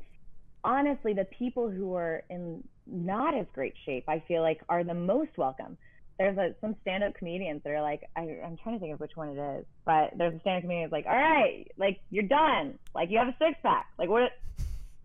honestly 0.64 1.12
the 1.12 1.24
people 1.24 1.70
who 1.70 1.94
are 1.94 2.22
in 2.30 2.62
not 2.86 3.36
as 3.36 3.46
great 3.54 3.74
shape, 3.84 4.04
I 4.08 4.22
feel 4.26 4.42
like 4.42 4.60
are 4.68 4.84
the 4.84 4.94
most 4.94 5.36
welcome. 5.36 5.76
There's 6.18 6.36
a, 6.36 6.54
some 6.60 6.74
stand-up 6.82 7.14
comedians 7.14 7.62
that 7.62 7.70
are 7.70 7.82
like, 7.82 8.02
I, 8.16 8.22
am 8.22 8.56
trying 8.60 8.74
to 8.74 8.80
think 8.80 8.92
of 8.92 8.98
which 8.98 9.12
one 9.14 9.28
it 9.28 9.58
is, 9.58 9.64
but 9.84 10.10
there's 10.16 10.34
a 10.34 10.40
stand-up 10.40 10.62
comedian 10.62 10.90
that's 10.90 10.92
like, 10.92 11.06
all 11.06 11.16
right, 11.16 11.66
like 11.76 12.00
you're 12.10 12.24
done, 12.24 12.78
like 12.94 13.10
you 13.10 13.18
have 13.18 13.28
a 13.28 13.36
six 13.38 13.56
pack, 13.62 13.86
like 13.98 14.08
what, 14.08 14.32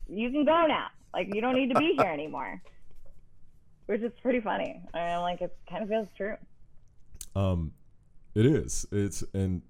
you 0.07 0.31
can 0.31 0.45
go 0.45 0.65
now. 0.67 0.87
Like 1.13 1.33
you 1.33 1.41
don't 1.41 1.55
need 1.55 1.71
to 1.71 1.79
be 1.79 1.95
here 1.97 2.07
anymore. 2.11 2.61
Which 3.85 4.01
is 4.01 4.11
pretty 4.21 4.39
funny. 4.39 4.81
I 4.93 4.97
mean, 4.97 5.19
like 5.19 5.41
it 5.41 5.55
kind 5.69 5.83
of 5.83 5.89
feels 5.89 6.07
true. 6.17 6.35
Um, 7.35 7.73
it 8.33 8.45
is. 8.45 8.85
It's 8.91 9.23
and 9.33 9.61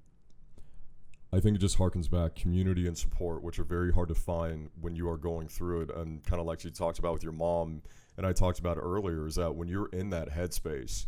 I 1.34 1.40
think 1.40 1.56
it 1.56 1.60
just 1.60 1.78
harkens 1.78 2.10
back 2.10 2.36
community 2.36 2.88
and 2.88 2.98
support, 2.98 3.42
which 3.42 3.58
are 3.58 3.64
very 3.64 3.92
hard 3.92 4.10
to 4.10 4.16
find 4.16 4.70
when 4.80 4.96
you 4.96 5.10
are 5.10 5.18
going 5.18 5.48
through 5.48 5.82
it. 5.82 5.96
And 5.96 6.24
kind 6.24 6.40
of 6.40 6.46
like 6.46 6.64
you 6.64 6.70
talked 6.70 7.00
about 7.00 7.14
with 7.14 7.24
your 7.24 7.32
mom, 7.32 7.82
and 8.18 8.26
I 8.26 8.34
talked 8.34 8.60
about 8.60 8.78
earlier, 8.78 9.26
is 9.26 9.36
that 9.36 9.56
when 9.56 9.68
you're 9.68 9.90
in 9.90 10.12
that 10.12 10.30
headspace, 10.30 11.08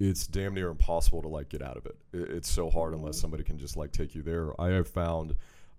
it's 0.00 0.26
damn 0.26 0.54
near 0.54 0.70
impossible 0.70 1.20
to 1.22 1.28
like 1.28 1.50
get 1.50 1.60
out 1.60 1.76
of 1.76 1.84
it. 1.84 1.96
It's 2.12 2.50
so 2.50 2.70
hard 2.70 2.94
unless 2.94 3.16
mm-hmm. 3.16 3.22
somebody 3.22 3.44
can 3.44 3.58
just 3.58 3.76
like 3.76 3.92
take 3.92 4.14
you 4.14 4.22
there. 4.22 4.58
I 4.60 4.68
have 4.68 4.88
found 4.88 5.34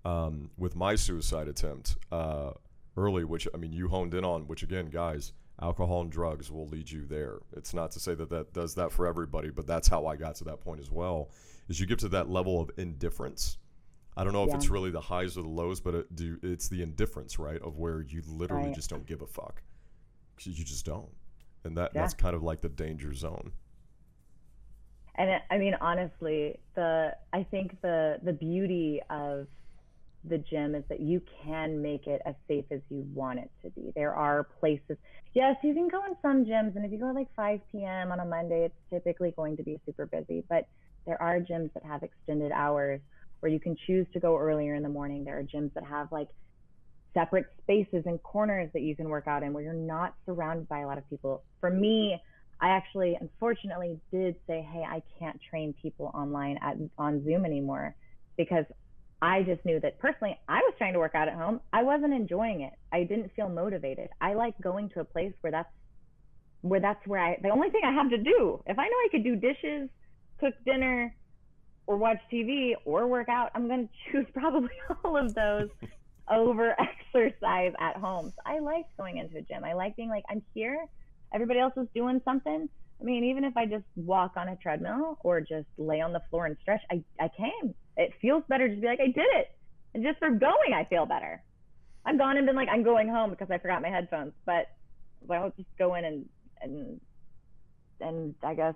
um, 0.06 0.52
with 0.58 0.76
my 0.76 0.96
suicide 0.96 1.48
attempt. 1.48 1.96
Uh, 2.12 2.52
early, 3.00 3.24
which 3.24 3.48
I 3.54 3.58
mean 3.58 3.74
you 3.74 3.88
honed 3.88 4.14
in 4.14 4.26
on, 4.26 4.48
which 4.48 4.64
again, 4.64 4.88
guys, 4.88 5.34
alcohol 5.62 6.02
and 6.02 6.12
drugs 6.12 6.52
will 6.52 6.68
lead 6.68 6.90
you 6.90 7.06
there. 7.06 7.40
It's 7.56 7.74
not 7.74 7.92
to 7.92 8.00
say 8.00 8.14
that 8.16 8.30
that 8.30 8.54
does 8.54 8.76
that 8.76 8.92
for 8.92 9.08
everybody, 9.08 9.50
but 9.50 9.66
that's 9.66 9.88
how 9.88 10.06
I 10.06 10.16
got 10.16 10.36
to 10.36 10.44
that 10.46 10.60
point 10.60 10.80
as 10.80 10.92
well. 10.92 11.30
Is 11.70 11.80
you 11.80 11.86
get 11.86 12.00
to 12.00 12.10
that 12.10 12.30
level 12.30 12.60
of 12.60 12.72
indifference. 12.78 13.58
I 14.18 14.24
don't 14.24 14.34
know 14.34 14.44
if 14.44 14.54
it's 14.54 14.70
really 14.70 14.90
the 14.90 15.00
highs 15.00 15.38
or 15.38 15.44
the 15.44 15.50
lows, 15.50 15.80
but 15.80 15.96
it 15.96 16.16
do, 16.16 16.38
it's 16.44 16.68
the 16.68 16.82
indifference, 16.82 17.40
right, 17.40 17.62
of 17.62 17.78
where 17.78 18.02
you 18.02 18.22
literally 18.28 18.66
right. 18.66 18.76
just 18.76 18.90
don't 18.90 19.06
give 19.06 19.22
a 19.22 19.28
fuck. 19.28 19.62
You 20.42 20.66
just 20.66 20.86
don't, 20.86 21.10
and 21.64 21.78
that 21.78 21.92
yeah. 21.94 22.02
that's 22.02 22.14
kind 22.14 22.36
of 22.36 22.44
like 22.44 22.62
the 22.62 22.70
danger 22.70 23.14
zone. 23.14 23.52
And 25.16 25.42
I 25.52 25.58
mean, 25.58 25.76
honestly, 25.80 26.60
the 26.76 27.16
I 27.34 27.44
think 27.44 27.80
the 27.82 28.20
the 28.24 28.34
beauty 28.34 29.02
of 29.10 29.48
the 30.26 30.38
gym 30.38 30.76
is 30.76 30.84
that 30.90 31.00
you 31.00 31.22
can 31.44 31.82
make 31.82 32.08
it 32.08 32.22
as 32.26 32.36
safe 32.48 32.66
as 32.72 32.82
you 32.90 33.06
want 33.14 33.40
it 33.40 33.50
to 33.64 33.70
be. 33.70 33.92
There 33.96 34.14
are 34.14 34.44
places, 34.60 34.98
yes, 35.34 35.56
you 35.64 35.74
can 35.74 35.88
go 35.88 36.04
in 36.06 36.16
some 36.22 36.46
gyms, 36.46 36.76
and 36.76 36.86
if 36.86 36.92
you 36.92 36.98
go 36.98 37.10
at 37.10 37.16
like 37.16 37.34
5 37.36 37.62
p.m. 37.72 38.12
on 38.12 38.20
a 38.20 38.26
Monday, 38.26 38.66
it's 38.66 38.76
typically 38.90 39.32
going 39.32 39.56
to 39.58 39.64
be 39.64 39.80
super 39.86 40.06
busy. 40.06 40.44
But 40.50 40.68
there 41.06 41.22
are 41.22 41.40
gyms 41.40 41.74
that 41.74 41.84
have 41.84 42.04
extended 42.04 42.52
hours 42.52 43.02
where 43.40 43.52
you 43.52 43.60
can 43.60 43.76
choose 43.88 44.06
to 44.14 44.20
go 44.20 44.38
earlier 44.38 44.76
in 44.76 44.84
the 44.84 44.90
morning. 44.90 45.24
There 45.24 45.40
are 45.40 45.44
gyms 45.44 45.74
that 45.74 45.84
have 45.86 46.12
like 46.12 46.28
separate 47.14 47.46
spaces 47.64 48.04
and 48.06 48.22
corners 48.22 48.70
that 48.74 48.82
you 48.82 48.96
can 48.96 49.10
work 49.10 49.28
out 49.28 49.44
in 49.44 49.54
where 49.54 49.64
you're 49.64 49.74
not 49.74 50.14
surrounded 50.26 50.68
by 50.68 50.80
a 50.80 50.88
lot 50.88 50.98
of 50.98 51.10
people. 51.10 51.44
For 51.60 51.70
me, 51.70 52.20
I 52.62 52.70
actually 52.70 53.18
unfortunately 53.20 54.00
did 54.12 54.36
say, 54.46 54.68
hey, 54.72 54.84
I 54.88 55.02
can't 55.18 55.40
train 55.50 55.74
people 55.82 56.12
online 56.14 56.60
at 56.62 56.76
on 56.98 57.24
Zoom 57.24 57.46
anymore 57.46 57.96
because 58.38 58.66
I 59.22 59.44
just 59.44 59.64
knew 59.66 59.80
that 59.82 60.00
personally, 60.00 60.38
I 60.48 60.60
was 60.60 60.74
trying 60.78 60.94
to 60.94 61.00
work 61.00 61.16
out 61.16 61.28
at 61.28 61.36
home. 61.36 61.60
I 61.74 61.84
wasn't 61.84 62.14
enjoying 62.14 62.62
it. 62.62 62.74
I 62.92 63.04
didn't 63.04 63.32
feel 63.36 63.50
motivated. 63.50 64.10
I 64.22 64.34
like 64.34 64.56
going 64.62 64.90
to 64.90 65.02
a 65.02 65.06
place 65.06 65.34
where 65.42 65.52
that's 65.52 65.70
where 66.62 66.80
that's 66.80 67.06
where 67.08 67.22
I 67.22 67.38
the 67.42 67.50
only 67.50 67.70
thing 67.70 67.82
I 67.86 67.94
have 67.94 68.10
to 68.10 68.18
do. 68.18 68.62
If 68.66 68.78
I 68.78 68.84
know 68.84 68.96
I 69.06 69.08
could 69.12 69.24
do 69.24 69.36
dishes, 69.36 69.90
cook 70.40 70.54
dinner, 70.66 71.14
or 71.90 71.98
watch 71.98 72.20
TV 72.32 72.74
or 72.86 73.08
work 73.08 73.30
out, 73.30 73.50
I'm 73.56 73.68
going 73.68 73.88
to 73.88 74.12
choose 74.12 74.28
probably 74.34 74.70
all 75.04 75.18
of 75.18 75.34
those 75.34 75.70
over 76.30 76.76
exercise 76.80 77.74
at 77.80 77.96
home. 77.96 78.32
So 78.36 78.42
I 78.46 78.60
like 78.60 78.86
going 78.96 79.18
into 79.18 79.38
a 79.38 79.42
gym. 79.42 79.64
I 79.64 79.74
like 79.74 79.96
being 79.96 80.10
like 80.10 80.24
I'm 80.30 80.44
here. 80.54 80.86
Everybody 81.34 81.60
else 81.60 81.74
is 81.78 81.88
doing 81.96 82.22
something. 82.24 82.70
I 83.02 83.04
mean, 83.04 83.24
even 83.24 83.44
if 83.44 83.58
I 83.58 83.66
just 83.66 83.86
walk 83.96 84.34
on 84.38 84.50
a 84.50 84.56
treadmill 84.58 85.18
or 85.24 85.42
just 85.42 85.66
lay 85.80 86.00
on 86.00 86.14
the 86.14 86.22
floor 86.30 86.46
and 86.46 86.58
stretch, 86.62 86.82
I, 86.92 87.04
I 87.20 87.30
came. 87.36 87.74
It 87.98 88.14
feels 88.22 88.44
better 88.48 88.70
to 88.70 88.76
be 88.76 88.86
like, 88.86 89.00
I 89.00 89.08
did 89.08 89.26
it. 89.38 89.50
And 89.96 90.04
just 90.04 90.20
for 90.20 90.30
going, 90.30 90.74
I 90.76 90.84
feel 90.84 91.08
better. 91.08 91.42
I've 92.06 92.20
gone 92.20 92.38
and 92.38 92.46
been 92.46 92.56
like, 92.56 92.70
I'm 92.72 92.84
going 92.84 93.10
home 93.10 93.32
because 93.32 93.50
I 93.50 93.58
forgot 93.58 93.82
my 93.82 93.90
headphones, 93.90 94.34
but 94.46 94.68
I'll 95.32 95.54
just 95.58 95.70
go 95.80 95.96
in 95.96 96.06
and, 96.06 96.30
and, 96.62 97.02
and 98.00 98.36
I 98.44 98.54
guess 98.54 98.76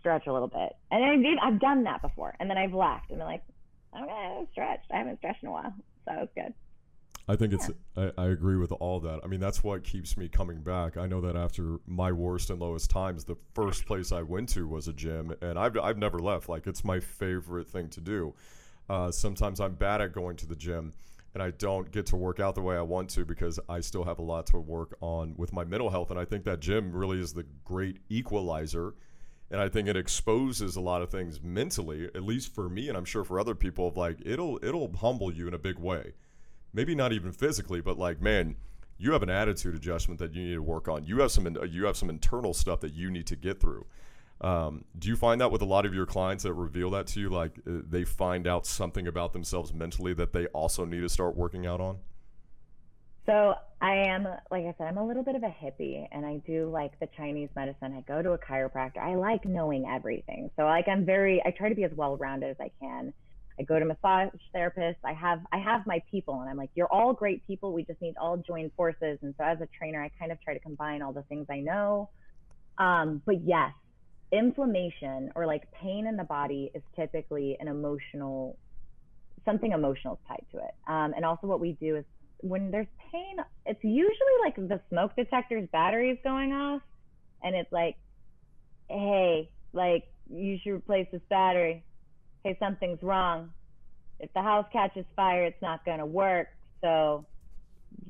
stretch 0.00 0.26
a 0.26 0.32
little 0.32 0.48
bit. 0.48 0.72
And 0.90 1.04
I 1.04 1.16
did, 1.16 1.38
I've 1.42 1.60
done 1.60 1.84
that 1.84 2.02
before. 2.02 2.34
And 2.40 2.48
then 2.48 2.58
I've 2.58 2.74
left 2.74 3.10
and 3.10 3.18
been 3.18 3.26
like, 3.26 3.42
okay, 3.94 4.38
I've 4.40 4.48
stretched. 4.52 4.90
I 4.92 4.98
haven't 4.98 5.18
stretched 5.18 5.42
in 5.42 5.48
a 5.48 5.52
while. 5.52 5.74
So 6.06 6.14
it's 6.22 6.32
good. 6.34 6.54
I 7.30 7.36
think 7.36 7.52
yeah. 7.52 7.58
it's. 7.58 8.14
I, 8.16 8.22
I, 8.22 8.26
agree 8.28 8.56
with 8.56 8.72
all 8.72 9.00
that. 9.00 9.20
I 9.22 9.26
mean, 9.26 9.38
that's 9.38 9.62
what 9.62 9.84
keeps 9.84 10.16
me 10.16 10.28
coming 10.28 10.62
back. 10.62 10.96
I 10.96 11.06
know 11.06 11.20
that 11.20 11.36
after 11.36 11.78
my 11.86 12.10
worst 12.10 12.48
and 12.48 12.58
lowest 12.58 12.90
times, 12.90 13.24
the 13.24 13.36
first 13.54 13.84
place 13.84 14.12
I 14.12 14.22
went 14.22 14.48
to 14.50 14.66
was 14.66 14.88
a 14.88 14.94
gym, 14.94 15.34
and 15.42 15.58
I've 15.58 15.76
I've 15.76 15.98
never 15.98 16.18
left. 16.18 16.48
Like 16.48 16.66
it's 16.66 16.84
my 16.84 17.00
favorite 17.00 17.68
thing 17.68 17.90
to 17.90 18.00
do. 18.00 18.34
Uh, 18.88 19.10
sometimes 19.10 19.60
I'm 19.60 19.74
bad 19.74 20.00
at 20.00 20.14
going 20.14 20.36
to 20.36 20.46
the 20.46 20.56
gym, 20.56 20.94
and 21.34 21.42
I 21.42 21.50
don't 21.50 21.90
get 21.92 22.06
to 22.06 22.16
work 22.16 22.40
out 22.40 22.54
the 22.54 22.62
way 22.62 22.76
I 22.76 22.82
want 22.82 23.10
to 23.10 23.26
because 23.26 23.60
I 23.68 23.80
still 23.80 24.04
have 24.04 24.18
a 24.18 24.22
lot 24.22 24.46
to 24.46 24.58
work 24.58 24.96
on 25.02 25.34
with 25.36 25.52
my 25.52 25.64
mental 25.64 25.90
health. 25.90 26.10
And 26.10 26.18
I 26.18 26.24
think 26.24 26.44
that 26.44 26.60
gym 26.60 26.92
really 26.92 27.20
is 27.20 27.34
the 27.34 27.44
great 27.64 27.98
equalizer. 28.08 28.94
And 29.50 29.60
I 29.60 29.68
think 29.68 29.88
it 29.88 29.96
exposes 29.96 30.76
a 30.76 30.80
lot 30.80 31.00
of 31.00 31.10
things 31.10 31.40
mentally, 31.42 32.04
at 32.14 32.22
least 32.22 32.54
for 32.54 32.68
me, 32.68 32.88
and 32.88 32.98
I'm 32.98 33.06
sure 33.06 33.24
for 33.24 33.40
other 33.40 33.54
people. 33.54 33.88
Of 33.88 33.96
like 33.96 34.18
it'll 34.24 34.58
it'll 34.62 34.92
humble 34.96 35.32
you 35.32 35.48
in 35.48 35.54
a 35.54 35.58
big 35.58 35.78
way 35.78 36.12
maybe 36.72 36.94
not 36.94 37.12
even 37.12 37.32
physically, 37.32 37.80
but 37.80 37.98
like, 37.98 38.20
man, 38.20 38.56
you 38.98 39.12
have 39.12 39.22
an 39.22 39.30
attitude 39.30 39.74
adjustment 39.74 40.18
that 40.20 40.34
you 40.34 40.44
need 40.44 40.54
to 40.54 40.62
work 40.62 40.88
on. 40.88 41.04
You 41.04 41.20
have 41.20 41.30
some 41.30 41.56
you 41.70 41.86
have 41.86 41.96
some 41.96 42.10
internal 42.10 42.54
stuff 42.54 42.80
that 42.80 42.92
you 42.92 43.10
need 43.10 43.26
to 43.28 43.36
get 43.36 43.60
through. 43.60 43.86
Um, 44.40 44.84
do 44.96 45.08
you 45.08 45.16
find 45.16 45.40
that 45.40 45.50
with 45.50 45.62
a 45.62 45.66
lot 45.66 45.84
of 45.84 45.94
your 45.94 46.06
clients 46.06 46.44
that 46.44 46.52
reveal 46.52 46.90
that 46.90 47.08
to 47.08 47.20
you, 47.20 47.28
like 47.28 47.58
uh, 47.66 47.80
they 47.88 48.04
find 48.04 48.46
out 48.46 48.66
something 48.66 49.06
about 49.06 49.32
themselves 49.32 49.72
mentally 49.72 50.14
that 50.14 50.32
they 50.32 50.46
also 50.46 50.84
need 50.84 51.00
to 51.00 51.08
start 51.08 51.36
working 51.36 51.66
out 51.66 51.80
on? 51.80 51.98
So 53.28 53.54
I 53.82 53.94
am, 54.08 54.26
like 54.50 54.64
I 54.64 54.74
said, 54.78 54.86
I'm 54.86 54.96
a 54.96 55.06
little 55.06 55.22
bit 55.22 55.34
of 55.34 55.42
a 55.42 55.54
hippie, 55.62 56.08
and 56.12 56.24
I 56.24 56.38
do 56.46 56.70
like 56.70 56.98
the 56.98 57.08
Chinese 57.14 57.50
medicine. 57.54 57.92
I 57.92 58.00
go 58.10 58.22
to 58.22 58.32
a 58.32 58.38
chiropractor. 58.38 58.98
I 59.02 59.16
like 59.16 59.44
knowing 59.44 59.84
everything. 59.84 60.50
So 60.56 60.64
like 60.64 60.88
I'm 60.88 61.04
very, 61.04 61.42
I 61.44 61.50
try 61.50 61.68
to 61.68 61.74
be 61.74 61.84
as 61.84 61.92
well 61.94 62.16
rounded 62.16 62.48
as 62.48 62.56
I 62.58 62.70
can. 62.80 63.12
I 63.60 63.64
go 63.64 63.78
to 63.78 63.84
massage 63.84 64.30
therapists. 64.54 64.96
I 65.04 65.12
have 65.12 65.40
I 65.52 65.58
have 65.58 65.86
my 65.86 66.00
people, 66.10 66.40
and 66.40 66.48
I'm 66.48 66.56
like, 66.56 66.70
you're 66.74 66.90
all 66.90 67.12
great 67.12 67.46
people. 67.46 67.74
We 67.74 67.84
just 67.84 68.00
need 68.00 68.14
to 68.14 68.20
all 68.20 68.38
join 68.38 68.70
forces. 68.76 69.18
And 69.20 69.34
so 69.36 69.44
as 69.44 69.60
a 69.60 69.68
trainer, 69.78 70.02
I 70.02 70.10
kind 70.18 70.32
of 70.32 70.40
try 70.40 70.54
to 70.54 70.60
combine 70.60 71.02
all 71.02 71.12
the 71.12 71.24
things 71.24 71.46
I 71.50 71.60
know. 71.60 72.08
Um, 72.78 73.20
but 73.26 73.44
yes, 73.44 73.72
inflammation 74.32 75.32
or 75.34 75.44
like 75.44 75.70
pain 75.72 76.06
in 76.06 76.16
the 76.16 76.24
body 76.24 76.70
is 76.74 76.82
typically 76.96 77.58
an 77.60 77.68
emotional 77.68 78.56
something 79.44 79.72
emotional 79.72 80.14
is 80.14 80.20
tied 80.28 80.46
to 80.52 80.58
it. 80.58 80.74
Um, 80.86 81.12
and 81.14 81.24
also 81.24 81.46
what 81.46 81.60
we 81.60 81.72
do 81.72 81.96
is 81.96 82.04
when 82.40 82.70
there's 82.70 82.86
pain, 83.12 83.36
it's 83.66 83.82
usually 83.82 84.36
like 84.44 84.56
the 84.56 84.80
smoke 84.88 85.16
detector's 85.16 85.68
battery 85.70 86.10
is 86.10 86.18
going 86.22 86.52
off, 86.52 86.82
and 87.42 87.54
it's 87.54 87.72
like, 87.72 87.96
hey, 88.88 89.50
like 89.72 90.04
you 90.30 90.58
should 90.62 90.72
replace 90.72 91.08
this 91.12 91.22
battery. 91.28 91.84
Hey, 92.44 92.56
something's 92.60 93.02
wrong. 93.02 93.50
If 94.20 94.32
the 94.34 94.42
house 94.42 94.66
catches 94.72 95.04
fire, 95.16 95.44
it's 95.44 95.60
not 95.62 95.84
going 95.84 95.98
to 95.98 96.06
work. 96.06 96.48
So 96.80 97.26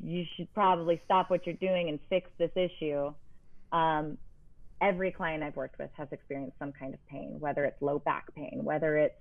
you 0.03 0.24
should 0.37 0.53
probably 0.55 1.01
stop 1.05 1.31
what 1.31 1.47
you're 1.47 1.55
doing 1.57 1.89
and 1.89 1.99
fix 2.09 2.31
this 2.39 2.51
issue. 2.55 3.12
Um, 3.72 4.18
every 4.81 5.11
client 5.11 5.43
I've 5.43 5.57
worked 5.57 5.79
with 5.79 5.91
has 5.95 6.09
experienced 6.12 6.59
some 6.59 6.72
kind 6.72 6.95
of 6.95 7.07
pain, 7.07 7.37
whether 7.39 7.64
it's 7.64 7.81
low 7.81 7.99
back 7.99 8.35
pain, 8.35 8.61
whether 8.62 8.97
it's 8.97 9.14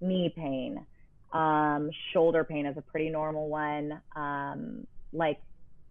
knee 0.00 0.32
pain, 0.34 0.84
um, 1.32 1.90
shoulder 2.12 2.44
pain 2.44 2.66
is 2.66 2.76
a 2.76 2.82
pretty 2.82 3.08
normal 3.08 3.48
one. 3.48 4.00
Um, 4.16 4.86
like, 5.12 5.38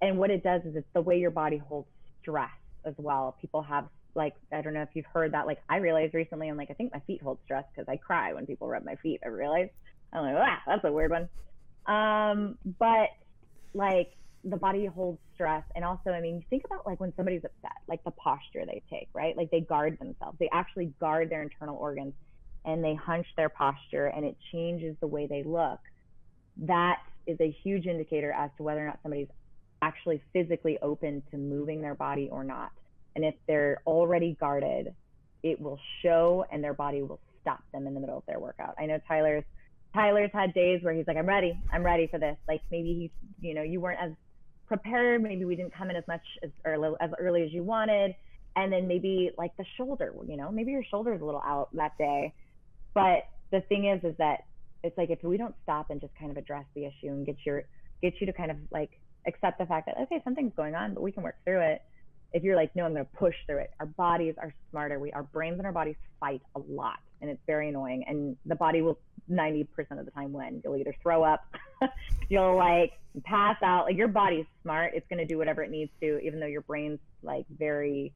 and 0.02 0.18
what 0.18 0.32
it 0.32 0.44
does 0.44 0.62
is 0.64 0.76
it's 0.76 0.88
the 0.94 1.02
way 1.02 1.20
your 1.20 1.32
body 1.32 1.58
holds 1.58 1.88
stress 2.22 2.50
as 2.86 2.94
well. 2.98 3.36
People 3.42 3.62
have 3.62 3.86
like 4.16 4.34
I 4.52 4.62
don't 4.62 4.74
know 4.74 4.82
if 4.82 4.90
you've 4.94 5.06
heard 5.06 5.34
that. 5.34 5.46
Like 5.46 5.60
I 5.70 5.78
realized 5.78 6.14
recently, 6.14 6.50
I'm 6.50 6.58
like 6.58 6.72
I 6.72 6.74
think 6.74 6.94
my 6.94 7.02
feet 7.02 7.22
hold 7.22 7.40
stress 7.46 7.64
because 7.74 7.88
I 7.90 7.98
cry 7.98 8.34
when 8.34 8.46
people 8.46 8.68
rub 8.68 8.84
my 8.84 8.96
feet. 8.96 9.22
I 9.24 9.28
realized 9.28 9.72
I'm 10.14 10.24
like 10.24 10.36
ah 10.38 10.60
that's 10.66 10.84
a 10.84 10.92
weird 10.92 11.12
one. 11.12 11.30
Um, 11.86 12.58
but 12.80 13.10
like 13.74 14.10
the 14.44 14.58
body 14.58 14.86
holds 14.86 15.20
stress, 15.36 15.64
and 15.76 15.86
also 15.86 16.12
I 16.12 16.22
mean 16.22 16.44
think 16.50 16.64
about 16.66 16.86
like 16.86 17.00
when 17.00 17.14
somebody's 17.16 17.44
upset, 17.44 17.78
like 17.88 18.04
the 18.04 18.12
posture 18.12 18.66
they 18.66 18.82
take, 18.90 19.10
right? 19.14 19.36
Like 19.38 19.52
they 19.52 19.62
guard 19.62 19.98
themselves. 20.00 20.38
They 20.40 20.50
actually 20.52 20.94
guard 21.00 21.30
their 21.30 21.42
internal 21.42 21.78
organs 21.78 22.14
and 22.66 22.84
they 22.84 22.96
hunch 22.96 23.26
their 23.36 23.50
posture 23.50 24.08
and 24.08 24.26
it 24.26 24.36
changes 24.52 24.96
the 25.00 25.08
way 25.08 25.28
they 25.28 25.44
look, 25.44 25.80
that 26.58 27.00
is 27.26 27.40
a 27.40 27.56
huge 27.64 27.86
indicator 27.86 28.32
as 28.32 28.50
to 28.58 28.64
whether 28.64 28.82
or 28.82 28.88
not 28.88 29.00
somebody's 29.04 29.28
actually 29.82 30.22
physically 30.34 30.78
open 30.82 31.24
to 31.32 31.38
moving 31.38 31.82
their 31.82 31.96
body 31.96 32.28
or 32.32 32.44
not. 32.44 32.72
And 33.16 33.24
if 33.24 33.36
they're 33.48 33.82
already 33.88 34.36
guarded, 34.40 34.94
it 35.44 35.60
will 35.60 35.80
show 36.02 36.46
and 36.52 36.64
their 36.64 36.74
body 36.74 37.02
will 37.02 37.20
stop 37.42 37.64
them 37.72 37.88
in 37.88 37.94
the 37.94 38.00
middle 38.00 38.18
of 38.18 38.26
their 38.26 38.40
workout. 38.40 38.76
I 38.78 38.86
know 38.86 39.00
Tyler's 39.08 39.44
Tyler's 39.94 40.30
had 40.34 40.54
days 40.54 40.84
where 40.84 40.94
he's 40.94 41.08
like, 41.08 41.18
I'm 41.18 41.26
ready, 41.26 41.60
I'm 41.74 41.84
ready 41.84 42.08
for 42.08 42.20
this. 42.20 42.38
Like 42.48 42.62
maybe 42.70 42.94
he's, 42.94 43.32
you 43.42 43.56
know, 43.56 43.64
you 43.64 43.80
weren't 43.80 44.00
as 44.00 44.12
prepared, 44.68 45.24
maybe 45.24 45.46
we 45.46 45.56
didn't 45.56 45.74
come 45.74 45.90
in 45.90 45.96
as 45.96 46.08
much 46.08 46.22
as 46.44 46.52
or 46.64 46.96
as 47.02 47.10
early 47.20 47.44
as 47.44 47.52
you 47.52 47.64
wanted. 47.64 48.14
And 48.56 48.72
then 48.72 48.88
maybe 48.88 49.32
like 49.38 49.56
the 49.58 49.66
shoulder, 49.78 50.14
you 50.28 50.38
know, 50.38 50.52
maybe 50.52 50.72
your 50.72 50.84
shoulder's 50.84 51.22
a 51.22 51.26
little 51.26 51.42
out 51.44 51.70
that 51.74 51.98
day 51.98 52.34
but 53.00 53.28
the 53.52 53.62
thing 53.62 53.86
is, 53.86 54.04
is 54.04 54.16
that 54.18 54.46
it's 54.84 54.98
like 54.98 55.10
if 55.10 55.24
we 55.24 55.38
don't 55.38 55.56
stop 55.64 55.90
and 55.90 56.00
just 56.00 56.14
kind 56.16 56.32
of 56.32 56.38
address 56.38 56.66
the 56.76 56.86
issue 56.86 57.08
and 57.08 57.26
get 57.26 57.38
your 57.46 57.64
get 58.02 58.14
you 58.20 58.28
to 58.28 58.34
kind 58.34 58.52
of 58.52 58.58
like 58.72 58.92
accept 59.28 59.60
the 59.60 59.66
fact 59.66 59.88
that 59.88 59.98
okay, 60.04 60.22
something's 60.24 60.54
going 60.56 60.76
on, 60.76 60.94
but 60.94 61.04
we 61.04 61.12
can 61.12 61.24
work 61.24 61.36
through 61.44 61.62
it. 61.62 61.82
If 62.32 62.44
you're 62.44 62.56
like, 62.56 62.76
no, 62.76 62.86
I'm 62.86 62.94
going 62.94 63.06
to 63.06 63.18
push 63.18 63.36
through 63.48 63.58
it. 63.58 63.72
Our 63.80 63.88
bodies 63.88 64.36
are 64.38 64.54
smarter. 64.70 65.00
We, 65.00 65.12
our 65.14 65.24
brains 65.24 65.58
and 65.58 65.66
our 65.66 65.72
bodies 65.72 65.96
fight 66.20 66.44
a 66.56 66.60
lot, 66.70 67.00
and 67.22 67.30
it's 67.30 67.42
very 67.48 67.70
annoying. 67.70 68.06
And 68.08 68.38
the 68.46 68.56
body 68.56 68.84
will 68.84 69.00
90% 69.32 69.68
of 69.92 70.06
the 70.06 70.12
time 70.12 70.32
win. 70.32 70.62
You'll 70.64 70.78
either 70.78 70.96
throw 71.02 71.24
up, 71.24 71.44
you'll 72.30 72.56
like 72.56 72.94
pass 73.24 73.58
out. 73.64 73.86
Like 73.86 73.98
your 73.98 74.08
body's 74.08 74.46
smart. 74.62 74.94
It's 74.94 75.08
going 75.10 75.20
to 75.20 75.26
do 75.26 75.40
whatever 75.40 75.64
it 75.64 75.72
needs 75.72 75.92
to, 76.02 76.20
even 76.20 76.40
though 76.40 76.46
your 76.46 76.62
brain's 76.62 77.00
like 77.24 77.46
very 77.50 78.14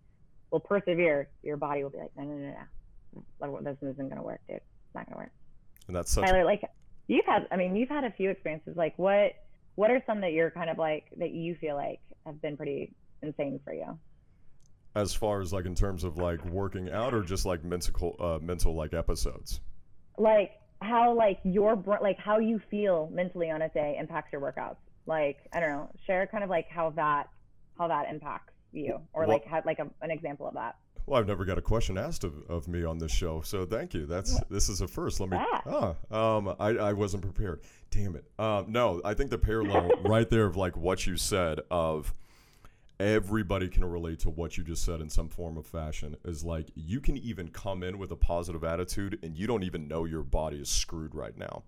will 0.52 0.60
persevere. 0.60 1.28
Your 1.42 1.58
body 1.58 1.84
will 1.84 1.90
be 1.90 1.98
like, 1.98 2.12
no, 2.16 2.24
no, 2.24 2.36
no, 2.36 2.54
no. 3.42 3.62
This 3.62 3.78
isn't 3.82 3.98
going 3.98 4.18
to 4.18 4.22
work, 4.22 4.42
dude 4.48 4.62
not 4.96 5.06
gonna 5.06 5.18
work. 5.18 5.32
And 5.88 5.96
that's 5.96 6.12
such 6.12 6.26
Tyler, 6.26 6.42
a- 6.42 6.46
like 6.46 6.64
you've 7.08 7.26
had 7.26 7.48
I 7.52 7.58
mean, 7.58 7.76
you've 7.76 7.90
had 7.90 8.04
a 8.04 8.12
few 8.12 8.30
experiences. 8.30 8.76
Like 8.76 8.98
what 8.98 9.34
what 9.76 9.90
are 9.92 10.02
some 10.06 10.22
that 10.22 10.34
you're 10.34 10.52
kind 10.52 10.70
of 10.70 10.78
like 10.78 11.06
that 11.18 11.32
you 11.32 11.56
feel 11.56 11.76
like 11.76 12.00
have 12.26 12.42
been 12.42 12.58
pretty 12.58 12.94
insane 13.22 13.60
for 13.64 13.74
you? 13.74 13.98
As 14.96 15.14
far 15.14 15.42
as 15.42 15.52
like 15.52 15.66
in 15.66 15.74
terms 15.76 16.04
of 16.04 16.18
like 16.18 16.44
working 16.46 16.92
out 16.92 17.14
or 17.14 17.24
just 17.24 17.46
like 17.46 17.64
mental 17.64 18.16
uh, 18.20 18.40
mental 18.42 18.76
like 18.76 18.94
episodes? 18.94 19.60
Like 20.18 20.52
how 20.82 21.16
like 21.16 21.40
your 21.44 21.82
like 22.02 22.20
how 22.20 22.38
you 22.40 22.62
feel 22.70 23.10
mentally 23.12 23.50
on 23.50 23.62
a 23.62 23.70
day 23.70 23.98
impacts 24.00 24.32
your 24.32 24.42
workouts. 24.42 24.78
Like 25.06 25.38
I 25.52 25.60
don't 25.60 25.70
know, 25.70 25.90
share 26.06 26.28
kind 26.28 26.44
of 26.44 26.50
like 26.50 26.68
how 26.70 26.92
that 26.92 27.30
how 27.78 27.88
that 27.88 28.10
impacts 28.10 28.54
you 28.72 29.00
or 29.14 29.26
like 29.26 29.46
how, 29.46 29.62
like 29.66 29.80
a, 29.80 29.88
an 30.02 30.12
example 30.12 30.48
of 30.48 30.54
that. 30.54 30.76
Well, 31.06 31.20
I've 31.20 31.28
never 31.28 31.44
got 31.44 31.58
a 31.58 31.62
question 31.62 31.98
asked 31.98 32.24
of, 32.24 32.34
of 32.50 32.68
me 32.68 32.86
on 32.86 32.98
this 32.98 33.12
show, 33.12 33.42
so 33.42 33.66
thank 33.66 33.94
you. 33.94 34.06
That's 34.06 34.40
this 34.50 34.70
is 34.70 34.80
a 34.80 34.88
first. 34.88 35.20
Let 35.20 35.30
me. 35.30 35.38
Ah, 35.40 35.96
um, 36.12 36.56
I, 36.60 36.70
I 36.70 36.94
wasn't 36.94 37.24
prepared. 37.24 37.62
Damn 37.92 38.16
it. 38.16 38.24
Um, 38.40 38.68
no, 38.70 39.02
I 39.04 39.14
think 39.14 39.30
the 39.30 39.38
parallel 39.38 39.92
right 40.06 40.30
there 40.30 40.46
of 40.46 40.56
like 40.56 40.78
what 40.78 41.06
you 41.06 41.18
said 41.18 41.60
of 41.70 42.14
everybody 43.00 43.68
can 43.68 43.84
relate 43.84 44.20
to 44.20 44.30
what 44.30 44.58
you 44.58 44.64
just 44.64 44.86
said 44.86 45.02
in 45.02 45.10
some 45.10 45.28
form 45.28 45.58
of 45.58 45.66
fashion 45.66 46.16
is 46.24 46.46
like 46.46 46.70
you 46.76 47.02
can 47.02 47.18
even 47.18 47.50
come 47.50 47.84
in 47.84 47.98
with 47.98 48.12
a 48.12 48.16
positive 48.16 48.64
attitude 48.64 49.20
and 49.24 49.36
you 49.36 49.46
don't 49.46 49.64
even 49.64 49.88
know 49.88 50.06
your 50.06 50.24
body 50.24 50.58
is 50.58 50.70
screwed 50.70 51.14
right 51.14 51.38
now. 51.38 51.64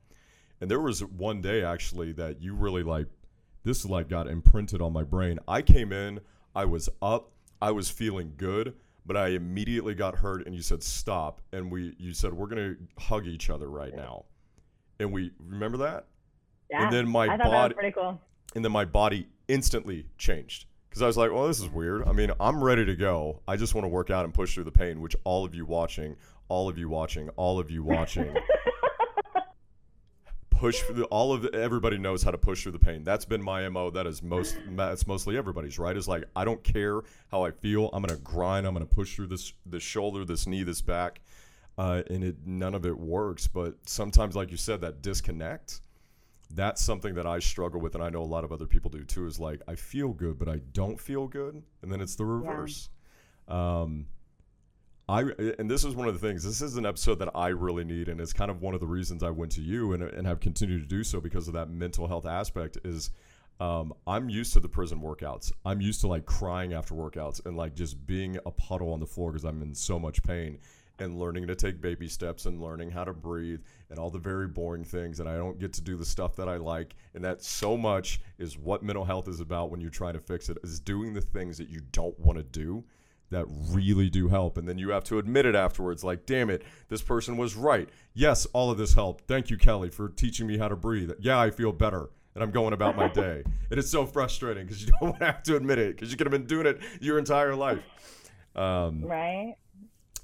And 0.62 0.72
there 0.72 0.80
was 0.80 1.04
one 1.04 1.42
day 1.42 1.62
actually 1.62 2.14
that 2.14 2.42
you 2.42 2.56
really 2.56 2.84
like 2.84 3.08
this 3.64 3.84
like 3.84 4.08
got 4.08 4.28
imprinted 4.28 4.82
on 4.82 4.94
my 4.94 5.04
brain. 5.04 5.40
I 5.46 5.62
came 5.62 5.92
in, 5.92 6.22
I 6.56 6.64
was 6.64 6.88
up, 7.02 7.32
I 7.62 7.72
was 7.72 7.90
feeling 7.90 8.34
good 8.38 8.76
but 9.06 9.16
I 9.16 9.30
immediately 9.30 9.94
got 9.94 10.16
hurt 10.16 10.46
and 10.46 10.56
you 10.56 10.62
said 10.62 10.82
stop 10.84 11.42
and 11.54 11.72
we 11.72 11.96
you 11.98 12.14
said 12.14 12.34
we're 12.34 12.48
going 12.48 12.76
to 12.76 13.04
hug 13.04 13.28
each 13.28 13.50
other 13.50 13.70
right 13.70 13.96
now. 13.96 14.26
And 15.00 15.12
we 15.12 15.32
remember 15.40 15.78
that? 15.78 16.06
Yeah. 16.70 16.84
And 16.84 16.94
then 16.94 17.08
my 17.08 17.28
I 17.28 17.38
body 17.38 17.74
pretty 17.74 17.92
cool. 17.92 18.20
And 18.56 18.64
then 18.64 18.72
my 18.72 18.86
body 18.86 19.28
instantly 19.48 20.08
changed 20.18 20.66
cuz 20.90 21.02
I 21.02 21.08
was 21.08 21.18
like, 21.18 21.32
"Well, 21.32 21.48
this 21.48 21.60
is 21.60 21.70
weird. 21.70 22.08
I 22.08 22.14
mean, 22.14 22.32
I'm 22.40 22.64
ready 22.64 22.86
to 22.86 22.96
go. 22.96 23.42
I 23.48 23.58
just 23.58 23.76
want 23.76 23.86
to 23.86 23.90
work 23.90 24.10
out 24.10 24.26
and 24.26 24.34
push 24.34 24.54
through 24.54 24.64
the 24.64 24.72
pain, 24.72 25.02
which 25.02 25.16
all 25.24 25.46
of 25.46 25.54
you 25.54 25.66
watching, 25.66 26.16
all 26.48 26.70
of 26.70 26.78
you 26.78 26.90
watching, 26.90 27.30
all 27.30 27.60
of 27.60 27.70
you 27.70 27.84
watching 27.84 28.36
push 30.58 30.82
the, 30.90 31.06
all 31.06 31.34
of 31.34 31.42
the, 31.44 31.54
everybody 31.54 31.98
knows 31.98 32.24
how 32.24 32.32
to 32.32 32.38
push 32.38 32.64
through 32.64 32.72
the 32.72 32.80
pain. 32.80 33.04
That's 33.04 33.26
been 33.26 33.42
my 33.42 33.68
mo. 33.70 33.90
That 33.90 34.08
is 34.08 34.24
most. 34.24 34.58
That's 34.70 35.06
mostly 35.08 35.38
everybody's 35.38 35.78
right. 35.78 35.96
Is 35.96 36.08
like 36.08 36.24
I 36.36 36.46
don't 36.46 36.64
care 36.64 37.02
how 37.32 37.44
I 37.44 37.52
feel. 37.52 37.90
I'm 37.94 38.04
gonna 38.04 38.20
grind. 38.20 38.66
I'm 38.66 38.74
gonna 38.74 38.86
push 38.86 39.16
through 39.16 39.28
this 39.28 39.54
this 39.66 39.84
shoulder, 39.84 40.26
this 40.26 40.48
knee, 40.48 40.64
this 40.64 40.82
back, 40.82 41.22
uh, 41.78 42.04
and 42.10 42.24
it 42.24 42.36
none 42.46 42.74
of 42.74 42.86
it 42.86 42.98
works. 42.98 43.48
But 43.48 43.76
sometimes, 43.86 44.36
like 44.36 44.52
you 44.52 44.58
said, 44.58 44.82
that 44.82 45.02
disconnect. 45.02 45.82
That's 46.52 46.82
something 46.82 47.16
that 47.16 47.26
I 47.26 47.40
struggle 47.40 47.82
with, 47.82 47.96
and 47.96 48.04
I 48.04 48.10
know 48.10 48.22
a 48.22 48.24
lot 48.24 48.44
of 48.44 48.52
other 48.52 48.68
people 48.68 48.90
do 48.90 49.04
too. 49.04 49.26
Is 49.26 49.40
like 49.40 49.62
I 49.68 49.76
feel 49.76 50.10
good, 50.10 50.38
but 50.38 50.48
I 50.48 50.62
don't 50.74 51.00
feel 51.00 51.28
good, 51.28 51.62
and 51.82 51.92
then 51.92 52.02
it's 52.02 52.16
the 52.16 52.26
reverse. 52.26 52.90
Yeah. 53.50 53.82
Um, 53.82 54.06
I 55.08 55.22
and 55.60 55.70
this 55.70 55.84
is 55.84 55.94
one 55.96 56.08
of 56.08 56.20
the 56.20 56.28
things. 56.28 56.44
This 56.44 56.62
is 56.62 56.78
an 56.78 56.86
episode 56.86 57.20
that 57.20 57.30
I 57.36 57.50
really 57.50 57.84
need, 57.84 58.10
and 58.10 58.20
it's 58.20 58.34
kind 58.34 58.50
of 58.50 58.62
one 58.62 58.74
of 58.74 58.80
the 58.80 58.88
reasons 58.88 59.22
I 59.22 59.30
went 59.30 59.52
to 59.54 59.62
you 59.62 59.94
and, 59.94 60.02
and 60.02 60.26
have 60.26 60.40
continued 60.40 60.82
to 60.82 60.88
do 60.88 61.04
so 61.04 61.22
because 61.22 61.48
of 61.48 61.54
that 61.54 61.70
mental 61.70 62.08
health 62.08 62.26
aspect. 62.26 62.80
Is 62.84 63.12
um, 63.60 63.94
I'm 64.08 64.30
used 64.30 64.54
to 64.54 64.60
the 64.60 64.68
prison 64.68 65.00
workouts. 65.02 65.52
I'm 65.64 65.80
used 65.80 66.02
to 66.02 66.08
like 66.08 66.26
crying 66.26 66.74
after 66.74 66.96
workouts 66.96 67.46
and 67.46 67.56
like 67.56 67.76
just 67.76 68.06
being 68.08 68.38
a 68.48 68.52
puddle 68.52 68.92
on 68.94 69.00
the 69.00 69.06
floor 69.06 69.32
because 69.32 69.46
I'm 69.46 69.62
in 69.62 69.76
so 69.76 70.00
much 70.00 70.24
pain 70.24 70.58
and 70.98 71.20
learning 71.20 71.46
to 71.48 71.56
take 71.56 71.82
baby 71.82 72.08
steps 72.08 72.46
and 72.46 72.62
learning 72.62 72.90
how 72.90 73.04
to 73.04 73.14
breathe 73.14 73.60
and 73.90 74.00
all 74.00 74.10
the 74.10 74.18
very 74.18 74.48
boring 74.48 74.84
things 74.84 75.20
and 75.20 75.28
I 75.28 75.36
don't 75.36 75.60
get 75.60 75.74
to 75.74 75.82
do 75.82 75.98
the 75.98 76.06
stuff 76.06 76.38
that 76.38 76.48
I 76.48 76.56
like 76.56 76.96
and 77.14 77.24
that 77.24 77.44
so 77.44 77.76
much 77.76 78.22
is 78.38 78.58
what 78.58 78.82
mental 78.82 79.04
health 79.04 79.28
is 79.28 79.42
about 79.42 79.72
when 79.72 79.82
you're 79.82 79.90
trying 79.90 80.14
to 80.14 80.22
fix 80.22 80.48
it 80.48 80.58
is 80.64 80.80
doing 80.80 81.14
the 81.14 81.20
things 81.20 81.58
that 81.58 81.68
you 81.68 81.82
don't 81.92 82.18
want 82.20 82.38
to 82.38 82.44
do 82.44 82.82
that 83.30 83.46
really 83.50 84.10
do 84.10 84.28
help. 84.28 84.58
And 84.58 84.68
then 84.68 84.78
you 84.78 84.90
have 84.90 85.04
to 85.06 85.20
admit 85.20 85.46
it 85.46 85.56
afterwards 85.56 86.04
like, 86.04 86.26
damn 86.26 86.50
it, 86.50 86.64
this 86.90 87.02
person 87.02 87.38
was 87.38 87.56
right. 87.56 87.90
Yes, 88.14 88.46
all 88.54 88.72
of 88.72 88.78
this 88.78 88.94
helped. 88.94 89.26
Thank 89.28 89.50
you, 89.50 89.58
Kelly, 89.58 89.90
for 89.90 90.10
teaching 90.10 90.48
me 90.48 90.58
how 90.58 90.68
to 90.68 90.76
breathe. 90.76 91.12
Yeah, 91.20 91.40
I 91.40 91.52
feel 91.52 91.72
better. 91.72 92.10
And 92.34 92.44
I'm 92.44 92.52
going 92.52 92.74
about 92.74 92.98
my 92.98 93.08
day. 93.08 93.44
it 93.70 93.80
is 93.80 93.90
so 93.90 94.06
frustrating 94.06 94.66
because 94.66 94.84
you 94.84 94.92
don't 95.00 95.18
have 95.22 95.42
to 95.44 95.56
admit 95.56 95.80
it 95.80 95.96
because 95.96 96.12
you 96.12 96.18
could 96.18 96.28
have 96.28 96.32
been 96.32 96.46
doing 96.46 96.66
it 96.66 96.82
your 97.00 97.18
entire 97.18 97.56
life. 97.56 97.80
Um, 98.56 99.04
right. 99.04 99.56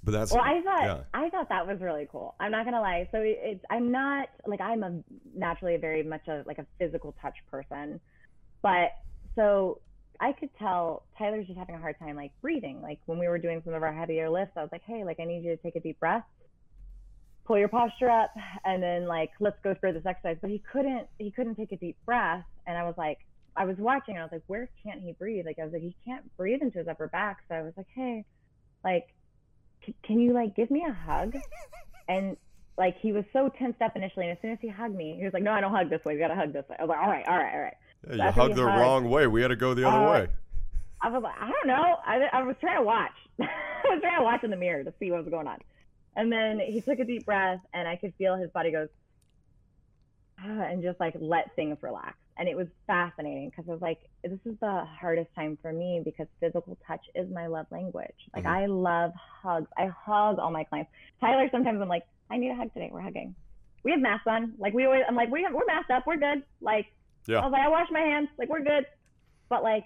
But 0.04 0.12
that's 0.12 0.32
well. 0.32 0.42
I 0.42 0.62
thought 0.62 0.84
yeah. 0.84 1.02
I 1.14 1.30
thought 1.30 1.50
that 1.50 1.68
was 1.68 1.80
really 1.80 2.08
cool. 2.12 2.34
I'm 2.40 2.52
not 2.52 2.66
gonna 2.66 2.82
lie. 2.82 3.08
So 3.12 3.20
it's 3.22 3.64
I'm 3.70 3.92
not 3.92 4.30
like 4.48 4.60
I'm 4.60 4.82
a 4.84 5.00
naturally 5.36 5.76
a 5.76 5.78
very 5.78 6.02
much 6.02 6.28
a 6.28 6.44
like 6.48 6.58
a 6.58 6.66
physical 6.80 7.14
touch 7.22 7.36
person, 7.52 8.00
but 8.64 8.94
so 9.36 9.80
I 10.20 10.34
could 10.34 10.50
tell 10.60 11.04
Tyler's 11.18 11.48
just 11.48 11.58
having 11.58 11.76
a 11.76 11.80
hard 11.80 11.98
time 12.00 12.16
like 12.16 12.32
breathing. 12.42 12.82
Like 12.82 13.00
when 13.06 13.18
we 13.18 13.28
were 13.28 13.40
doing 13.40 13.62
some 13.66 13.74
of 13.74 13.82
our 13.84 13.94
heavier 13.94 14.30
lifts, 14.30 14.54
I 14.58 14.62
was 14.62 14.70
like, 14.72 14.84
hey, 14.86 15.04
like 15.04 15.20
I 15.20 15.26
need 15.26 15.44
you 15.44 15.56
to 15.56 15.62
take 15.62 15.76
a 15.76 15.80
deep 15.80 16.00
breath. 16.00 16.24
pull 17.46 17.58
your 17.58 17.68
posture 17.70 18.10
up 18.10 18.32
and 18.66 18.82
then 18.84 19.08
like 19.08 19.32
let's 19.40 19.58
go 19.64 19.74
through 19.74 19.94
this 19.94 20.06
exercise. 20.06 20.38
But 20.42 20.50
he 20.52 20.60
couldn't 20.72 21.08
he 21.18 21.32
couldn't 21.32 21.56
take 21.56 21.72
a 21.72 21.78
deep 21.78 21.98
breath. 22.06 22.44
And 22.68 22.78
i 22.78 22.84
was 22.84 22.94
like 22.98 23.18
i 23.58 23.66
was 23.66 23.76
watching 23.78 24.16
and 24.16 24.22
i 24.22 24.26
was 24.26 24.32
like 24.32 24.44
where 24.48 24.70
can't 24.84 25.02
he 25.02 25.14
breathe? 25.14 25.46
Like 25.46 25.58
i 25.60 25.64
was 25.64 25.74
like 25.74 25.82
he 25.82 25.96
can't 26.06 26.26
breathe 26.38 26.62
into 26.62 26.78
his 26.78 26.88
upper 26.88 27.08
back. 27.08 27.38
So 27.50 27.56
i 27.56 27.62
was 27.62 27.74
like 27.76 27.88
hey 27.96 28.24
like 28.84 29.08
c- 29.86 29.96
can 30.04 30.20
you 30.20 30.34
like 30.34 30.56
give 30.56 30.70
me 30.70 30.86
a 30.88 30.94
hug? 30.94 31.36
And 32.08 32.38
like 32.78 32.96
he 33.02 33.12
was 33.12 33.26
so 33.34 33.50
tensed 33.60 33.82
up 33.82 33.96
initially 33.96 34.26
and 34.28 34.38
as 34.38 34.42
soon 34.42 34.52
as 34.52 34.60
he 34.62 34.68
hugged 34.70 34.96
me 34.96 35.16
he 35.18 35.24
was 35.24 35.34
like 35.34 35.44
no 35.44 35.52
i 35.52 35.62
don't 35.62 35.74
hug 35.74 35.90
this 35.90 36.04
way. 36.06 36.14
We 36.14 36.20
gotta 36.20 36.36
hug 36.36 36.54
this 36.54 36.66
way. 36.70 36.76
I 36.80 36.84
was 36.84 36.90
like 36.90 37.00
all 37.00 37.10
right 37.10 37.26
all 37.28 37.38
right 37.38 37.54
all 37.54 37.62
right 37.62 37.78
Yeah, 38.10 38.26
you 38.26 38.32
hugged 38.32 38.56
the 38.56 38.66
wrong 38.66 39.10
way. 39.10 39.28
We 39.28 39.42
had 39.42 39.50
to 39.50 39.56
go 39.56 39.74
the 39.74 39.88
other 39.88 39.98
Uh, 40.06 40.12
way. 40.12 40.28
I 41.02 41.10
was 41.10 41.24
like, 41.24 41.36
I 41.40 41.50
don't 41.52 41.68
know. 41.68 41.98
I, 42.06 42.30
I 42.34 42.44
was 42.44 42.56
trying 42.60 42.78
to 42.78 42.84
watch. 42.84 43.12
I 43.42 43.46
was 43.86 44.00
trying 44.02 44.18
to 44.20 44.24
watch 44.24 44.44
in 44.44 44.50
the 44.52 44.56
mirror 44.58 44.84
to 44.84 44.94
see 45.00 45.12
what 45.12 45.24
was 45.24 45.32
going 45.32 45.48
on. 45.48 45.58
And 46.16 46.32
then 46.32 46.60
he 46.60 46.82
took 46.82 47.00
a 47.00 47.06
deep 47.06 47.26
breath, 47.26 47.60
and 47.74 47.88
I 47.88 47.96
could 47.96 48.14
feel 48.18 48.36
his 48.36 48.50
body 48.52 48.72
goes, 48.72 48.90
"Ah," 50.40 50.64
and 50.64 50.84
just 50.84 51.00
like 51.00 51.16
let 51.20 51.56
things 51.56 51.78
relax. 51.82 52.18
And 52.38 52.48
it 52.50 52.56
was 52.58 52.68
fascinating 52.88 53.50
because 53.50 53.66
I 53.68 53.72
was 53.72 53.82
like, 53.82 54.00
this 54.24 54.40
is 54.46 54.58
the 54.62 54.84
hardest 54.86 55.34
time 55.36 55.58
for 55.62 55.72
me 55.72 56.02
because 56.04 56.28
physical 56.40 56.78
touch 56.88 57.06
is 57.14 57.30
my 57.30 57.48
love 57.48 57.68
language. 57.72 58.16
Like, 58.34 58.46
Mhm. 58.46 58.50
I 58.50 58.66
love 58.66 59.14
hugs. 59.16 59.68
I 59.78 59.88
hug 59.88 60.40
all 60.40 60.50
my 60.50 60.64
clients. 60.64 60.92
Tyler, 61.20 61.48
sometimes 61.52 61.80
I'm 61.82 61.90
like, 61.90 62.06
I 62.32 62.38
need 62.38 62.50
a 62.50 62.56
hug 62.56 62.74
today. 62.74 62.90
We're 62.92 63.02
hugging. 63.02 63.36
We 63.84 63.92
have 63.92 64.00
masks 64.00 64.26
on. 64.28 64.54
Like, 64.58 64.74
we 64.74 64.86
always, 64.86 65.04
I'm 65.08 65.16
like, 65.16 65.30
we 65.30 65.44
have, 65.44 65.54
we're 65.54 65.66
masked 65.66 65.92
up. 65.92 66.08
We're 66.08 66.18
good. 66.18 66.44
Like, 66.62 66.88
Yeah. 67.28 67.40
I 67.40 67.46
was 67.46 67.52
like, 67.52 67.62
I 67.62 67.70
wash 67.70 67.88
my 67.92 68.02
hands. 68.02 68.30
Like, 68.38 68.50
we're 68.50 68.64
good. 68.64 68.86
But 69.50 69.64
like, 69.64 69.86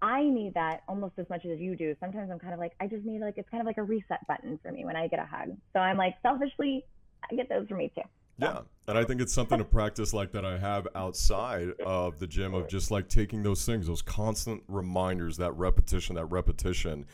I 0.00 0.22
need 0.22 0.54
that 0.54 0.82
almost 0.88 1.14
as 1.18 1.28
much 1.28 1.44
as 1.44 1.58
you 1.58 1.74
do. 1.74 1.96
Sometimes 1.98 2.30
I'm 2.30 2.38
kind 2.38 2.54
of 2.54 2.60
like, 2.60 2.72
I 2.80 2.86
just 2.86 3.04
need 3.04 3.20
like, 3.20 3.36
it's 3.36 3.48
kind 3.48 3.60
of 3.60 3.66
like 3.66 3.78
a 3.78 3.82
reset 3.82 4.26
button 4.28 4.58
for 4.62 4.70
me 4.70 4.84
when 4.84 4.96
I 4.96 5.08
get 5.08 5.18
a 5.18 5.24
hug. 5.24 5.56
So 5.72 5.80
I'm 5.80 5.96
like, 5.96 6.14
selfishly, 6.22 6.84
I 7.30 7.34
get 7.34 7.48
those 7.48 7.66
for 7.68 7.74
me 7.74 7.90
too. 7.94 8.02
Yeah, 8.40 8.60
and 8.86 8.96
I 8.96 9.02
think 9.02 9.20
it's 9.20 9.32
something 9.32 9.58
to 9.58 9.64
practice 9.64 10.14
like 10.14 10.30
that 10.30 10.44
I 10.44 10.58
have 10.58 10.86
outside 10.94 11.70
of 11.84 12.20
the 12.20 12.26
gym 12.28 12.54
of 12.54 12.68
just 12.68 12.92
like 12.92 13.08
taking 13.08 13.42
those 13.42 13.66
things, 13.66 13.88
those 13.88 14.00
constant 14.00 14.62
reminders, 14.68 15.38
that 15.38 15.50
repetition, 15.52 16.14
that 16.14 16.26
repetition 16.26 17.04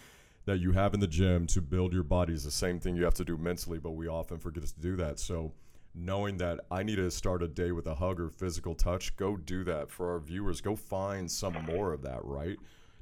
that 0.45 0.59
you 0.59 0.73
have 0.73 0.93
in 0.93 1.01
the 1.01 1.07
gym 1.07 1.47
to 1.47 1.63
build 1.63 1.95
your 1.95 2.03
body 2.03 2.35
is 2.35 2.45
the 2.45 2.51
same 2.51 2.79
thing 2.79 2.95
you 2.95 3.05
have 3.05 3.15
to 3.15 3.25
do 3.25 3.39
mentally, 3.39 3.79
but 3.79 3.93
we 3.93 4.07
often 4.07 4.39
forget 4.39 4.67
to 4.67 4.81
do 4.81 4.97
that. 4.97 5.19
So 5.19 5.53
knowing 5.95 6.39
that 6.39 6.61
I 6.71 6.83
need 6.83 6.97
to 6.97 7.11
start 7.11 7.43
a 7.43 7.49
day 7.49 7.73
with 7.73 7.87
a 7.87 7.95
hug 7.95 8.21
or 8.21 8.31
physical 8.31 8.75
touch, 8.75 9.17
go 9.17 9.37
do 9.37 9.65
that 9.65 9.91
for 9.91 10.13
our 10.13 10.21
viewers. 10.21 10.61
Go 10.61 10.75
find 10.75 11.31
some 11.31 11.55
more 11.65 11.93
of 11.93 12.03
that, 12.03 12.25
right? 12.25 12.57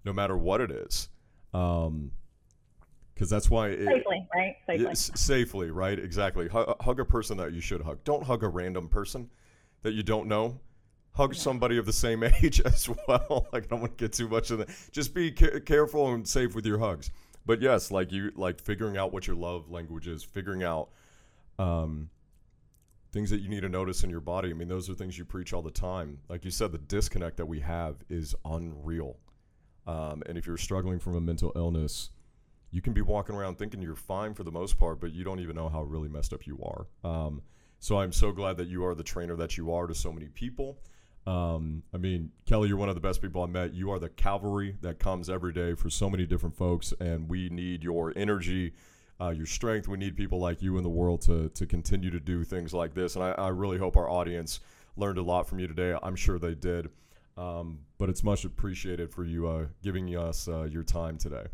No 0.04 0.12
matter 0.12 0.36
what 0.36 0.60
it 0.60 0.70
is. 0.70 1.08
Um, 1.54 2.12
because 3.14 3.28
that's 3.30 3.50
why 3.50 3.68
it, 3.68 3.84
Safely, 3.86 4.26
right? 4.34 4.56
Safely. 4.66 4.94
Safely, 4.94 5.70
right? 5.70 5.98
Exactly. 5.98 6.48
Hug, 6.48 6.76
hug 6.82 6.98
a 6.98 7.04
person 7.04 7.36
that 7.36 7.52
you 7.52 7.60
should 7.60 7.82
hug. 7.82 8.02
Don't 8.04 8.24
hug 8.24 8.42
a 8.42 8.48
random 8.48 8.88
person 8.88 9.28
that 9.82 9.92
you 9.92 10.02
don't 10.02 10.26
know. 10.26 10.58
Hug 11.14 11.34
somebody 11.34 11.76
of 11.76 11.86
the 11.86 11.92
same 11.92 12.22
age 12.42 12.60
as 12.62 12.88
well. 13.06 13.48
like 13.52 13.64
I 13.64 13.66
don't 13.66 13.80
want 13.80 13.98
to 13.98 14.04
get 14.04 14.12
too 14.12 14.28
much 14.28 14.50
of 14.50 14.58
that. 14.58 14.70
Just 14.92 15.14
be 15.14 15.30
ca- 15.30 15.60
careful 15.60 16.12
and 16.14 16.26
safe 16.26 16.54
with 16.54 16.66
your 16.66 16.78
hugs. 16.78 17.10
But 17.44 17.60
yes, 17.60 17.90
like 17.90 18.12
you, 18.12 18.32
like 18.34 18.60
figuring 18.60 18.96
out 18.96 19.12
what 19.12 19.26
your 19.26 19.36
love 19.36 19.70
language 19.70 20.08
is, 20.08 20.22
figuring 20.22 20.62
out 20.62 20.88
um, 21.58 22.08
things 23.12 23.30
that 23.30 23.40
you 23.40 23.48
need 23.48 23.60
to 23.60 23.68
notice 23.68 24.02
in 24.04 24.10
your 24.10 24.20
body. 24.20 24.50
I 24.50 24.54
mean, 24.54 24.68
those 24.68 24.88
are 24.88 24.94
things 24.94 25.18
you 25.18 25.24
preach 25.24 25.52
all 25.52 25.62
the 25.62 25.70
time. 25.70 26.18
Like 26.28 26.44
you 26.44 26.50
said, 26.50 26.72
the 26.72 26.78
disconnect 26.78 27.36
that 27.36 27.46
we 27.46 27.60
have 27.60 27.96
is 28.08 28.34
unreal. 28.44 29.18
Um, 29.86 30.22
and 30.26 30.38
if 30.38 30.46
you're 30.46 30.56
struggling 30.56 30.98
from 30.98 31.16
a 31.16 31.20
mental 31.20 31.52
illness, 31.54 32.10
you 32.70 32.80
can 32.80 32.94
be 32.94 33.02
walking 33.02 33.34
around 33.34 33.58
thinking 33.58 33.82
you're 33.82 33.94
fine 33.94 34.32
for 34.32 34.44
the 34.44 34.50
most 34.50 34.78
part, 34.78 35.00
but 35.00 35.12
you 35.12 35.24
don't 35.24 35.40
even 35.40 35.54
know 35.56 35.68
how 35.68 35.82
really 35.82 36.08
messed 36.08 36.32
up 36.32 36.46
you 36.46 36.58
are. 36.64 36.86
Um, 37.08 37.42
so 37.78 37.98
I'm 37.98 38.12
so 38.12 38.32
glad 38.32 38.56
that 38.56 38.68
you 38.68 38.84
are 38.86 38.94
the 38.94 39.02
trainer 39.02 39.36
that 39.36 39.58
you 39.58 39.72
are 39.72 39.86
to 39.86 39.94
so 39.94 40.12
many 40.12 40.28
people. 40.28 40.78
Um, 41.26 41.82
I 41.92 41.98
mean, 41.98 42.30
Kelly, 42.46 42.68
you're 42.68 42.76
one 42.76 42.88
of 42.88 42.94
the 42.94 43.00
best 43.00 43.20
people 43.20 43.42
I 43.42 43.46
met. 43.46 43.74
You 43.74 43.90
are 43.90 43.98
the 43.98 44.08
cavalry 44.08 44.76
that 44.80 44.98
comes 44.98 45.28
every 45.28 45.52
day 45.52 45.74
for 45.74 45.90
so 45.90 46.08
many 46.08 46.24
different 46.24 46.56
folks, 46.56 46.94
and 46.98 47.28
we 47.28 47.48
need 47.50 47.84
your 47.84 48.12
energy, 48.16 48.72
uh, 49.22 49.30
your 49.30 49.46
strength. 49.46 49.88
We 49.88 49.98
need 49.98 50.16
people 50.16 50.38
like 50.38 50.62
you 50.62 50.76
in 50.78 50.82
the 50.82 50.90
world 50.90 51.22
to 51.22 51.48
to 51.50 51.66
continue 51.66 52.10
to 52.10 52.20
do 52.20 52.44
things 52.44 52.72
like 52.74 52.94
this. 52.94 53.16
And 53.16 53.24
I, 53.24 53.32
I 53.32 53.48
really 53.48 53.78
hope 53.78 53.96
our 53.96 54.08
audience 54.10 54.60
learned 54.96 55.18
a 55.18 55.22
lot 55.22 55.48
from 55.48 55.58
you 55.58 55.66
today. 55.66 55.96
I'm 56.02 56.16
sure 56.16 56.38
they 56.38 56.54
did. 56.54 56.88
Um, 57.36 57.78
but 57.98 58.10
it's 58.10 58.22
much 58.22 58.44
appreciated 58.44 59.10
for 59.10 59.24
you 59.24 59.48
uh, 59.48 59.66
giving 59.82 60.08
us 60.16 60.48
uh, 60.48 60.64
your 60.64 60.82
time 60.82 61.16
today. 61.16 61.46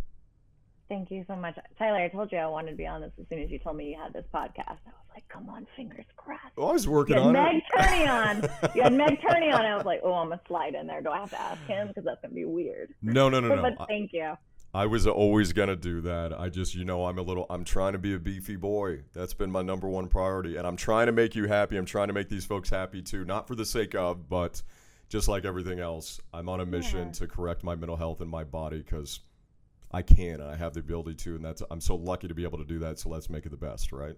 Thank 0.89 1.11
you 1.11 1.25
so 1.29 1.37
much. 1.37 1.57
Tyler, 1.79 1.99
I 1.99 2.09
told 2.09 2.33
you 2.33 2.39
I 2.39 2.47
wanted 2.47 2.71
to 2.71 2.77
be 2.77 2.87
on 2.87 3.03
this 3.03 3.13
as 3.21 3.27
soon 3.29 3.41
as 3.41 3.51
you 3.51 3.59
told 3.59 3.77
me 3.77 3.91
you 3.91 3.99
had 4.03 4.13
this 4.15 4.25
podcast. 4.35 4.79
I 4.87 4.91
was 4.91 5.09
like, 5.15 5.29
come 5.29 5.49
on, 5.51 5.67
fingers 5.77 6.07
crossed. 6.17 6.55
Oh, 6.57 6.69
I 6.69 6.73
was 6.73 6.87
You 6.87 6.93
working 6.93 7.17
had 7.17 7.27
on 7.27 7.33
Meg 7.35 7.57
it. 7.57 7.63
Turney 7.79 8.09
on. 8.09 8.49
You 8.75 8.83
had 8.85 8.95
Meg 8.95 9.21
Turney 9.21 9.53
on. 9.53 9.67
I 9.67 9.77
was 9.77 9.85
like, 9.85 10.01
oh, 10.03 10.15
I'm 10.15 10.29
going 10.29 10.39
to 10.39 10.45
slide 10.49 10.75
in 10.75 10.87
there. 10.87 11.03
Do 11.03 11.11
I 11.11 11.19
have 11.19 11.31
to 11.31 11.41
ask 11.41 11.61
him? 11.67 11.89
Because 11.89 12.05
that's 12.05 12.23
going 12.23 12.31
to 12.31 12.35
be 12.35 12.47
weird. 12.47 12.95
No, 13.03 13.29
no, 13.29 13.39
no, 13.39 13.55
no. 13.55 13.63
but 13.63 13.87
thank 13.87 14.15
you. 14.15 14.33
I 14.75 14.85
was 14.87 15.07
always 15.07 15.53
gonna 15.55 15.77
do 15.77 16.01
that. 16.03 16.39
I 16.39 16.51
just, 16.51 16.75
you 16.75 16.85
know, 16.85 17.07
I'm 17.07 17.19
a 17.19 17.23
little. 17.23 17.47
I'm 17.49 17.65
trying 17.65 17.93
to 17.93 17.99
be 17.99 18.15
a 18.15 18.19
beefy 18.19 18.57
boy. 18.57 19.01
That's 19.15 19.33
been 19.35 19.51
my 19.51 19.63
number 19.63 19.89
one 19.89 20.09
priority, 20.09 20.57
and 20.57 20.67
I'm 20.67 20.77
trying 20.77 21.07
to 21.07 21.13
make 21.13 21.35
you 21.35 21.47
happy. 21.47 21.77
I'm 21.77 21.87
trying 21.87 22.09
to 22.09 22.13
make 22.13 22.29
these 22.29 22.45
folks 22.45 22.69
happy 22.69 23.01
too, 23.01 23.25
not 23.25 23.49
for 23.49 23.55
the 23.55 23.65
sake 23.65 23.95
of, 23.95 24.29
but 24.29 24.63
just 25.09 25.27
like 25.27 25.47
everything 25.47 25.81
else, 25.81 26.21
I'm 26.35 26.51
on 26.51 26.61
a 26.61 26.67
mission 26.67 27.07
Yeah. 27.07 27.13
to 27.13 27.27
correct 27.27 27.65
my 27.65 27.75
mental 27.77 27.97
health 27.97 28.21
in 28.21 28.29
my 28.29 28.45
body 28.45 28.79
because 28.79 29.21
I 29.91 30.03
can 30.03 30.41
and 30.41 30.51
I 30.51 30.57
have 30.57 30.75
the 30.75 30.81
ability 30.81 31.15
to, 31.25 31.37
and 31.37 31.45
that's. 31.45 31.63
I'm 31.71 31.81
so 31.81 31.97
lucky 31.97 32.29
to 32.29 32.35
be 32.35 32.45
able 32.45 32.59
to 32.59 32.65
do 32.65 32.79
that. 32.81 32.99
So 32.99 33.09
let's 33.09 33.31
make 33.31 33.47
it 33.47 33.51
the 33.51 33.57
best, 33.57 33.91
right? 33.91 34.17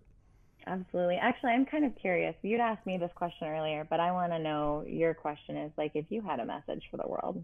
Absolutely. 0.67 1.15
Actually, 1.17 1.53
I'm 1.53 1.65
kind 1.65 1.85
of 1.85 1.95
curious. 1.97 2.35
You'd 2.43 2.61
asked 2.61 2.85
me 2.87 2.99
this 2.99 3.13
question 3.15 3.47
earlier, 3.49 3.87
but 3.89 4.01
I 4.01 4.11
want 4.13 4.33
to 4.33 4.39
know 4.39 4.85
your 4.87 5.15
question 5.15 5.57
is 5.57 5.71
like 5.79 5.93
if 5.95 6.07
you 6.11 6.21
had 6.23 6.41
a 6.41 6.45
message 6.45 6.83
for 6.91 6.97
the 6.97 7.07
world. 7.07 7.43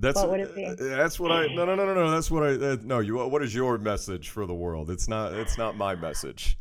That's 0.00 0.16
What 0.16 0.30
would 0.30 0.40
it 0.40 0.54
be? 0.54 0.64
uh, 0.64 0.74
that's 0.76 1.20
what 1.20 1.30
I 1.30 1.46
no 1.48 1.64
no 1.64 1.74
no 1.74 1.84
no 1.84 1.94
no 1.94 2.10
that's 2.10 2.30
what 2.30 2.42
I 2.42 2.52
uh, 2.54 2.76
no 2.82 3.00
you 3.00 3.18
what 3.18 3.42
is 3.42 3.54
your 3.54 3.78
message 3.78 4.30
for 4.30 4.46
the 4.46 4.54
world? 4.54 4.90
It's 4.90 5.08
not 5.08 5.32
it's 5.34 5.56
not 5.58 5.76
my 5.76 5.94
message. 5.94 6.56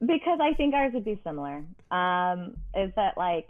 because 0.00 0.38
I 0.40 0.54
think 0.54 0.74
ours 0.74 0.92
would 0.94 1.04
be 1.04 1.20
similar. 1.24 1.64
Um, 1.90 2.54
is 2.74 2.92
that 2.94 3.16
like, 3.16 3.48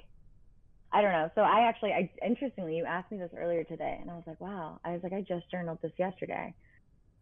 I 0.92 1.02
don't 1.02 1.12
know. 1.12 1.30
So 1.34 1.42
I 1.42 1.68
actually, 1.68 1.92
I 1.92 2.10
interestingly, 2.24 2.76
you 2.76 2.86
asked 2.86 3.10
me 3.12 3.18
this 3.18 3.30
earlier 3.36 3.64
today, 3.64 3.98
and 4.00 4.10
I 4.10 4.14
was 4.14 4.24
like, 4.26 4.40
wow. 4.40 4.80
I 4.84 4.92
was 4.92 5.02
like, 5.02 5.12
I 5.12 5.20
just 5.20 5.50
journaled 5.50 5.78
this 5.82 5.92
yesterday. 5.98 6.54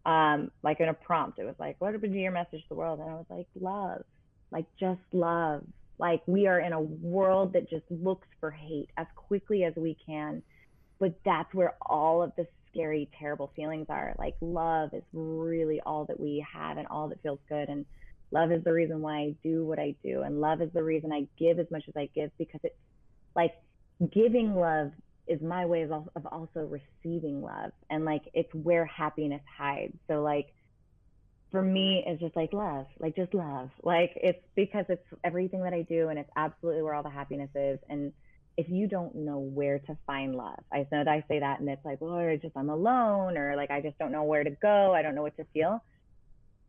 Um, 0.04 0.52
like 0.62 0.78
in 0.78 0.88
a 0.88 0.94
prompt, 0.94 1.40
it 1.40 1.44
was 1.44 1.56
like, 1.58 1.74
what 1.80 1.90
would 1.90 2.00
be 2.12 2.20
your 2.20 2.30
message 2.30 2.62
to 2.62 2.68
the 2.68 2.76
world? 2.76 3.00
And 3.00 3.10
I 3.10 3.14
was 3.14 3.26
like, 3.28 3.48
love, 3.60 4.04
like 4.52 4.66
just 4.78 5.00
love. 5.12 5.64
Like 5.98 6.22
we 6.26 6.46
are 6.46 6.60
in 6.60 6.72
a 6.72 6.80
world 6.80 7.54
that 7.54 7.68
just 7.68 7.86
looks 7.90 8.28
for 8.38 8.52
hate 8.52 8.90
as 8.96 9.08
quickly 9.16 9.64
as 9.64 9.74
we 9.74 9.96
can, 10.06 10.44
but 10.98 11.14
that's 11.24 11.52
where 11.54 11.74
all 11.84 12.22
of 12.22 12.32
the 12.36 12.46
scary, 12.70 13.08
terrible 13.18 13.52
feelings 13.56 13.86
are. 13.88 14.14
Like 14.18 14.34
love 14.40 14.90
is 14.92 15.02
really 15.12 15.80
all 15.80 16.04
that 16.06 16.18
we 16.18 16.44
have 16.52 16.78
and 16.78 16.86
all 16.88 17.08
that 17.08 17.22
feels 17.22 17.40
good. 17.48 17.68
And 17.68 17.86
love 18.30 18.52
is 18.52 18.62
the 18.64 18.72
reason 18.72 19.00
why 19.00 19.18
I 19.18 19.34
do 19.42 19.64
what 19.64 19.78
I 19.78 19.94
do, 20.02 20.22
and 20.22 20.40
love 20.40 20.60
is 20.60 20.70
the 20.72 20.82
reason 20.82 21.12
I 21.12 21.26
give 21.38 21.58
as 21.58 21.70
much 21.70 21.84
as 21.88 21.96
I 21.96 22.08
give 22.14 22.30
because 22.38 22.60
it's 22.64 22.74
like 23.34 23.52
giving 24.12 24.54
love 24.54 24.92
is 25.26 25.40
my 25.40 25.66
way 25.66 25.82
of, 25.82 25.90
of 25.92 26.26
also 26.26 26.68
receiving 26.68 27.42
love, 27.42 27.72
and 27.90 28.04
like 28.04 28.22
it's 28.34 28.52
where 28.54 28.84
happiness 28.84 29.42
hides. 29.58 29.96
So 30.08 30.22
like 30.22 30.48
for 31.50 31.62
me, 31.62 32.04
it's 32.06 32.20
just 32.20 32.36
like 32.36 32.52
love, 32.52 32.86
like 32.98 33.16
just 33.16 33.32
love, 33.32 33.70
like 33.82 34.12
it's 34.16 34.42
because 34.54 34.84
it's 34.88 35.06
everything 35.24 35.62
that 35.62 35.72
I 35.72 35.82
do, 35.82 36.08
and 36.08 36.18
it's 36.18 36.30
absolutely 36.36 36.82
where 36.82 36.94
all 36.94 37.02
the 37.02 37.10
happiness 37.10 37.50
is, 37.54 37.78
and 37.88 38.12
if 38.56 38.68
you 38.68 38.88
don't 38.88 39.14
know 39.14 39.38
where 39.38 39.78
to 39.80 39.96
find 40.06 40.34
love, 40.34 40.58
I 40.72 40.78
know 40.90 41.04
that 41.04 41.08
I 41.08 41.24
say 41.28 41.40
that, 41.40 41.60
and 41.60 41.68
it's 41.68 41.84
like, 41.84 42.00
well, 42.00 42.14
I 42.14 42.36
just 42.36 42.56
I'm 42.56 42.70
alone, 42.70 43.36
or 43.36 43.54
like 43.56 43.70
I 43.70 43.80
just 43.80 43.98
don't 43.98 44.12
know 44.12 44.24
where 44.24 44.44
to 44.44 44.50
go, 44.50 44.94
I 44.94 45.02
don't 45.02 45.14
know 45.14 45.22
what 45.22 45.36
to 45.36 45.44
feel. 45.52 45.82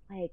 Like 0.09 0.31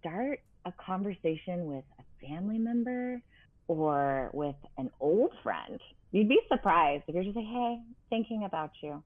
start 0.00 0.40
a 0.64 0.72
conversation 0.72 1.66
with 1.66 1.84
a 1.98 2.26
family 2.26 2.58
member 2.58 3.20
or 3.68 4.30
with 4.32 4.56
an 4.78 4.90
old 5.00 5.32
friend. 5.42 5.80
You'd 6.10 6.28
be 6.28 6.40
surprised 6.50 7.04
if 7.08 7.14
you're 7.14 7.24
just 7.24 7.36
like, 7.36 7.46
hey, 7.46 7.78
thinking 8.10 8.44
about 8.44 8.70
you. 8.82 9.02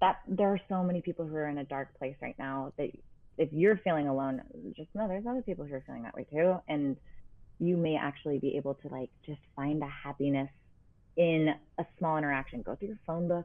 That 0.00 0.20
there 0.28 0.48
are 0.48 0.60
so 0.68 0.82
many 0.82 1.02
people 1.02 1.26
who 1.26 1.34
are 1.36 1.48
in 1.48 1.58
a 1.58 1.64
dark 1.64 1.96
place 1.98 2.16
right 2.22 2.36
now 2.38 2.72
that 2.78 2.90
if 3.38 3.50
you're 3.52 3.78
feeling 3.84 4.08
alone, 4.08 4.42
just 4.76 4.88
know 4.94 5.08
there's 5.08 5.26
other 5.26 5.42
people 5.42 5.64
who 5.64 5.74
are 5.74 5.82
feeling 5.86 6.02
that 6.02 6.14
way 6.14 6.26
too. 6.30 6.56
And 6.68 6.96
you 7.58 7.76
may 7.76 7.96
actually 7.96 8.38
be 8.38 8.56
able 8.56 8.74
to 8.74 8.88
like 8.88 9.10
just 9.26 9.40
find 9.54 9.82
a 9.82 9.88
happiness 9.88 10.48
in 11.20 11.54
a 11.78 11.84
small 11.98 12.16
interaction. 12.16 12.62
Go 12.62 12.74
through 12.74 12.88
your 12.88 12.98
phone 13.06 13.28
book, 13.28 13.44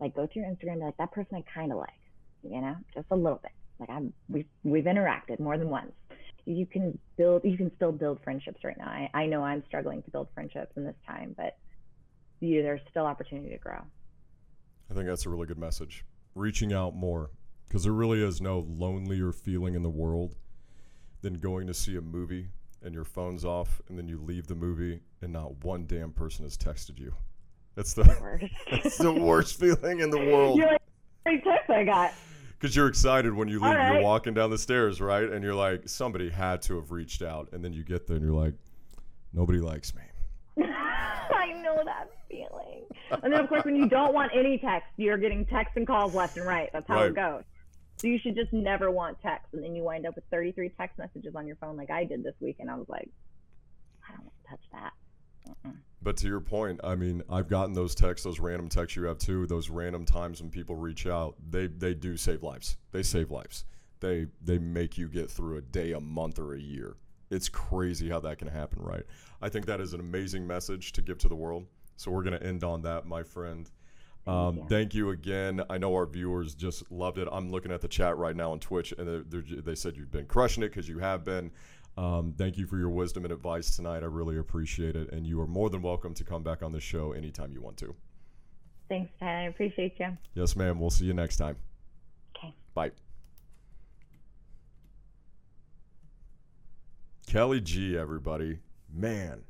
like 0.00 0.16
go 0.16 0.26
to 0.26 0.38
your 0.38 0.48
Instagram, 0.48 0.80
like 0.80 0.96
that 0.96 1.12
person 1.12 1.36
I 1.36 1.44
kind 1.54 1.70
of 1.70 1.78
like, 1.78 1.90
you 2.42 2.60
know, 2.60 2.74
just 2.92 3.06
a 3.12 3.16
little 3.16 3.38
bit. 3.40 3.52
Like 3.78 3.88
I'm, 3.88 4.12
we've 4.28 4.48
we've 4.64 4.84
interacted 4.84 5.38
more 5.38 5.56
than 5.56 5.70
once. 5.70 5.92
You 6.44 6.66
can 6.66 6.98
build, 7.16 7.42
you 7.44 7.56
can 7.56 7.70
still 7.76 7.92
build 7.92 8.18
friendships 8.24 8.64
right 8.64 8.76
now. 8.76 8.88
I, 8.88 9.08
I 9.14 9.26
know 9.26 9.44
I'm 9.44 9.62
struggling 9.66 10.02
to 10.02 10.10
build 10.10 10.28
friendships 10.34 10.72
in 10.76 10.84
this 10.84 10.96
time, 11.06 11.34
but 11.36 11.56
you, 12.40 12.62
there's 12.62 12.80
still 12.90 13.06
opportunity 13.06 13.50
to 13.50 13.58
grow. 13.58 13.78
I 14.90 14.94
think 14.94 15.06
that's 15.06 15.24
a 15.24 15.30
really 15.30 15.46
good 15.46 15.58
message. 15.58 16.04
Reaching 16.34 16.72
out 16.72 16.96
more 16.96 17.30
because 17.68 17.84
there 17.84 17.92
really 17.92 18.22
is 18.22 18.40
no 18.40 18.66
lonelier 18.68 19.30
feeling 19.30 19.74
in 19.74 19.82
the 19.82 19.88
world 19.88 20.34
than 21.22 21.34
going 21.34 21.68
to 21.68 21.74
see 21.74 21.96
a 21.96 22.00
movie 22.00 22.48
and 22.84 22.94
your 22.94 23.04
phone's 23.04 23.44
off, 23.44 23.80
and 23.88 23.98
then 23.98 24.06
you 24.08 24.18
leave 24.18 24.46
the 24.46 24.54
movie 24.54 25.00
and 25.22 25.32
not 25.32 25.64
one 25.64 25.86
damn 25.86 26.12
person 26.12 26.44
has 26.44 26.56
texted 26.56 26.98
you. 26.98 27.14
That's 27.74 27.94
the 27.94 28.04
Worst. 28.20 28.44
that's 28.70 28.98
the 28.98 29.12
worst 29.12 29.58
feeling 29.58 30.00
in 30.00 30.10
the 30.10 30.18
world. 30.32 30.58
You're 30.58 30.68
like, 30.68 30.82
great 31.24 31.42
text 31.44 31.70
I 31.70 31.84
got. 31.84 32.12
Because 32.52 32.76
you're 32.76 32.86
excited 32.86 33.34
when 33.34 33.48
you 33.48 33.58
leave. 33.60 33.76
All 33.76 33.92
You're 33.94 34.02
walking 34.02 34.32
down 34.32 34.50
the 34.50 34.58
stairs, 34.58 35.00
right? 35.00 35.24
And 35.24 35.42
you're 35.42 35.54
like, 35.54 35.88
somebody 35.88 36.30
had 36.30 36.62
to 36.62 36.76
have 36.76 36.92
reached 36.92 37.20
out. 37.20 37.48
And 37.52 37.64
then 37.64 37.72
you 37.72 37.82
get 37.82 38.06
there 38.06 38.16
and 38.16 38.24
you're 38.24 38.34
like, 38.34 38.54
nobody 39.32 39.58
likes 39.58 39.92
me. 39.94 40.02
I 40.64 41.52
know 41.62 41.82
that 41.84 42.10
feeling. 42.30 42.84
And 43.22 43.32
then, 43.32 43.40
of 43.40 43.48
course, 43.48 43.64
when 43.64 43.76
you 43.76 43.88
don't 43.88 44.14
want 44.14 44.30
any 44.34 44.56
text, 44.58 44.88
you're 44.96 45.18
getting 45.18 45.44
texts 45.44 45.76
and 45.76 45.86
calls 45.86 46.14
left 46.14 46.36
and 46.36 46.46
right. 46.46 46.70
That's 46.72 46.86
how 46.88 46.94
Right. 46.96 47.06
it 47.06 47.14
goes. 47.16 47.42
So 47.96 48.08
you 48.08 48.18
should 48.18 48.34
just 48.34 48.52
never 48.52 48.90
want 48.90 49.20
text. 49.22 49.46
And 49.52 49.62
then 49.62 49.74
you 49.74 49.84
wind 49.84 50.06
up 50.06 50.16
with 50.16 50.24
33 50.30 50.70
text 50.70 50.98
messages 50.98 51.34
on 51.34 51.46
your 51.46 51.56
phone, 51.56 51.76
like 51.76 51.90
I 51.90 52.04
did 52.04 52.22
this 52.22 52.34
week. 52.40 52.56
And 52.58 52.70
I 52.70 52.74
was 52.74 52.88
like, 52.88 53.08
I 54.08 54.12
don't 54.12 54.24
want 54.24 54.34
to 54.44 54.50
touch 54.50 54.60
that. 54.72 54.92
Mm-mm. 55.48 55.76
But 56.02 56.18
to 56.18 56.26
your 56.26 56.40
point, 56.40 56.80
I 56.84 56.96
mean, 56.96 57.22
I've 57.30 57.48
gotten 57.48 57.72
those 57.72 57.94
texts, 57.94 58.24
those 58.24 58.38
random 58.38 58.68
texts 58.68 58.94
you 58.94 59.04
have 59.04 59.18
too, 59.18 59.46
those 59.46 59.70
random 59.70 60.04
times 60.04 60.42
when 60.42 60.50
people 60.50 60.76
reach 60.76 61.06
out. 61.06 61.36
They 61.50 61.66
they 61.66 61.94
do 61.94 62.16
save 62.16 62.42
lives. 62.42 62.76
They 62.92 63.02
save 63.02 63.30
lives. 63.30 63.64
They 64.00 64.26
they 64.42 64.58
make 64.58 64.98
you 64.98 65.08
get 65.08 65.30
through 65.30 65.56
a 65.56 65.62
day, 65.62 65.92
a 65.92 66.00
month, 66.00 66.38
or 66.38 66.54
a 66.54 66.60
year. 66.60 66.96
It's 67.30 67.48
crazy 67.48 68.10
how 68.10 68.20
that 68.20 68.38
can 68.38 68.48
happen, 68.48 68.82
right? 68.82 69.04
I 69.40 69.48
think 69.48 69.64
that 69.66 69.80
is 69.80 69.94
an 69.94 70.00
amazing 70.00 70.46
message 70.46 70.92
to 70.92 71.02
give 71.02 71.18
to 71.18 71.28
the 71.28 71.34
world. 71.34 71.66
So 71.96 72.10
we're 72.10 72.22
gonna 72.22 72.36
end 72.36 72.64
on 72.64 72.82
that, 72.82 73.06
my 73.06 73.22
friend. 73.22 73.70
Um, 74.26 74.56
you. 74.56 74.66
thank 74.68 74.94
you 74.94 75.10
again. 75.10 75.62
I 75.68 75.78
know 75.78 75.92
our 75.94 76.06
viewers 76.06 76.54
just 76.54 76.90
loved 76.90 77.18
it. 77.18 77.28
I'm 77.30 77.50
looking 77.50 77.70
at 77.72 77.80
the 77.80 77.88
chat 77.88 78.16
right 78.16 78.34
now 78.34 78.52
on 78.52 78.58
Twitch, 78.58 78.94
and 78.96 79.06
they're, 79.06 79.22
they're, 79.42 79.60
they 79.60 79.74
said 79.74 79.96
you've 79.96 80.10
been 80.10 80.26
crushing 80.26 80.62
it 80.62 80.68
because 80.68 80.88
you 80.88 80.98
have 80.98 81.24
been. 81.24 81.50
Um, 81.96 82.34
thank 82.36 82.56
you 82.56 82.66
for 82.66 82.76
your 82.76 82.88
wisdom 82.88 83.24
and 83.24 83.32
advice 83.32 83.76
tonight. 83.76 84.02
I 84.02 84.06
really 84.06 84.38
appreciate 84.38 84.96
it. 84.96 85.12
And 85.12 85.26
you 85.26 85.40
are 85.40 85.46
more 85.46 85.70
than 85.70 85.82
welcome 85.82 86.14
to 86.14 86.24
come 86.24 86.42
back 86.42 86.62
on 86.62 86.72
the 86.72 86.80
show 86.80 87.12
anytime 87.12 87.52
you 87.52 87.60
want 87.60 87.76
to. 87.78 87.94
Thanks, 88.88 89.12
Tyler. 89.20 89.32
I 89.32 89.42
appreciate 89.44 89.94
you. 90.00 90.16
Yes, 90.34 90.56
ma'am. 90.56 90.80
We'll 90.80 90.90
see 90.90 91.04
you 91.04 91.14
next 91.14 91.36
time. 91.36 91.56
Okay. 92.36 92.54
Bye. 92.74 92.90
Kelly 97.26 97.60
G, 97.60 97.96
everybody. 97.96 98.58
Man, 98.92 99.42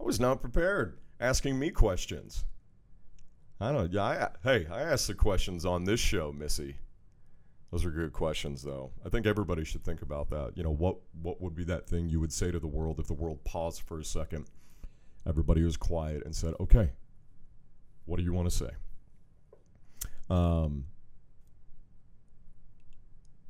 I 0.00 0.02
was 0.02 0.18
not 0.18 0.40
prepared 0.40 0.98
asking 1.20 1.58
me 1.58 1.70
questions. 1.70 2.44
I 3.60 3.72
don't. 3.72 3.92
Yeah. 3.92 4.04
I, 4.04 4.28
hey, 4.42 4.66
I 4.70 4.82
asked 4.82 5.06
the 5.06 5.14
questions 5.14 5.64
on 5.64 5.84
this 5.84 6.00
show, 6.00 6.32
Missy. 6.32 6.76
Those 7.70 7.84
are 7.84 7.90
good 7.90 8.12
questions, 8.12 8.62
though. 8.62 8.92
I 9.04 9.08
think 9.08 9.26
everybody 9.26 9.64
should 9.64 9.84
think 9.84 10.02
about 10.02 10.30
that. 10.30 10.52
You 10.54 10.62
know, 10.62 10.70
what 10.70 10.96
what 11.22 11.40
would 11.40 11.54
be 11.54 11.64
that 11.64 11.88
thing 11.88 12.08
you 12.08 12.20
would 12.20 12.32
say 12.32 12.50
to 12.50 12.58
the 12.58 12.68
world 12.68 13.00
if 13.00 13.06
the 13.06 13.14
world 13.14 13.42
paused 13.44 13.82
for 13.82 13.98
a 13.98 14.04
second? 14.04 14.46
Everybody 15.26 15.62
was 15.62 15.76
quiet 15.76 16.24
and 16.24 16.34
said, 16.34 16.54
"Okay, 16.60 16.92
what 18.04 18.18
do 18.18 18.22
you 18.22 18.32
want 18.32 18.48
to 18.48 18.56
say?" 18.56 18.70
Um, 20.30 20.84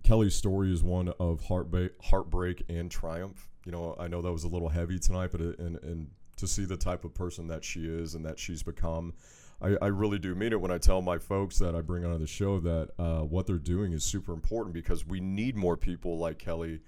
Kelly's 0.05 0.35
story 0.35 0.73
is 0.73 0.83
one 0.83 1.09
of 1.19 1.43
heartbreak, 1.45 1.93
heartbreak 2.03 2.63
and 2.69 2.91
triumph. 2.91 3.49
You 3.65 3.73
know, 3.73 3.97
I 3.99 4.09
know 4.09 4.23
that 4.23 4.33
was 4.33 4.45
a 4.45 4.49
little 4.49 4.69
heavy 4.69 4.99
tonight, 4.99 5.31
but 5.33 5.41
it, 5.41 5.59
and 5.59 5.77
and 5.83 6.11
to 6.37 6.47
see 6.47 6.65
the 6.65 6.77
type 6.77 7.05
of 7.05 7.15
person 7.15 7.47
that 7.49 7.65
she 7.65 7.87
is 7.87 8.15
and 8.15 8.25
that 8.25 8.39
she's 8.39 8.63
become, 8.63 9.15
I, 9.61 9.77
I 9.81 9.87
really 9.87 10.19
do 10.19 10.35
mean 10.35 10.53
it 10.53 10.61
when 10.61 10.71
I 10.71 10.79
tell 10.79 11.03
my 11.03 11.19
folks 11.19 11.59
that 11.59 11.75
I 11.75 11.81
bring 11.81 12.05
on 12.05 12.21
the 12.21 12.27
show 12.27 12.61
that 12.61 12.91
uh, 12.99 13.21
what 13.21 13.47
they're 13.47 13.57
doing 13.57 13.93
is 13.93 14.05
super 14.05 14.33
important 14.33 14.75
because 14.75 15.07
we 15.07 15.21
need 15.21 15.57
more 15.57 15.77
people 15.77 16.19
like 16.19 16.39
Kelly 16.39 16.81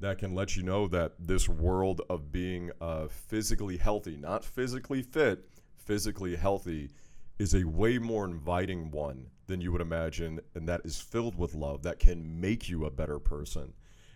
that 0.00 0.18
can 0.18 0.34
let 0.34 0.56
you 0.56 0.62
know 0.62 0.86
that 0.88 1.12
this 1.18 1.48
world 1.48 2.02
of 2.08 2.30
being 2.30 2.70
uh, 2.80 3.08
physically 3.08 3.76
healthy, 3.76 4.16
not 4.16 4.44
physically 4.44 5.02
fit, 5.02 5.48
physically 5.76 6.36
healthy, 6.36 6.90
is 7.38 7.54
a 7.54 7.64
way 7.64 7.98
more 7.98 8.24
inviting 8.24 8.90
one 8.90 9.26
than 9.46 9.60
you 9.60 9.72
would 9.72 9.80
imagine, 9.80 10.40
and 10.54 10.68
that 10.68 10.82
is 10.84 11.00
filled 11.00 11.36
with 11.36 11.54
love 11.54 11.82
that 11.82 11.98
can 11.98 12.40
make 12.40 12.68
you 12.68 12.84
a 12.84 12.90
better 12.90 13.18
person. 13.18 13.72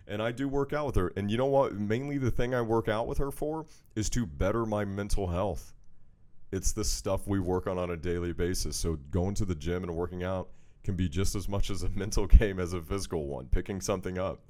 And 0.07 0.21
I 0.21 0.31
do 0.31 0.47
work 0.47 0.73
out 0.73 0.85
with 0.85 0.95
her. 0.95 1.13
And 1.15 1.31
you 1.31 1.37
know 1.37 1.45
what? 1.45 1.73
Mainly 1.73 2.17
the 2.17 2.31
thing 2.31 2.53
I 2.53 2.61
work 2.61 2.89
out 2.89 3.07
with 3.07 3.17
her 3.17 3.31
for 3.31 3.65
is 3.95 4.09
to 4.11 4.25
better 4.25 4.65
my 4.65 4.83
mental 4.83 5.27
health. 5.27 5.73
It's 6.53 6.71
the 6.71 6.83
stuff 6.83 7.25
we 7.25 7.39
work 7.39 7.65
on 7.65 7.79
on 7.79 7.89
a 7.89 7.97
daily 7.97 8.31
basis. 8.31 8.77
So 8.77 8.99
going 9.09 9.33
to 9.35 9.45
the 9.45 9.55
gym 9.55 9.81
and 9.81 9.95
working 9.95 10.23
out 10.23 10.49
can 10.83 10.95
be 10.95 11.09
just 11.09 11.33
as 11.33 11.49
much 11.49 11.71
as 11.71 11.81
a 11.81 11.89
mental 11.95 12.27
game 12.27 12.59
as 12.59 12.73
a 12.73 12.81
physical 12.81 13.25
one, 13.25 13.47
picking 13.47 13.81
something 13.81 14.19
up. 14.19 14.43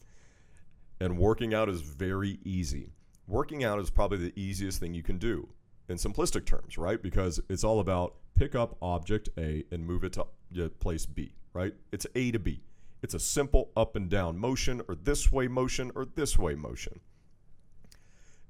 And 0.99 1.17
working 1.17 1.53
out 1.53 1.69
is 1.69 1.79
very 1.79 2.39
easy. 2.43 2.91
Working 3.25 3.63
out 3.63 3.79
is 3.79 3.89
probably 3.89 4.17
the 4.17 4.33
easiest 4.35 4.81
thing 4.81 4.93
you 4.93 5.01
can 5.01 5.17
do 5.17 5.47
in 5.87 5.95
simplistic 5.95 6.45
terms, 6.45 6.77
right? 6.77 7.01
Because 7.01 7.39
it's 7.47 7.63
all 7.63 7.79
about 7.79 8.15
pick 8.35 8.53
up 8.53 8.75
object 8.81 9.29
A 9.37 9.63
and 9.71 9.85
move 9.85 10.03
it 10.03 10.17
to 10.55 10.69
place 10.81 11.05
B, 11.05 11.33
right? 11.53 11.73
It's 11.93 12.05
A 12.15 12.31
to 12.31 12.39
B. 12.39 12.63
It's 13.01 13.13
a 13.13 13.19
simple 13.19 13.71
up 13.77 13.95
and 13.95 14.09
down 14.09 14.37
motion 14.37 14.81
or 14.89 14.95
this 14.95 15.31
way 15.31 15.47
motion 15.47 15.89
or 15.95 16.03
this 16.03 16.37
way 16.37 16.55
motion. 16.55 16.99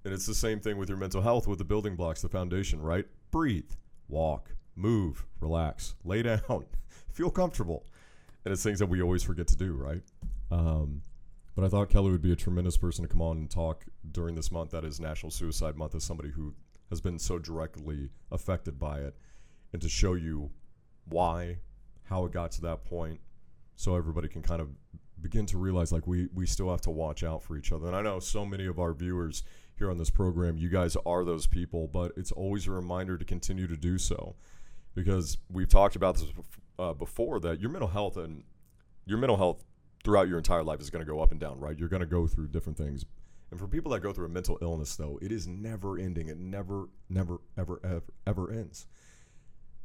And 0.05 0.11
it's 0.11 0.25
the 0.25 0.33
same 0.33 0.59
thing 0.59 0.77
with 0.77 0.89
your 0.89 0.97
mental 0.97 1.21
health 1.21 1.47
with 1.47 1.59
the 1.59 1.65
building 1.65 1.95
blocks, 1.95 2.23
the 2.23 2.29
foundation, 2.29 2.81
right? 2.81 3.05
Breathe, 3.33 3.71
walk, 4.09 4.51
move, 4.75 5.25
relax, 5.39 5.95
lay 6.05 6.21
down, 6.21 6.67
feel 7.11 7.31
comfortable. 7.31 7.83
And 8.45 8.51
it's 8.51 8.61
things 8.61 8.77
that 8.77 8.85
we 8.85 9.01
always 9.01 9.23
forget 9.23 9.47
to 9.47 9.57
do, 9.57 9.73
right? 9.73 10.03
Um, 10.51 11.01
but 11.55 11.65
I 11.65 11.67
thought 11.67 11.89
Kelly 11.89 12.11
would 12.11 12.21
be 12.21 12.31
a 12.31 12.35
tremendous 12.35 12.77
person 12.77 13.01
to 13.01 13.07
come 13.07 13.23
on 13.23 13.37
and 13.37 13.49
talk 13.49 13.85
during 14.11 14.35
this 14.35 14.51
month 14.51 14.69
that 14.69 14.85
is 14.85 14.99
National 14.99 15.31
Suicide 15.31 15.75
Month 15.75 15.95
as 15.95 16.03
somebody 16.03 16.29
who 16.29 16.53
has 16.91 17.01
been 17.01 17.17
so 17.17 17.39
directly 17.39 18.11
affected 18.31 18.77
by 18.77 18.99
it 18.99 19.15
and 19.73 19.81
to 19.81 19.89
show 19.89 20.13
you 20.13 20.51
why, 21.05 21.57
how 22.03 22.25
it 22.25 22.33
got 22.33 22.51
to 22.51 22.61
that 22.61 22.85
point, 22.85 23.19
so 23.75 23.95
everybody 23.95 24.27
can 24.27 24.43
kind 24.43 24.61
of 24.61 24.69
begin 25.19 25.47
to 25.47 25.57
realize 25.57 25.91
like 25.91 26.05
we 26.05 26.27
we 26.35 26.45
still 26.45 26.69
have 26.69 26.81
to 26.81 26.91
watch 26.91 27.23
out 27.23 27.41
for 27.41 27.57
each 27.57 27.71
other. 27.71 27.87
And 27.87 27.95
I 27.95 28.03
know 28.03 28.19
so 28.19 28.45
many 28.45 28.67
of 28.67 28.77
our 28.77 28.93
viewers 28.93 29.41
here 29.83 29.91
on 29.91 29.97
this 29.97 30.09
program, 30.09 30.57
you 30.57 30.69
guys 30.69 30.95
are 31.05 31.25
those 31.25 31.45
people, 31.45 31.87
but 31.87 32.13
it's 32.15 32.31
always 32.31 32.67
a 32.67 32.71
reminder 32.71 33.17
to 33.17 33.25
continue 33.25 33.67
to 33.67 33.75
do 33.75 33.97
so 33.97 34.33
because 34.95 35.37
we've 35.51 35.67
talked 35.67 35.97
about 35.97 36.15
this 36.15 36.27
uh, 36.79 36.93
before 36.93 37.37
that 37.41 37.59
your 37.59 37.69
mental 37.69 37.89
health 37.89 38.15
and 38.15 38.43
your 39.05 39.17
mental 39.17 39.35
health 39.35 39.65
throughout 40.05 40.29
your 40.29 40.37
entire 40.37 40.63
life 40.63 40.79
is 40.79 40.89
going 40.89 41.05
to 41.05 41.11
go 41.11 41.19
up 41.19 41.31
and 41.31 41.39
down, 41.39 41.59
right? 41.59 41.77
You're 41.77 41.89
going 41.89 41.99
to 41.99 42.05
go 42.05 42.27
through 42.27 42.47
different 42.47 42.77
things. 42.77 43.03
And 43.51 43.59
for 43.59 43.67
people 43.67 43.91
that 43.91 43.99
go 43.99 44.13
through 44.13 44.27
a 44.27 44.29
mental 44.29 44.57
illness, 44.61 44.95
though, 44.95 45.19
it 45.21 45.33
is 45.33 45.47
never 45.47 45.97
ending. 45.97 46.29
It 46.29 46.39
never, 46.39 46.87
never, 47.09 47.39
ever, 47.57 47.81
ever, 47.83 48.03
ever 48.25 48.51
ends. 48.51 48.87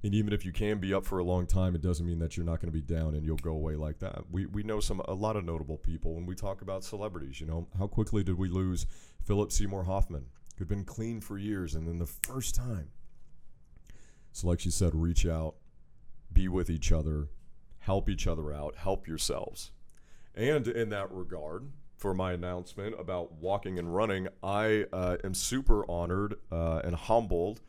And 0.05 0.15
even 0.15 0.33
if 0.33 0.45
you 0.45 0.53
can 0.53 0.79
be 0.79 0.95
up 0.95 1.05
for 1.05 1.19
a 1.19 1.25
long 1.25 1.45
time, 1.45 1.75
it 1.75 1.83
doesn't 1.83 2.07
mean 2.07 2.21
that 2.21 2.37
you're 2.37 2.47
not 2.47 2.61
going 2.61 2.73
to 2.73 2.81
be 2.81 2.81
down 2.81 3.15
and 3.15 3.25
you'll 3.27 3.37
go 3.37 3.51
away 3.51 3.75
like 3.75 3.99
that. 3.99 4.23
We, 4.31 4.47
we 4.47 4.63
know 4.63 4.79
some 4.79 5.01
a 5.01 5.15
lot 5.15 5.37
of 5.37 5.45
notable 5.45 5.77
people 5.77 6.15
when 6.15 6.25
we 6.25 6.37
talk 6.37 6.63
about 6.63 6.85
celebrities. 6.85 7.41
You 7.41 7.47
know, 7.47 7.67
how 7.77 7.89
quickly 7.89 8.23
did 8.23 8.39
we 8.39 8.49
lose 8.49 8.87
Philip 9.29 9.53
Seymour 9.53 9.85
Hoffman, 9.85 10.25
who'd 10.57 10.69
been 10.69 10.87
clean 10.87 11.21
for 11.21 11.37
years, 11.37 11.75
and 11.75 11.87
then 11.87 11.99
the 11.99 12.07
first 12.07 12.55
time. 12.55 12.89
So, 14.33 14.49
like 14.49 14.59
she 14.59 14.71
said, 14.71 14.95
reach 14.95 15.27
out, 15.27 15.57
be 16.33 16.49
with 16.49 16.71
each 16.71 16.93
other, 16.93 17.29
help 17.81 18.09
each 18.09 18.27
other 18.27 18.55
out, 18.55 18.77
help 18.77 19.07
yourselves. 19.07 19.71
And 20.35 20.67
in 20.67 20.89
that 20.89 21.13
regard, 21.13 21.69
for 21.99 22.15
my 22.15 22.33
announcement 22.33 22.99
about 22.99 23.33
walking 23.33 23.79
and 23.79 23.95
running, 23.95 24.29
I 24.43 24.87
uh, 24.95 25.19
am 25.23 25.35
super 25.35 25.85
honored 25.91 26.37
uh, 26.51 26.81
and 26.83 26.95
humbled 26.95 27.61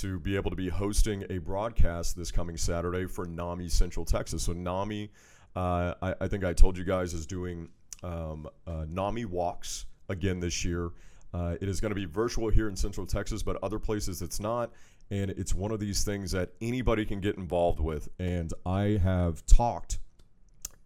to 0.00 0.20
be 0.20 0.36
able 0.36 0.50
to 0.50 0.56
be 0.56 0.68
hosting 0.68 1.24
a 1.30 1.38
broadcast 1.38 2.18
this 2.18 2.30
coming 2.30 2.58
Saturday 2.58 3.06
for 3.06 3.24
NAMI 3.24 3.70
Central 3.70 4.04
Texas. 4.04 4.42
So 4.42 4.52
NAMI, 4.52 5.10
uh, 5.56 5.94
I, 6.02 6.14
I 6.20 6.28
think 6.28 6.44
I 6.44 6.52
told 6.52 6.76
you 6.76 6.84
guys, 6.84 7.14
is 7.14 7.24
doing 7.24 7.70
um, 8.02 8.46
uh, 8.66 8.84
NAMI 8.86 9.24
walks 9.24 9.86
again 10.08 10.40
this 10.40 10.64
year. 10.64 10.90
Uh, 11.34 11.56
it 11.60 11.68
is 11.68 11.80
going 11.80 11.90
to 11.90 11.94
be 11.94 12.06
virtual 12.06 12.48
here 12.48 12.68
in 12.68 12.76
Central 12.76 13.06
Texas, 13.06 13.42
but 13.42 13.62
other 13.62 13.78
places 13.78 14.22
it's 14.22 14.40
not. 14.40 14.72
And 15.10 15.30
it's 15.30 15.54
one 15.54 15.70
of 15.70 15.80
these 15.80 16.04
things 16.04 16.32
that 16.32 16.50
anybody 16.60 17.04
can 17.04 17.20
get 17.20 17.36
involved 17.36 17.80
with. 17.80 18.08
And 18.18 18.52
I 18.66 19.00
have 19.02 19.44
talked 19.46 19.98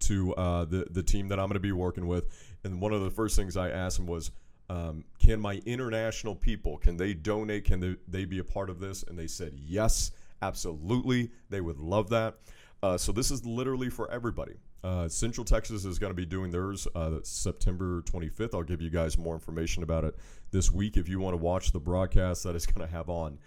to 0.01 0.35
uh, 0.35 0.65
the 0.65 0.87
the 0.91 1.03
team 1.03 1.29
that 1.29 1.39
I'm 1.39 1.47
going 1.47 1.55
to 1.55 1.61
be 1.61 1.73
working 1.73 2.07
with, 2.07 2.27
and 2.65 2.81
one 2.81 2.93
of 2.93 3.03
the 3.03 3.11
first 3.11 3.37
things 3.37 3.57
I 3.57 3.71
asked 3.71 3.99
them 3.99 4.07
was, 4.07 4.31
um, 4.69 5.05
"Can 5.19 5.41
my 5.41 5.61
international 5.65 6.35
people 6.35 6.77
can 6.77 6.97
they 6.97 7.15
donate? 7.15 7.65
Can 7.65 7.81
they, 7.81 7.97
they 8.09 8.25
be 8.25 8.39
a 8.41 8.45
part 8.45 8.69
of 8.69 8.81
this?" 8.81 9.05
And 9.05 9.19
they 9.19 9.29
said 9.29 9.53
yes, 9.57 10.11
absolutely. 10.43 11.31
They 11.51 11.61
would 11.61 11.79
love 11.79 12.11
that. 12.11 12.39
Uh, 12.83 12.99
so 12.99 13.13
this 13.13 13.31
is 13.31 13.47
literally 13.47 13.91
for 13.91 14.11
everybody. 14.11 14.55
Uh, 14.85 15.09
Central 15.09 15.45
Texas 15.45 15.85
is 15.85 15.99
going 15.99 16.11
to 16.11 16.15
be 16.15 16.27
doing 16.27 16.51
theirs 16.51 16.89
uh, 16.95 17.19
September 17.23 18.03
25th. 18.03 18.55
I'll 18.55 18.63
give 18.63 18.83
you 18.83 18.91
guys 18.91 19.17
more 19.17 19.35
information 19.35 19.83
about 19.83 20.05
it 20.05 20.17
this 20.51 20.73
week 20.73 20.97
if 20.97 21.09
you 21.09 21.21
want 21.21 21.35
to 21.35 21.39
watch 21.39 21.71
the 21.73 21.79
broadcast 21.81 22.43
that 22.45 22.57
is 22.57 22.67
going 22.67 22.87
to 22.87 22.93
have 22.93 23.09
on 23.09 23.39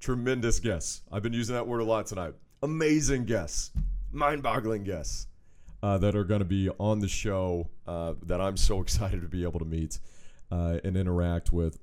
tremendous 0.00 0.60
guests. 0.60 1.02
I've 1.12 1.22
been 1.22 1.32
using 1.34 1.54
that 1.54 1.66
word 1.66 1.80
a 1.80 1.84
lot 1.84 2.06
tonight. 2.06 2.34
Amazing 2.62 3.26
guests, 3.26 3.70
mind-boggling 4.12 4.84
guests 4.84 5.26
uh, 5.82 5.98
that 5.98 6.16
are 6.16 6.24
going 6.24 6.40
to 6.40 6.44
be 6.46 6.70
on 6.78 7.00
the 7.00 7.08
show 7.08 7.68
uh, 7.86 8.14
that 8.24 8.40
I'm 8.40 8.56
so 8.56 8.80
excited 8.82 9.20
to 9.20 9.28
be 9.28 9.42
able 9.42 9.58
to 9.58 9.66
meet. 9.66 9.98
uh, 10.50 10.78
and 10.84 10.96
interact 10.96 11.52
with. 11.52 11.78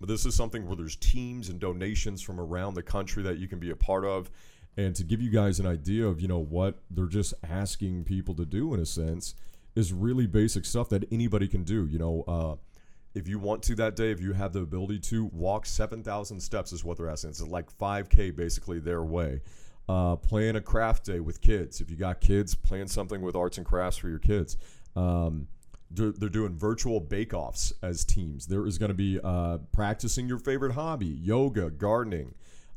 But 0.00 0.08
this 0.08 0.26
is 0.26 0.34
something 0.34 0.66
where 0.66 0.76
there's 0.76 0.96
teams 0.96 1.48
and 1.48 1.60
donations 1.60 2.20
from 2.20 2.40
around 2.40 2.74
the 2.74 2.82
country 2.82 3.22
that 3.22 3.38
you 3.38 3.46
can 3.48 3.58
be 3.60 3.70
a 3.70 3.76
part 3.76 4.04
of. 4.04 4.30
And 4.76 4.94
to 4.96 5.04
give 5.04 5.20
you 5.20 5.30
guys 5.30 5.60
an 5.60 5.66
idea 5.66 6.06
of, 6.06 6.20
you 6.20 6.28
know, 6.28 6.38
what 6.38 6.80
they're 6.90 7.06
just 7.06 7.34
asking 7.48 8.04
people 8.04 8.34
to 8.34 8.44
do 8.44 8.74
in 8.74 8.80
a 8.80 8.86
sense 8.86 9.34
is 9.76 9.92
really 9.92 10.26
basic 10.26 10.64
stuff 10.64 10.88
that 10.88 11.04
anybody 11.12 11.48
can 11.48 11.62
do. 11.62 11.86
You 11.86 11.98
know, 11.98 12.24
uh, 12.26 12.56
if 13.14 13.28
you 13.28 13.38
want 13.38 13.62
to 13.64 13.76
that 13.76 13.94
day, 13.94 14.10
if 14.10 14.20
you 14.20 14.32
have 14.32 14.52
the 14.52 14.60
ability 14.60 14.98
to 15.00 15.26
walk 15.26 15.66
7,000 15.66 16.40
steps, 16.40 16.72
is 16.72 16.84
what 16.84 16.96
they're 16.96 17.08
asking. 17.08 17.30
It's 17.30 17.42
like 17.42 17.76
5K 17.78 18.34
basically 18.34 18.80
their 18.80 19.02
way. 19.02 19.40
Uh, 19.88 20.16
plan 20.16 20.56
a 20.56 20.60
craft 20.60 21.04
day 21.04 21.20
with 21.20 21.40
kids. 21.40 21.80
If 21.80 21.90
you 21.90 21.96
got 21.96 22.20
kids, 22.20 22.54
plan 22.54 22.88
something 22.88 23.20
with 23.20 23.36
arts 23.36 23.58
and 23.58 23.66
crafts 23.66 23.98
for 23.98 24.08
your 24.08 24.18
kids. 24.18 24.56
Um, 24.96 25.46
they're, 25.90 26.12
they're 26.12 26.28
doing 26.28 26.56
virtual 26.56 26.98
bake 26.98 27.34
offs 27.34 27.72
as 27.82 28.04
teams. 28.04 28.46
There 28.46 28.66
is 28.66 28.78
going 28.78 28.88
to 28.88 28.94
be 28.94 29.20
uh, 29.22 29.58
practicing 29.72 30.26
your 30.26 30.38
favorite 30.38 30.72
hobby, 30.72 31.06
yoga, 31.06 31.70
gardening. 31.70 32.34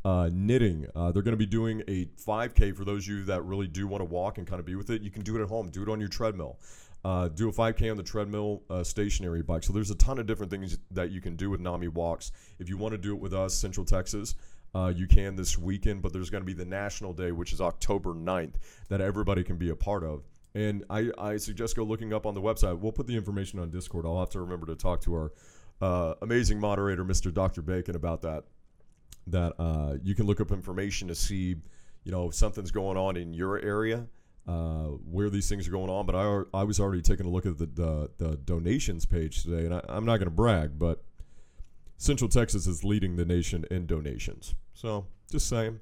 Uh, 0.07 0.29
knitting. 0.31 0.87
Uh, 0.95 1.11
they're 1.11 1.21
going 1.21 1.33
to 1.33 1.37
be 1.37 1.45
doing 1.45 1.83
a 1.89 2.05
5K 2.05 2.73
for 2.73 2.85
those 2.85 3.03
of 3.03 3.09
you 3.09 3.23
that 3.25 3.43
really 3.43 3.67
do 3.67 3.87
want 3.87 3.99
to 3.99 4.05
walk 4.05 4.37
and 4.37 4.47
kind 4.47 4.57
of 4.57 4.65
be 4.65 4.75
with 4.75 4.89
it. 4.89 5.01
You 5.01 5.11
can 5.11 5.21
do 5.21 5.35
it 5.35 5.41
at 5.41 5.49
home. 5.49 5.69
Do 5.69 5.83
it 5.83 5.89
on 5.89 5.99
your 5.99 6.07
treadmill. 6.07 6.61
Uh, 7.03 7.27
do 7.27 7.49
a 7.49 7.51
5K 7.51 7.91
on 7.91 7.97
the 7.97 8.03
treadmill, 8.03 8.63
uh, 8.69 8.85
stationary 8.85 9.41
bike. 9.41 9.63
So 9.63 9.73
there's 9.73 9.91
a 9.91 9.95
ton 9.95 10.17
of 10.17 10.25
different 10.25 10.49
things 10.49 10.77
that 10.91 11.11
you 11.11 11.19
can 11.19 11.35
do 11.35 11.49
with 11.49 11.59
NAMI 11.59 11.89
walks. 11.89 12.31
If 12.57 12.69
you 12.69 12.77
want 12.77 12.93
to 12.93 12.97
do 12.97 13.13
it 13.13 13.19
with 13.19 13.33
us, 13.33 13.53
Central 13.53 13.85
Texas, 13.85 14.35
uh, 14.73 14.93
you 14.95 15.07
can 15.07 15.35
this 15.35 15.57
weekend. 15.57 16.01
But 16.01 16.13
there's 16.13 16.29
going 16.29 16.41
to 16.41 16.45
be 16.45 16.53
the 16.53 16.63
national 16.63 17.11
day, 17.11 17.33
which 17.33 17.51
is 17.51 17.59
October 17.59 18.13
9th, 18.13 18.53
that 18.87 19.01
everybody 19.01 19.43
can 19.43 19.57
be 19.57 19.71
a 19.71 19.75
part 19.75 20.05
of. 20.05 20.23
And 20.55 20.85
I, 20.89 21.11
I 21.17 21.35
suggest 21.35 21.75
go 21.75 21.83
looking 21.83 22.13
up 22.13 22.25
on 22.25 22.33
the 22.33 22.41
website. 22.41 22.79
We'll 22.79 22.93
put 22.93 23.07
the 23.07 23.17
information 23.17 23.59
on 23.59 23.71
Discord. 23.71 24.05
I'll 24.05 24.21
have 24.21 24.29
to 24.29 24.39
remember 24.39 24.67
to 24.67 24.75
talk 24.77 25.01
to 25.01 25.13
our 25.15 25.31
uh, 25.81 26.13
amazing 26.21 26.61
moderator, 26.61 27.03
Mr. 27.03 27.33
Dr. 27.33 27.61
Bacon, 27.61 27.97
about 27.97 28.21
that. 28.21 28.45
That 29.27 29.53
uh, 29.59 29.97
you 30.03 30.15
can 30.15 30.25
look 30.25 30.39
up 30.39 30.51
information 30.51 31.07
to 31.09 31.15
see, 31.15 31.55
you 32.03 32.11
know, 32.11 32.29
if 32.29 32.35
something's 32.35 32.71
going 32.71 32.97
on 32.97 33.17
in 33.17 33.33
your 33.33 33.59
area 33.59 34.07
uh, 34.47 34.85
where 35.11 35.29
these 35.29 35.49
things 35.49 35.67
are 35.67 35.71
going 35.71 35.89
on. 35.89 36.05
But 36.05 36.15
I, 36.15 36.43
I 36.53 36.63
was 36.63 36.79
already 36.79 37.01
taking 37.01 37.25
a 37.25 37.29
look 37.29 37.45
at 37.45 37.57
the, 37.57 37.65
the, 37.65 38.09
the 38.17 38.37
donations 38.37 39.05
page 39.05 39.43
today, 39.43 39.65
and 39.65 39.73
I, 39.73 39.81
I'm 39.89 40.05
not 40.05 40.17
going 40.17 40.29
to 40.29 40.35
brag, 40.35 40.79
but 40.79 41.03
Central 41.97 42.29
Texas 42.29 42.67
is 42.67 42.83
leading 42.83 43.15
the 43.15 43.25
nation 43.25 43.65
in 43.69 43.85
donations. 43.85 44.55
So 44.73 45.07
just 45.29 45.47
saying, 45.47 45.79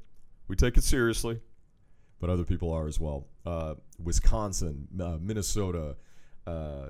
we 0.47 0.55
take 0.55 0.77
it 0.77 0.83
seriously, 0.83 1.41
but 2.19 2.29
other 2.29 2.43
people 2.43 2.71
are 2.71 2.87
as 2.87 2.99
well. 2.99 3.27
Uh, 3.45 3.75
Wisconsin, 4.01 4.87
uh, 4.99 5.17
Minnesota, 5.21 5.95
uh, 6.47 6.89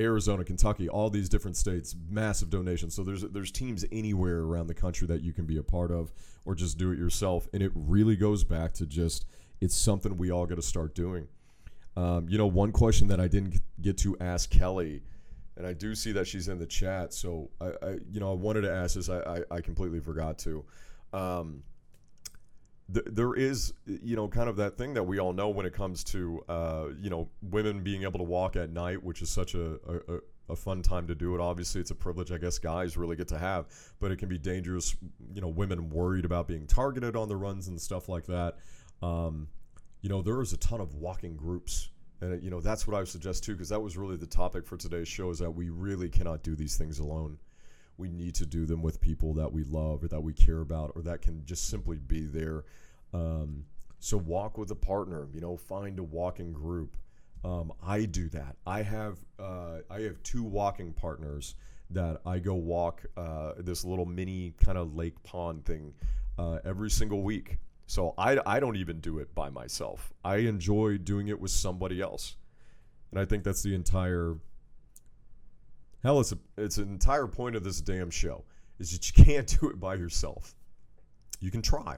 Arizona, 0.00 0.44
Kentucky, 0.44 0.88
all 0.88 1.10
these 1.10 1.28
different 1.28 1.56
states, 1.56 1.94
massive 2.08 2.50
donations. 2.50 2.94
So 2.94 3.04
there's 3.04 3.22
there's 3.22 3.52
teams 3.52 3.84
anywhere 3.92 4.40
around 4.40 4.66
the 4.66 4.74
country 4.74 5.06
that 5.08 5.22
you 5.22 5.32
can 5.32 5.44
be 5.44 5.58
a 5.58 5.62
part 5.62 5.90
of, 5.90 6.12
or 6.44 6.54
just 6.54 6.78
do 6.78 6.90
it 6.90 6.98
yourself. 6.98 7.46
And 7.52 7.62
it 7.62 7.70
really 7.74 8.16
goes 8.16 8.42
back 8.42 8.72
to 8.74 8.86
just 8.86 9.26
it's 9.60 9.76
something 9.76 10.16
we 10.16 10.30
all 10.30 10.46
got 10.46 10.56
to 10.56 10.62
start 10.62 10.94
doing. 10.94 11.28
Um, 11.96 12.28
you 12.28 12.38
know, 12.38 12.46
one 12.46 12.72
question 12.72 13.08
that 13.08 13.20
I 13.20 13.28
didn't 13.28 13.60
get 13.82 13.98
to 13.98 14.16
ask 14.20 14.48
Kelly, 14.50 15.02
and 15.56 15.66
I 15.66 15.74
do 15.74 15.94
see 15.94 16.12
that 16.12 16.26
she's 16.26 16.48
in 16.48 16.58
the 16.58 16.66
chat. 16.66 17.12
So 17.12 17.50
I, 17.60 17.66
I 17.82 17.90
you 18.10 18.20
know, 18.20 18.30
I 18.30 18.34
wanted 18.34 18.62
to 18.62 18.72
ask 18.72 18.94
this. 18.94 19.08
I, 19.08 19.18
I, 19.20 19.56
I 19.56 19.60
completely 19.60 20.00
forgot 20.00 20.38
to. 20.40 20.64
Um, 21.12 21.62
th- 22.92 23.06
there 23.10 23.34
is, 23.34 23.72
you 23.86 24.16
know, 24.16 24.28
kind 24.28 24.48
of 24.48 24.56
that 24.56 24.76
thing 24.76 24.94
that 24.94 25.02
we 25.02 25.18
all 25.18 25.32
know 25.32 25.48
when 25.48 25.66
it 25.66 25.72
comes 25.72 26.04
to, 26.04 26.42
uh, 26.48 26.86
you 27.00 27.10
know, 27.10 27.28
women 27.42 27.82
being 27.82 28.02
able 28.02 28.18
to 28.18 28.24
walk 28.24 28.56
at 28.56 28.70
night, 28.70 29.02
which 29.02 29.22
is 29.22 29.30
such 29.30 29.54
a, 29.54 29.74
a, 30.08 30.18
a 30.48 30.56
fun 30.56 30.82
time 30.82 31.06
to 31.06 31.14
do 31.14 31.34
it. 31.34 31.40
Obviously, 31.40 31.80
it's 31.80 31.90
a 31.90 31.94
privilege 31.94 32.32
I 32.32 32.38
guess 32.38 32.58
guys 32.58 32.96
really 32.96 33.16
get 33.16 33.28
to 33.28 33.38
have, 33.38 33.66
but 34.00 34.10
it 34.10 34.18
can 34.18 34.28
be 34.28 34.38
dangerous. 34.38 34.96
You 35.32 35.40
know, 35.40 35.48
women 35.48 35.90
worried 35.90 36.24
about 36.24 36.48
being 36.48 36.66
targeted 36.66 37.16
on 37.16 37.28
the 37.28 37.36
runs 37.36 37.68
and 37.68 37.80
stuff 37.80 38.08
like 38.08 38.26
that. 38.26 38.56
Um, 39.02 39.48
you 40.02 40.08
know, 40.08 40.22
there 40.22 40.40
is 40.40 40.52
a 40.52 40.56
ton 40.56 40.80
of 40.80 40.94
walking 40.94 41.36
groups. 41.36 41.90
And, 42.22 42.42
you 42.42 42.50
know, 42.50 42.60
that's 42.60 42.86
what 42.86 42.94
I 42.94 42.98
would 42.98 43.08
suggest 43.08 43.44
too, 43.44 43.52
because 43.52 43.70
that 43.70 43.80
was 43.80 43.96
really 43.96 44.16
the 44.16 44.26
topic 44.26 44.66
for 44.66 44.76
today's 44.76 45.08
show 45.08 45.30
is 45.30 45.38
that 45.38 45.50
we 45.50 45.70
really 45.70 46.08
cannot 46.08 46.42
do 46.42 46.54
these 46.54 46.76
things 46.76 46.98
alone. 46.98 47.38
We 48.00 48.08
need 48.08 48.34
to 48.36 48.46
do 48.46 48.66
them 48.66 48.82
with 48.82 49.00
people 49.00 49.34
that 49.34 49.52
we 49.52 49.62
love 49.64 50.02
or 50.02 50.08
that 50.08 50.20
we 50.20 50.32
care 50.32 50.60
about 50.60 50.92
or 50.96 51.02
that 51.02 51.22
can 51.22 51.44
just 51.44 51.68
simply 51.68 51.98
be 51.98 52.22
there. 52.24 52.64
Um, 53.12 53.64
so 53.98 54.16
walk 54.16 54.58
with 54.58 54.70
a 54.70 54.74
partner, 54.74 55.28
you 55.32 55.40
know, 55.40 55.56
find 55.56 55.98
a 55.98 56.02
walking 56.02 56.52
group. 56.52 56.96
Um, 57.44 57.72
I 57.86 58.06
do 58.06 58.28
that. 58.30 58.56
I 58.66 58.82
have 58.82 59.18
uh, 59.38 59.78
I 59.90 60.00
have 60.00 60.22
two 60.22 60.42
walking 60.42 60.92
partners 60.92 61.54
that 61.90 62.20
I 62.24 62.38
go 62.38 62.54
walk 62.54 63.04
uh, 63.16 63.52
this 63.58 63.84
little 63.84 64.06
mini 64.06 64.54
kind 64.64 64.78
of 64.78 64.96
lake 64.96 65.22
pond 65.22 65.64
thing 65.64 65.92
uh, 66.38 66.58
every 66.64 66.90
single 66.90 67.22
week. 67.22 67.58
So 67.86 68.14
I, 68.16 68.38
I 68.46 68.60
don't 68.60 68.76
even 68.76 69.00
do 69.00 69.18
it 69.18 69.34
by 69.34 69.50
myself. 69.50 70.12
I 70.24 70.36
enjoy 70.36 70.98
doing 70.98 71.28
it 71.28 71.40
with 71.40 71.50
somebody 71.50 72.00
else. 72.00 72.36
And 73.10 73.18
I 73.18 73.24
think 73.24 73.42
that's 73.42 73.62
the 73.62 73.74
entire 73.74 74.36
hell 76.02 76.20
it's 76.20 76.32
a, 76.32 76.38
it's 76.56 76.78
an 76.78 76.88
entire 76.88 77.26
point 77.26 77.56
of 77.56 77.64
this 77.64 77.80
damn 77.80 78.10
show 78.10 78.44
is 78.78 78.92
that 78.92 79.06
you 79.06 79.24
can't 79.24 79.58
do 79.60 79.68
it 79.68 79.78
by 79.78 79.94
yourself. 79.94 80.54
You 81.40 81.50
can 81.50 81.62
try. 81.62 81.96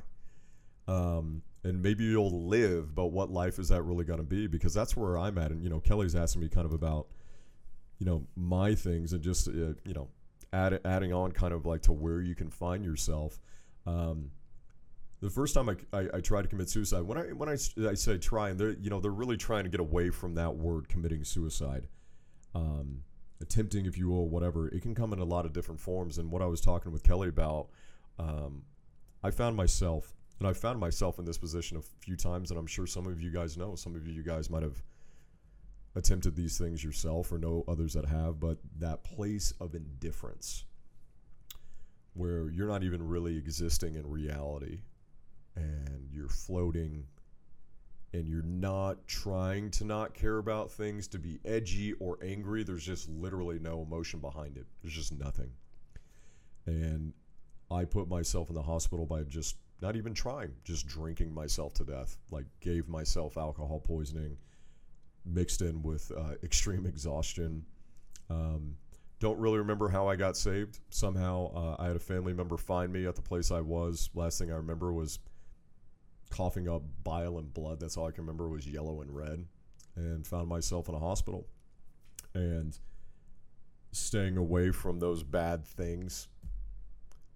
Um, 0.88 1.42
and 1.64 1.80
maybe 1.80 2.04
you'll 2.04 2.48
live, 2.48 2.94
but 2.94 3.06
what 3.06 3.30
life 3.30 3.58
is 3.58 3.68
that 3.68 3.82
really 3.82 4.04
going 4.04 4.18
to 4.18 4.24
be? 4.24 4.46
Because 4.46 4.74
that's 4.74 4.96
where 4.96 5.16
I'm 5.16 5.38
at. 5.38 5.52
And, 5.52 5.62
you 5.62 5.70
know, 5.70 5.78
Kelly's 5.78 6.16
asking 6.16 6.42
me 6.42 6.48
kind 6.48 6.66
of 6.66 6.72
about, 6.72 7.06
you 7.98 8.06
know, 8.06 8.26
my 8.34 8.74
things 8.74 9.12
and 9.12 9.22
just, 9.22 9.46
uh, 9.46 9.74
you 9.84 9.94
know, 9.94 10.08
add, 10.52 10.80
adding 10.84 11.12
on 11.12 11.30
kind 11.32 11.54
of 11.54 11.64
like 11.64 11.82
to 11.82 11.92
where 11.92 12.20
you 12.20 12.34
can 12.34 12.50
find 12.50 12.84
yourself. 12.84 13.38
Um, 13.86 14.30
the 15.20 15.30
first 15.30 15.54
time 15.54 15.68
I, 15.68 15.76
I, 15.96 16.08
I, 16.14 16.20
tried 16.20 16.42
to 16.42 16.48
commit 16.48 16.68
suicide, 16.68 17.02
when 17.02 17.16
I 17.16 17.22
when 17.32 17.48
I, 17.48 17.52
I 17.52 17.94
say 17.94 18.18
try, 18.18 18.50
and 18.50 18.58
they're 18.58 18.72
you 18.72 18.90
know 18.90 19.00
they're 19.00 19.12
really 19.12 19.36
trying 19.36 19.62
to 19.64 19.70
get 19.70 19.78
away 19.78 20.10
from 20.10 20.34
that 20.34 20.56
word 20.56 20.88
committing 20.88 21.22
suicide, 21.22 21.86
um, 22.56 23.02
attempting, 23.42 23.86
if 23.86 23.98
you 23.98 24.08
will, 24.08 24.28
whatever. 24.28 24.68
It 24.68 24.82
can 24.82 24.94
come 24.94 25.12
in 25.12 25.18
a 25.18 25.24
lot 25.24 25.44
of 25.44 25.52
different 25.52 25.80
forms. 25.80 26.18
And 26.18 26.30
what 26.30 26.42
I 26.42 26.46
was 26.46 26.60
talking 26.60 26.92
with 26.92 27.02
Kelly 27.02 27.28
about, 27.28 27.68
um, 28.18 28.62
I 29.22 29.30
found 29.30 29.56
myself, 29.56 30.14
and 30.38 30.48
I 30.48 30.52
found 30.52 30.78
myself 30.78 31.18
in 31.18 31.24
this 31.24 31.38
position 31.38 31.76
a 31.76 31.82
few 32.00 32.16
times, 32.16 32.50
and 32.50 32.58
I'm 32.58 32.66
sure 32.66 32.86
some 32.86 33.06
of 33.06 33.20
you 33.20 33.30
guys 33.30 33.56
know. 33.56 33.74
Some 33.74 33.94
of 33.94 34.06
you 34.06 34.22
guys 34.22 34.48
might 34.48 34.62
have 34.62 34.82
attempted 35.94 36.34
these 36.34 36.56
things 36.56 36.82
yourself, 36.82 37.30
or 37.30 37.38
know 37.38 37.64
others 37.68 37.92
that 37.92 38.06
have. 38.06 38.40
But 38.40 38.58
that 38.78 39.04
place 39.04 39.52
of 39.60 39.74
indifference, 39.74 40.64
where 42.14 42.50
you're 42.50 42.68
not 42.68 42.82
even 42.82 43.06
really 43.06 43.36
existing 43.36 43.94
in 43.96 44.08
reality 44.08 44.80
and 45.56 46.08
you're 46.10 46.28
floating 46.28 47.04
and 48.14 48.28
you're 48.28 48.42
not 48.42 49.06
trying 49.06 49.70
to 49.70 49.84
not 49.84 50.12
care 50.12 50.38
about 50.38 50.70
things 50.70 51.08
to 51.08 51.18
be 51.18 51.40
edgy 51.44 51.94
or 51.94 52.18
angry. 52.22 52.62
There's 52.62 52.84
just 52.84 53.08
literally 53.08 53.58
no 53.58 53.82
emotion 53.82 54.20
behind 54.20 54.56
it. 54.58 54.66
There's 54.82 54.94
just 54.94 55.18
nothing. 55.18 55.50
And 56.66 57.12
I 57.70 57.84
put 57.84 58.08
myself 58.08 58.50
in 58.50 58.54
the 58.54 58.62
hospital 58.62 59.06
by 59.06 59.22
just 59.22 59.56
not 59.80 59.96
even 59.96 60.14
trying, 60.14 60.52
just 60.62 60.86
drinking 60.86 61.32
myself 61.32 61.72
to 61.74 61.84
death. 61.84 62.18
Like, 62.30 62.44
gave 62.60 62.88
myself 62.88 63.36
alcohol 63.36 63.80
poisoning 63.80 64.36
mixed 65.24 65.62
in 65.62 65.82
with 65.82 66.12
uh, 66.16 66.34
extreme 66.42 66.86
exhaustion. 66.86 67.64
Um, 68.28 68.76
don't 69.20 69.38
really 69.38 69.58
remember 69.58 69.88
how 69.88 70.08
I 70.08 70.16
got 70.16 70.36
saved. 70.36 70.80
Somehow, 70.90 71.52
uh, 71.54 71.82
I 71.82 71.86
had 71.86 71.96
a 71.96 72.00
family 72.00 72.32
member 72.32 72.56
find 72.56 72.92
me 72.92 73.06
at 73.06 73.16
the 73.16 73.22
place 73.22 73.50
I 73.50 73.60
was. 73.60 74.10
Last 74.14 74.38
thing 74.38 74.50
I 74.50 74.56
remember 74.56 74.92
was 74.92 75.18
coughing 76.32 76.68
up 76.68 76.82
bile 77.04 77.38
and 77.38 77.52
blood. 77.54 77.78
That's 77.78 77.96
all 77.96 78.08
I 78.08 78.10
can 78.10 78.24
remember 78.24 78.48
was 78.48 78.66
yellow 78.66 79.02
and 79.02 79.14
red, 79.14 79.44
and 79.94 80.26
found 80.26 80.48
myself 80.48 80.88
in 80.88 80.94
a 80.94 80.98
hospital. 80.98 81.46
And 82.34 82.76
staying 83.92 84.38
away 84.38 84.70
from 84.72 84.98
those 84.98 85.22
bad 85.22 85.64
things 85.64 86.28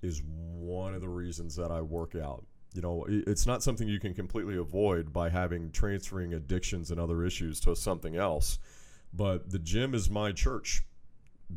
is 0.03 0.23
one 0.25 0.95
of 0.95 1.01
the 1.01 1.09
reasons 1.09 1.55
that 1.57 1.71
I 1.71 1.83
work 1.83 2.15
out. 2.15 2.45
You 2.75 2.83
know, 2.83 3.07
it's 3.09 3.47
not 3.47 3.63
something 3.63 3.89
you 3.89 4.01
can 4.01 4.15
completely 4.15 4.57
avoid 4.57 5.13
by 5.13 5.31
having 5.31 5.71
transferring 5.71 6.35
addictions 6.35 6.91
and 6.91 7.01
other 7.01 7.25
issues 7.25 7.61
to 7.61 7.77
something 7.77 8.17
else. 8.17 8.59
But 9.15 9.51
the 9.51 9.59
gym 9.59 9.95
is 9.95 10.11
my 10.11 10.33
church 10.33 10.83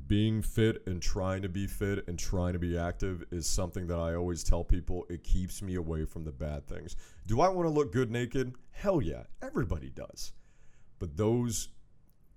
being 0.08 0.42
fit 0.42 0.84
and 0.86 1.02
trying 1.02 1.42
to 1.42 1.50
be 1.50 1.66
fit 1.66 2.08
and 2.08 2.18
trying 2.18 2.54
to 2.54 2.60
be 2.60 2.78
active 2.78 3.24
is 3.32 3.48
something 3.48 3.88
that 3.88 4.00
I 4.00 4.16
always 4.16 4.44
tell 4.44 4.64
people 4.64 5.06
it 5.10 5.24
keeps 5.24 5.62
me 5.62 5.76
away 5.76 6.06
from 6.06 6.24
the 6.24 6.32
bad 6.32 6.68
things. 6.68 6.96
Do 7.26 7.42
I 7.42 7.50
want 7.50 7.68
to 7.68 7.74
look 7.74 7.92
good 7.92 8.12
naked? 8.12 8.54
Hell 8.72 9.02
yeah, 9.02 9.24
everybody 9.42 9.90
does. 9.90 10.34
But 11.00 11.18
those 11.18 11.70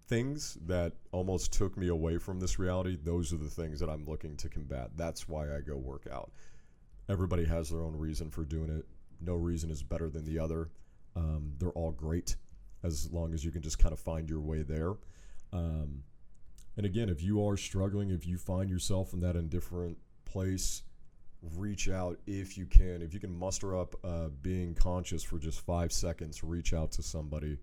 things 0.08 0.56
that 0.66 0.92
almost 1.12 1.52
took 1.52 1.76
me 1.76 1.88
away 1.88 2.16
from 2.18 2.40
this 2.40 2.58
reality, 2.58 2.96
those 3.02 3.32
are 3.32 3.38
the 3.38 3.50
things 3.50 3.80
that 3.80 3.90
I'm 3.90 4.06
looking 4.06 4.36
to 4.38 4.48
combat. 4.48 4.90
That's 4.96 5.28
why 5.28 5.54
I 5.54 5.60
go 5.60 5.76
work 5.76 6.06
out. 6.10 6.32
Everybody 7.08 7.44
has 7.44 7.68
their 7.68 7.82
own 7.82 7.96
reason 7.96 8.30
for 8.30 8.44
doing 8.44 8.70
it. 8.70 8.86
No 9.20 9.34
reason 9.34 9.70
is 9.70 9.82
better 9.82 10.08
than 10.08 10.24
the 10.24 10.38
other. 10.38 10.70
Um, 11.14 11.52
they're 11.58 11.70
all 11.70 11.92
great 11.92 12.36
as 12.82 13.10
long 13.12 13.34
as 13.34 13.44
you 13.44 13.50
can 13.50 13.62
just 13.62 13.78
kind 13.78 13.92
of 13.92 14.00
find 14.00 14.28
your 14.28 14.40
way 14.40 14.62
there. 14.62 14.94
Um, 15.52 16.02
And 16.76 16.86
again, 16.86 17.08
if 17.08 17.22
you 17.22 17.46
are 17.46 17.56
struggling, 17.56 18.10
if 18.10 18.26
you 18.26 18.38
find 18.38 18.70
yourself 18.70 19.12
in 19.12 19.20
that 19.20 19.36
indifferent 19.36 19.98
place, 20.24 20.82
reach 21.56 21.88
out 21.88 22.18
if 22.26 22.56
you 22.56 22.66
can. 22.66 23.02
If 23.02 23.12
you 23.12 23.20
can 23.20 23.36
muster 23.36 23.76
up 23.76 23.94
uh, 24.04 24.28
being 24.40 24.74
conscious 24.74 25.22
for 25.22 25.38
just 25.38 25.60
five 25.60 25.92
seconds, 25.92 26.42
reach 26.42 26.72
out 26.72 26.92
to 26.92 27.02
somebody. 27.02 27.58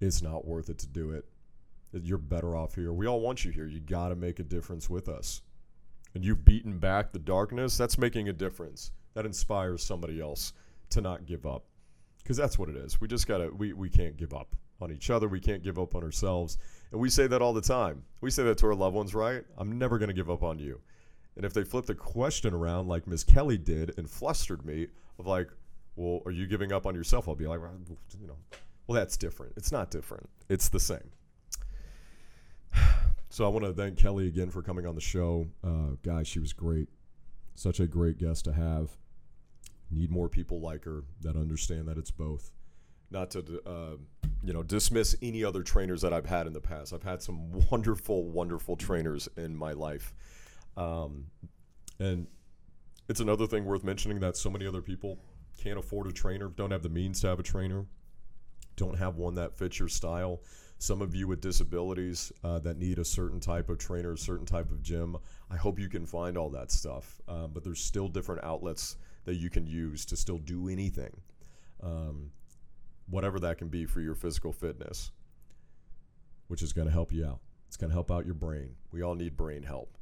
It's 0.00 0.22
not 0.22 0.46
worth 0.46 0.68
it 0.68 0.78
to 0.78 0.86
do 0.86 1.10
it. 1.10 1.24
You're 1.92 2.18
better 2.18 2.54
off 2.54 2.74
here. 2.74 2.92
We 2.92 3.06
all 3.06 3.20
want 3.20 3.44
you 3.44 3.50
here. 3.50 3.66
You 3.66 3.80
got 3.80 4.10
to 4.10 4.16
make 4.16 4.38
a 4.38 4.42
difference 4.42 4.90
with 4.90 5.08
us. 5.08 5.40
And 6.14 6.24
you've 6.24 6.44
beaten 6.44 6.78
back 6.78 7.12
the 7.12 7.18
darkness. 7.18 7.76
That's 7.78 7.98
making 7.98 8.28
a 8.28 8.32
difference. 8.32 8.92
That 9.14 9.24
inspires 9.24 9.82
somebody 9.82 10.20
else 10.20 10.52
to 10.90 11.00
not 11.00 11.26
give 11.26 11.46
up. 11.46 11.64
Because 12.22 12.36
that's 12.36 12.58
what 12.58 12.68
it 12.68 12.76
is. 12.76 13.00
We 13.00 13.08
just 13.08 13.26
got 13.26 13.38
to, 13.38 13.48
we, 13.48 13.72
we 13.72 13.88
can't 13.88 14.16
give 14.16 14.34
up 14.34 14.54
on 14.80 14.92
each 14.92 15.10
other. 15.10 15.28
We 15.28 15.40
can't 15.40 15.62
give 15.62 15.78
up 15.78 15.94
on 15.94 16.02
ourselves. 16.02 16.58
And 16.92 17.00
we 17.00 17.10
say 17.10 17.26
that 17.26 17.42
all 17.42 17.52
the 17.52 17.60
time. 17.60 18.04
We 18.20 18.30
say 18.30 18.44
that 18.44 18.58
to 18.58 18.66
our 18.66 18.74
loved 18.74 18.94
ones, 18.94 19.14
right? 19.14 19.44
I'm 19.58 19.78
never 19.78 19.98
going 19.98 20.08
to 20.08 20.14
give 20.14 20.30
up 20.30 20.42
on 20.42 20.58
you. 20.58 20.80
And 21.36 21.44
if 21.44 21.52
they 21.52 21.64
flip 21.64 21.86
the 21.86 21.94
question 21.94 22.54
around 22.54 22.88
like 22.88 23.06
Miss 23.06 23.22
Kelly 23.22 23.58
did 23.58 23.98
and 23.98 24.08
flustered 24.08 24.64
me 24.64 24.88
of 25.18 25.26
like, 25.26 25.48
well, 25.96 26.22
are 26.24 26.30
you 26.30 26.46
giving 26.46 26.72
up 26.72 26.86
on 26.86 26.94
yourself? 26.94 27.28
I'll 27.28 27.34
be 27.34 27.46
like, 27.46 27.60
well, 27.60 27.72
you 28.18 28.26
know, 28.26 28.36
well, 28.86 28.96
that's 28.96 29.16
different. 29.16 29.52
It's 29.56 29.72
not 29.72 29.90
different. 29.90 30.28
It's 30.48 30.68
the 30.68 30.80
same. 30.80 31.10
So 33.28 33.44
I 33.44 33.48
want 33.48 33.66
to 33.66 33.72
thank 33.74 33.98
Kelly 33.98 34.28
again 34.28 34.48
for 34.48 34.62
coming 34.62 34.86
on 34.86 34.94
the 34.94 35.00
show. 35.00 35.46
Uh, 35.62 35.96
guys, 36.02 36.26
she 36.26 36.38
was 36.38 36.54
great. 36.54 36.88
Such 37.54 37.80
a 37.80 37.86
great 37.86 38.18
guest 38.18 38.46
to 38.46 38.52
have. 38.52 38.96
Need 39.90 40.10
more 40.10 40.30
people 40.30 40.60
like 40.60 40.84
her 40.84 41.02
that 41.20 41.36
understand 41.36 41.86
that 41.88 41.98
it's 41.98 42.10
both. 42.10 42.52
Not 43.10 43.30
to, 43.32 43.62
uh, 43.66 43.96
you 44.42 44.52
know, 44.52 44.62
dismiss 44.62 45.14
any 45.22 45.44
other 45.44 45.62
trainers 45.62 46.02
that 46.02 46.12
I've 46.12 46.26
had 46.26 46.46
in 46.46 46.52
the 46.52 46.60
past. 46.60 46.92
I've 46.92 47.02
had 47.02 47.22
some 47.22 47.50
wonderful, 47.70 48.28
wonderful 48.28 48.76
trainers 48.76 49.28
in 49.36 49.56
my 49.56 49.72
life 49.72 50.12
um, 50.76 51.26
and 51.98 52.26
it's 53.08 53.20
another 53.20 53.46
thing 53.46 53.64
worth 53.64 53.84
mentioning 53.84 54.20
that 54.20 54.36
so 54.36 54.50
many 54.50 54.66
other 54.66 54.82
people 54.82 55.18
can't 55.58 55.78
afford 55.78 56.06
a 56.06 56.12
trainer, 56.12 56.48
don't 56.48 56.70
have 56.70 56.82
the 56.82 56.88
means 56.88 57.20
to 57.20 57.28
have 57.28 57.38
a 57.38 57.42
trainer, 57.42 57.86
don't 58.76 58.98
have 58.98 59.16
one 59.16 59.34
that 59.36 59.56
fits 59.56 59.78
your 59.78 59.88
style. 59.88 60.42
Some 60.78 61.00
of 61.00 61.14
you 61.14 61.26
with 61.26 61.40
disabilities 61.40 62.30
uh, 62.44 62.58
that 62.58 62.76
need 62.76 62.98
a 62.98 63.04
certain 63.04 63.40
type 63.40 63.70
of 63.70 63.78
trainer, 63.78 64.12
a 64.12 64.18
certain 64.18 64.44
type 64.44 64.70
of 64.70 64.82
gym. 64.82 65.16
I 65.50 65.56
hope 65.56 65.78
you 65.78 65.88
can 65.88 66.04
find 66.04 66.36
all 66.36 66.50
that 66.50 66.70
stuff. 66.70 67.18
Um, 67.26 67.52
but 67.54 67.64
there's 67.64 67.80
still 67.80 68.08
different 68.08 68.44
outlets 68.44 68.96
that 69.24 69.36
you 69.36 69.48
can 69.48 69.66
use 69.66 70.04
to 70.04 70.16
still 70.16 70.36
do 70.38 70.68
anything, 70.68 71.10
um, 71.82 72.30
whatever 73.08 73.38
that 73.40 73.58
can 73.58 73.68
be 73.68 73.86
for 73.86 74.00
your 74.00 74.14
physical 74.14 74.52
fitness, 74.52 75.10
which 76.48 76.62
is 76.62 76.72
going 76.72 76.86
to 76.86 76.92
help 76.92 77.12
you 77.12 77.26
out. 77.26 77.40
It's 77.68 77.76
going 77.76 77.90
to 77.90 77.94
help 77.94 78.10
out 78.10 78.24
your 78.24 78.34
brain. 78.34 78.74
We 78.92 79.02
all 79.02 79.14
need 79.14 79.36
brain 79.36 79.62
help. 79.62 79.96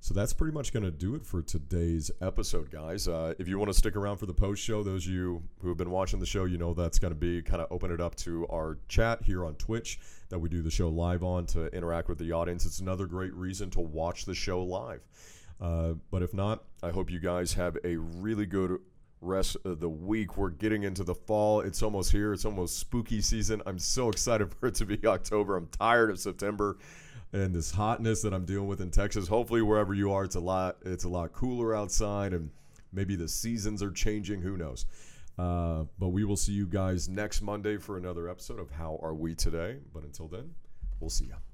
So 0.00 0.14
that's 0.14 0.32
pretty 0.32 0.54
much 0.54 0.72
going 0.72 0.84
to 0.84 0.90
do 0.90 1.16
it 1.16 1.26
for 1.26 1.42
today's 1.42 2.12
episode, 2.20 2.70
guys. 2.70 3.08
Uh, 3.08 3.34
if 3.40 3.48
you 3.48 3.58
want 3.58 3.70
to 3.70 3.74
stick 3.76 3.96
around 3.96 4.18
for 4.18 4.26
the 4.26 4.34
post 4.34 4.62
show, 4.62 4.84
those 4.84 5.04
of 5.04 5.12
you 5.12 5.42
who 5.60 5.68
have 5.68 5.76
been 5.76 5.90
watching 5.90 6.20
the 6.20 6.26
show, 6.26 6.44
you 6.44 6.58
know 6.58 6.74
that's 6.74 7.00
going 7.00 7.12
to 7.12 7.18
be 7.18 7.42
kind 7.42 7.60
of 7.60 7.66
open 7.72 7.90
it 7.90 8.00
up 8.00 8.14
to 8.16 8.46
our 8.48 8.78
chat 8.86 9.22
here 9.24 9.44
on 9.44 9.54
Twitch 9.56 9.98
that 10.28 10.38
we 10.38 10.48
do 10.48 10.62
the 10.62 10.70
show 10.70 10.88
live 10.90 11.24
on 11.24 11.44
to 11.46 11.66
interact 11.74 12.08
with 12.08 12.18
the 12.18 12.30
audience. 12.30 12.64
It's 12.66 12.78
another 12.78 13.06
great 13.06 13.34
reason 13.34 13.68
to 13.70 13.80
watch 13.80 14.26
the 14.26 14.34
show 14.34 14.62
live. 14.62 15.00
Uh, 15.60 15.94
but 16.10 16.22
if 16.22 16.32
not, 16.32 16.62
I 16.84 16.90
hope 16.90 17.10
you 17.10 17.18
guys 17.18 17.54
have 17.54 17.76
a 17.82 17.96
really 17.96 18.46
good 18.46 18.78
rest 19.20 19.56
of 19.64 19.80
the 19.80 19.88
week. 19.88 20.36
We're 20.36 20.50
getting 20.50 20.82
into 20.82 21.04
the 21.04 21.14
fall. 21.14 21.60
It's 21.60 21.82
almost 21.82 22.12
here. 22.12 22.32
It's 22.32 22.44
almost 22.44 22.78
spooky 22.78 23.20
season. 23.20 23.62
I'm 23.66 23.78
so 23.78 24.08
excited 24.10 24.52
for 24.52 24.68
it 24.68 24.74
to 24.76 24.86
be 24.86 25.04
October. 25.06 25.56
I'm 25.56 25.68
tired 25.68 26.10
of 26.10 26.18
September 26.18 26.78
and 27.32 27.54
this 27.54 27.70
hotness 27.70 28.22
that 28.22 28.32
I'm 28.32 28.44
dealing 28.44 28.68
with 28.68 28.80
in 28.80 28.90
Texas. 28.90 29.28
Hopefully, 29.28 29.62
wherever 29.62 29.94
you 29.94 30.12
are, 30.12 30.24
it's 30.24 30.36
a 30.36 30.40
lot 30.40 30.76
it's 30.84 31.04
a 31.04 31.08
lot 31.08 31.32
cooler 31.32 31.74
outside, 31.74 32.32
and 32.32 32.50
maybe 32.92 33.16
the 33.16 33.28
seasons 33.28 33.82
are 33.82 33.90
changing. 33.90 34.40
Who 34.40 34.56
knows? 34.56 34.86
Uh, 35.38 35.84
but 35.98 36.08
we 36.08 36.24
will 36.24 36.36
see 36.36 36.52
you 36.52 36.66
guys 36.66 37.08
next 37.08 37.42
Monday 37.42 37.76
for 37.76 37.98
another 37.98 38.28
episode 38.28 38.58
of 38.58 38.70
How 38.70 38.98
Are 39.02 39.14
We 39.14 39.34
Today. 39.34 39.78
But 39.92 40.04
until 40.04 40.28
then, 40.28 40.54
we'll 41.00 41.10
see 41.10 41.26
you. 41.26 41.45